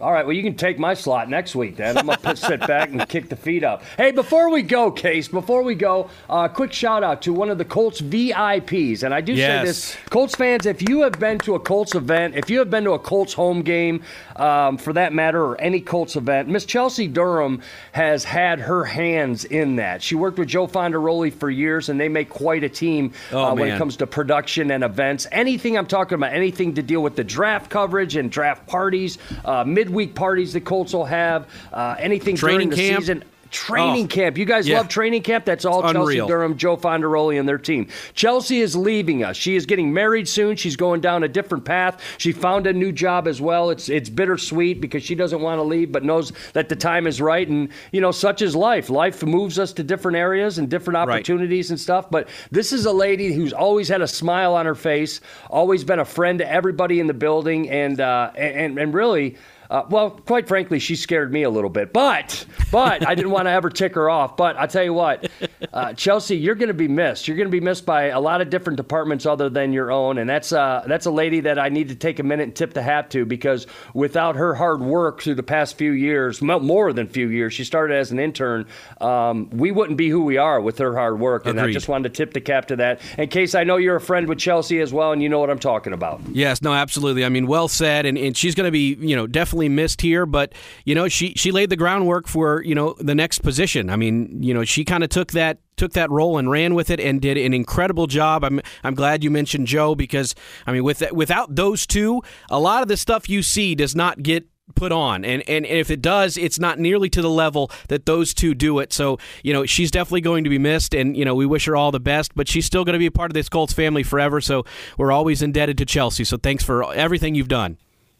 All 0.00 0.12
right, 0.12 0.26
well, 0.26 0.34
you 0.34 0.42
can 0.42 0.54
take 0.56 0.78
my 0.78 0.92
slot 0.94 1.30
next 1.30 1.54
week 1.54 1.76
then. 1.76 1.96
I'm 1.96 2.06
going 2.06 2.18
to 2.18 2.36
sit 2.36 2.60
back 2.66 2.90
and 2.90 3.08
kick 3.08 3.28
the 3.28 3.36
feet 3.36 3.62
up. 3.62 3.82
Hey, 3.96 4.10
before 4.10 4.50
we 4.50 4.60
go, 4.62 4.90
Case, 4.90 5.28
before 5.28 5.62
we 5.62 5.76
go, 5.76 6.10
uh, 6.28 6.48
quick 6.48 6.72
shout 6.72 7.04
out 7.04 7.22
to 7.22 7.32
one 7.32 7.48
of 7.48 7.58
the 7.58 7.64
Colts 7.64 8.00
VIPs. 8.00 9.04
And 9.04 9.14
I 9.14 9.20
do 9.20 9.32
Yes. 9.34 9.60
say 9.60 9.64
this 9.66 9.96
Colts 10.10 10.34
fans, 10.34 10.66
if 10.66 10.86
you 10.88 11.02
have 11.02 11.18
been 11.20 11.38
to 11.40 11.54
a 11.54 11.60
Colts 11.60 11.94
event, 11.94 12.34
if 12.34 12.50
you 12.50 12.58
have 12.58 12.70
been 12.70 12.84
to 12.84 12.92
a 12.92 12.98
Colts 12.98 13.32
home 13.32 13.62
game, 13.62 14.02
um, 14.36 14.76
for 14.78 14.92
that 14.94 15.12
matter, 15.12 15.42
or 15.44 15.60
any 15.60 15.80
Colts 15.80 16.16
event, 16.16 16.48
Miss 16.48 16.64
Chelsea 16.64 17.06
Durham 17.06 17.62
has 17.92 18.24
had 18.24 18.58
her 18.60 18.84
hands 18.84 19.44
in 19.44 19.76
that. 19.76 20.02
She 20.02 20.16
worked 20.16 20.38
with 20.38 20.48
Joe 20.48 20.66
Fondaroli 20.66 21.32
for 21.32 21.48
years, 21.50 21.88
and 21.88 22.00
they 22.00 22.08
make 22.08 22.28
quite 22.28 22.64
a 22.64 22.68
team 22.68 23.12
Oh, 23.32 23.44
uh, 23.44 23.54
when 23.54 23.68
it 23.68 23.78
comes 23.78 23.96
to 23.98 24.06
production 24.08 24.72
and 24.72 24.82
events. 24.82 25.28
Anything 25.30 25.78
I'm 25.78 25.86
talking 25.86 26.16
about, 26.16 26.32
anything 26.32 26.74
to 26.74 26.82
deal 26.82 27.00
with 27.02 27.14
the 27.14 27.24
draft 27.24 27.70
coverage 27.70 28.16
and 28.16 28.28
draft 28.30 28.66
parties, 28.66 29.18
uh, 29.44 29.62
midweek 29.94 30.14
parties 30.14 30.52
the 30.52 30.60
Colts 30.60 30.92
will 30.92 31.04
have, 31.04 31.46
uh, 31.72 31.94
anything 31.98 32.34
Training 32.36 32.70
during 32.70 32.70
the 32.70 32.76
camp. 32.76 33.00
season. 33.02 33.24
Training 33.50 34.06
Oh. 34.06 34.08
camp. 34.08 34.36
You 34.36 34.46
guys 34.46 34.66
Yeah. 34.66 34.78
love 34.78 34.88
training 34.88 35.22
camp? 35.22 35.44
That's 35.44 35.64
all 35.64 35.78
It's 35.84 35.92
Chelsea 35.92 36.00
unreal. 36.18 36.26
Durham, 36.26 36.56
Joe 36.56 36.76
Fondaroli, 36.76 37.38
and 37.38 37.48
their 37.48 37.58
team. 37.58 37.86
Chelsea 38.12 38.60
is 38.60 38.74
leaving 38.74 39.22
us. 39.22 39.36
She 39.36 39.54
is 39.54 39.64
getting 39.64 39.92
married 39.94 40.26
soon. 40.26 40.56
She's 40.56 40.74
going 40.74 41.00
down 41.00 41.22
a 41.22 41.28
different 41.28 41.64
path. 41.64 41.98
She 42.18 42.32
found 42.32 42.66
a 42.66 42.72
new 42.72 42.90
job 42.90 43.28
as 43.28 43.40
well. 43.40 43.70
It's 43.70 43.88
it's 43.88 44.08
bittersweet 44.10 44.80
because 44.80 45.04
she 45.04 45.14
doesn't 45.14 45.40
want 45.40 45.60
to 45.60 45.62
leave, 45.62 45.92
but 45.92 46.02
knows 46.02 46.32
that 46.54 46.68
the 46.68 46.74
time 46.74 47.06
is 47.06 47.20
right. 47.20 47.46
And 47.46 47.68
you 47.92 48.00
know, 48.00 48.10
such 48.10 48.42
is 48.42 48.56
life. 48.56 48.90
Life 48.90 49.22
moves 49.24 49.56
us 49.60 49.72
to 49.74 49.84
different 49.84 50.16
areas 50.16 50.58
and 50.58 50.68
different 50.68 50.96
Right. 50.96 51.08
opportunities 51.10 51.70
and 51.70 51.78
stuff. 51.78 52.06
But 52.10 52.26
this 52.50 52.72
is 52.72 52.86
a 52.86 52.92
lady 52.92 53.32
who's 53.32 53.52
always 53.52 53.88
had 53.88 54.02
a 54.02 54.08
smile 54.08 54.54
on 54.56 54.66
her 54.66 54.74
face, 54.74 55.20
always 55.48 55.84
been 55.84 56.00
a 56.00 56.04
friend 56.04 56.40
to 56.40 56.52
everybody 56.52 56.98
in 56.98 57.06
the 57.06 57.14
building, 57.14 57.70
and 57.70 58.00
uh, 58.00 58.30
and 58.36 58.76
and 58.80 58.92
really. 58.92 59.36
Uh, 59.70 59.84
well, 59.88 60.10
quite 60.10 60.46
frankly, 60.48 60.78
she 60.78 60.96
scared 60.96 61.32
me 61.32 61.42
a 61.42 61.50
little 61.50 61.70
bit, 61.70 61.92
but 61.92 62.46
but 62.70 63.06
I 63.06 63.14
didn't 63.14 63.30
want 63.30 63.46
to 63.46 63.50
ever 63.50 63.70
tick 63.70 63.94
her 63.94 64.10
off. 64.10 64.36
But 64.36 64.56
I 64.56 64.66
tell 64.66 64.84
you 64.84 64.94
what, 64.94 65.30
uh, 65.72 65.92
Chelsea, 65.94 66.36
you're 66.36 66.54
going 66.54 66.68
to 66.68 66.74
be 66.74 66.88
missed. 66.88 67.26
You're 67.26 67.36
going 67.36 67.48
to 67.48 67.52
be 67.52 67.60
missed 67.60 67.86
by 67.86 68.06
a 68.06 68.20
lot 68.20 68.40
of 68.40 68.50
different 68.50 68.76
departments 68.76 69.26
other 69.26 69.48
than 69.48 69.72
your 69.72 69.90
own, 69.90 70.18
and 70.18 70.28
that's 70.28 70.52
uh, 70.52 70.84
that's 70.86 71.06
a 71.06 71.10
lady 71.10 71.40
that 71.40 71.58
I 71.58 71.68
need 71.68 71.88
to 71.88 71.94
take 71.94 72.18
a 72.18 72.22
minute 72.22 72.42
and 72.44 72.56
tip 72.56 72.74
the 72.74 72.82
hat 72.82 73.10
to 73.10 73.24
because 73.24 73.66
without 73.94 74.36
her 74.36 74.54
hard 74.54 74.80
work 74.80 75.22
through 75.22 75.36
the 75.36 75.42
past 75.42 75.76
few 75.78 75.92
years, 75.92 76.42
more 76.42 76.92
than 76.92 77.08
few 77.08 77.28
years, 77.28 77.54
she 77.54 77.64
started 77.64 77.96
as 77.96 78.12
an 78.12 78.18
intern. 78.18 78.66
Um, 79.00 79.48
we 79.50 79.70
wouldn't 79.70 79.96
be 79.96 80.08
who 80.08 80.24
we 80.24 80.36
are 80.36 80.60
with 80.60 80.78
her 80.78 80.94
hard 80.94 81.18
work, 81.18 81.46
and 81.46 81.58
Agreed. 81.58 81.70
I 81.70 81.72
just 81.72 81.88
wanted 81.88 82.14
to 82.14 82.16
tip 82.16 82.32
the 82.34 82.40
cap 82.40 82.66
to 82.66 82.76
that. 82.76 83.00
In 83.18 83.28
case 83.28 83.54
I 83.54 83.64
know 83.64 83.76
you're 83.76 83.96
a 83.96 84.00
friend 84.00 84.28
with 84.28 84.38
Chelsea 84.38 84.80
as 84.80 84.92
well, 84.92 85.12
and 85.12 85.22
you 85.22 85.28
know 85.28 85.38
what 85.38 85.50
I'm 85.50 85.58
talking 85.58 85.92
about. 85.92 86.20
Yes, 86.32 86.62
no, 86.62 86.72
absolutely. 86.74 87.24
I 87.24 87.28
mean, 87.28 87.46
well 87.46 87.68
said, 87.68 88.06
and, 88.06 88.18
and 88.18 88.36
she's 88.36 88.54
going 88.54 88.66
to 88.66 88.72
be, 88.72 88.94
you 89.00 89.16
know, 89.16 89.26
definitely 89.26 89.53
missed 89.54 90.00
here. 90.00 90.26
But 90.26 90.54
you 90.84 90.94
know, 90.94 91.08
she 91.08 91.34
she 91.34 91.50
laid 91.50 91.70
the 91.70 91.76
groundwork 91.76 92.26
for 92.26 92.62
you 92.62 92.74
know 92.74 92.94
the 92.98 93.14
next 93.14 93.40
position. 93.40 93.90
I 93.90 93.96
mean, 93.96 94.42
you 94.42 94.54
know, 94.54 94.64
she 94.64 94.84
kind 94.84 95.04
of 95.04 95.10
took 95.10 95.32
that 95.32 95.58
took 95.76 95.92
that 95.92 96.10
role 96.10 96.38
and 96.38 96.50
ran 96.50 96.74
with 96.74 96.90
it 96.90 97.00
and 97.00 97.20
did 97.20 97.36
an 97.36 97.54
incredible 97.54 98.06
job. 98.06 98.44
I'm 98.44 98.60
I'm 98.82 98.94
glad 98.94 99.24
you 99.24 99.30
mentioned 99.30 99.66
Joe 99.66 99.94
because 99.94 100.34
I 100.66 100.72
mean, 100.72 100.84
with 100.84 101.02
without 101.12 101.54
those 101.54 101.86
two, 101.86 102.22
a 102.50 102.58
lot 102.58 102.82
of 102.82 102.88
the 102.88 102.96
stuff 102.96 103.28
you 103.28 103.42
see 103.42 103.74
does 103.74 103.94
not 103.94 104.22
get 104.22 104.48
put 104.74 104.92
on 104.92 105.26
and, 105.26 105.42
and 105.46 105.66
and 105.66 105.78
if 105.78 105.90
it 105.90 106.00
does 106.00 106.38
it's 106.38 106.58
not 106.58 106.78
nearly 106.78 107.10
to 107.10 107.20
the 107.20 107.28
level 107.28 107.70
that 107.88 108.06
those 108.06 108.32
two 108.32 108.54
do 108.54 108.78
it 108.78 108.94
so 108.94 109.18
you 109.42 109.52
know 109.52 109.66
she's 109.66 109.90
definitely 109.90 110.22
going 110.22 110.42
to 110.42 110.48
be 110.48 110.58
missed 110.58 110.94
and 110.94 111.18
you 111.18 111.24
know 111.24 111.34
we 111.34 111.44
wish 111.44 111.66
her 111.66 111.76
all 111.76 111.92
the 111.92 112.00
best 112.00 112.34
but 112.34 112.48
she's 112.48 112.64
still 112.64 112.82
going 112.82 112.94
to 112.94 112.98
be 112.98 113.06
a 113.06 113.10
part 113.10 113.30
of 113.30 113.34
this 113.34 113.50
colts 113.50 113.74
family 113.74 114.02
forever 114.02 114.40
so 114.40 114.64
we're 114.96 115.12
always 115.12 115.42
indebted 115.42 115.76
to 115.76 115.84
chelsea 115.84 116.24
so 116.24 116.38
thanks 116.38 116.64
for 116.64 116.92
everything 116.94 117.34
you've 117.34 117.46
done 117.46 117.76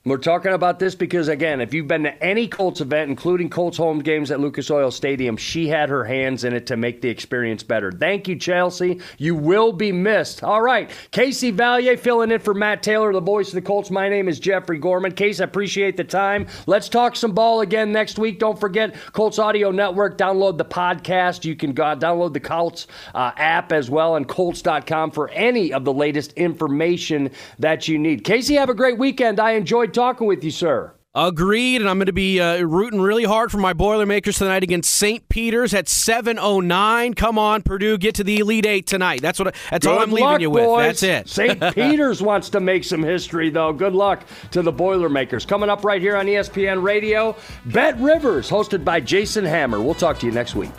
We're 0.07 0.19
talking 0.19 0.53
about 0.53 0.79
this 0.79 0.95
because, 0.95 1.29
again, 1.29 1.63
if 1.63 1.73
you've 1.73 1.89
been 1.89 2.03
to 2.03 2.23
any 2.23 2.47
Colts 2.47 2.83
event, 2.83 3.09
including 3.09 3.49
Colts 3.49 3.79
home 3.79 4.01
games 4.01 4.31
at 4.31 4.39
Lucas 4.39 4.71
Oil 4.71 4.91
Stadium, 4.91 5.39
she 5.39 5.67
had 5.67 5.89
her 5.89 6.05
hands 6.05 6.45
in 6.45 6.53
it 6.53 6.67
to 6.67 6.77
make 6.77 7.01
the 7.01 7.09
experience 7.09 7.63
better. 7.63 7.91
Thank 7.91 8.29
you, 8.29 8.37
Chelsea. 8.37 9.01
You 9.17 9.35
will 9.35 9.73
be 9.73 9.93
missed. 9.93 10.45
All 10.45 10.61
right. 10.61 10.91
Casey 11.11 11.51
Valier 11.51 11.99
filling 11.99 12.33
in 12.33 12.41
for 12.41 12.53
Matt 12.53 12.83
Taylor, 12.83 13.15
the 13.15 13.21
voice 13.23 13.49
of 13.49 13.55
the 13.55 13.63
Colts. 13.63 13.91
My 13.91 14.11
name 14.11 14.29
is 14.29 14.39
Jeffrey 14.39 14.77
Gorman. 14.77 15.13
Case, 15.13 15.41
I 15.41 15.45
appreciate 15.45 15.97
the 15.97 16.05
time. 16.05 16.49
Let's 16.67 16.91
talk 16.91 17.17
some 17.17 17.33
ball 17.33 17.63
again 17.63 17.91
next 17.91 18.19
week. 18.19 18.39
Don't 18.39 18.61
forget 18.61 18.95
Colts 19.13 19.39
Audio 19.39 19.71
Network. 19.71 20.19
Download 20.19 20.59
the 20.59 20.67
podcast. 20.67 21.47
You 21.47 21.57
can 21.57 21.73
go, 21.73 21.83
download 21.97 22.35
the 22.35 22.41
Colts 22.41 22.89
uh, 23.15 23.33
app 23.39 23.73
as 23.73 23.89
well 23.89 24.17
and 24.17 24.29
Colts.com 24.29 25.13
for 25.13 25.31
any 25.31 25.73
of 25.73 25.87
the 25.87 25.95
latest 25.95 26.35
information 26.35 27.31
that 27.59 27.89
you 27.89 27.99
need. 27.99 28.23
Casey, 28.23 28.57
have 28.57 28.69
a 28.69 28.75
great 28.75 28.99
weekend. 28.99 29.41
I 29.41 29.53
enjoyed 29.53 29.94
talking 29.95 30.27
with 30.27 30.45
you, 30.45 30.51
sir. 30.51 30.95
Agreed, 31.17 31.81
and 31.81 31.89
I'm 31.89 31.99
going 31.99 32.07
to 32.07 32.13
be 32.13 32.41
uh, 32.41 32.63
rooting 32.63 33.01
really 33.01 33.23
hard 33.23 33.53
for 33.53 33.59
my 33.59 33.73
Boilermakers 33.73 34.37
tonight 34.39 34.65
against 34.65 34.93
St. 34.93 35.29
Peter's 35.29 35.73
at 35.73 35.87
7:09. 35.87 37.15
Come 37.15 37.39
on, 37.39 37.63
Purdue, 37.63 37.97
get 37.99 38.17
to 38.17 38.25
the 38.25 38.39
Elite 38.39 38.67
Eight 38.67 38.89
tonight. 38.89 39.23
That's 39.23 39.39
what. 39.39 39.55
That's 39.71 39.87
all 39.87 40.01
I'm 40.01 40.11
leaving 40.11 40.25
luck, 40.25 40.41
you 40.41 40.51
with. 40.51 40.77
That's 40.77 41.05
it. 41.05 41.29
St. 41.29 41.61
Peter's 41.75 42.21
wants 42.21 42.51
to 42.51 42.59
make 42.59 42.83
some 42.83 43.01
history, 43.01 43.49
though. 43.49 43.73
Good 43.73 43.95
luck 43.95 44.25
to 44.51 44.61
the 44.61 44.73
Boilermakers. 44.73 45.47
Coming 45.47 45.71
up 45.71 45.85
right 45.85 46.03
here 46.03 46.17
on 46.17 46.27
ESPN 46.27 46.83
Radio, 46.83 47.37
Bet 47.67 47.97
Rivers, 48.01 48.51
hosted 48.51 48.85
by 48.85 48.99
Jason 48.99 49.45
Hammer. 49.45 49.81
We'll 49.81 49.95
talk 49.95 50.19
to 50.19 50.27
you 50.27 50.33
next 50.33 50.57
week. 50.57 50.73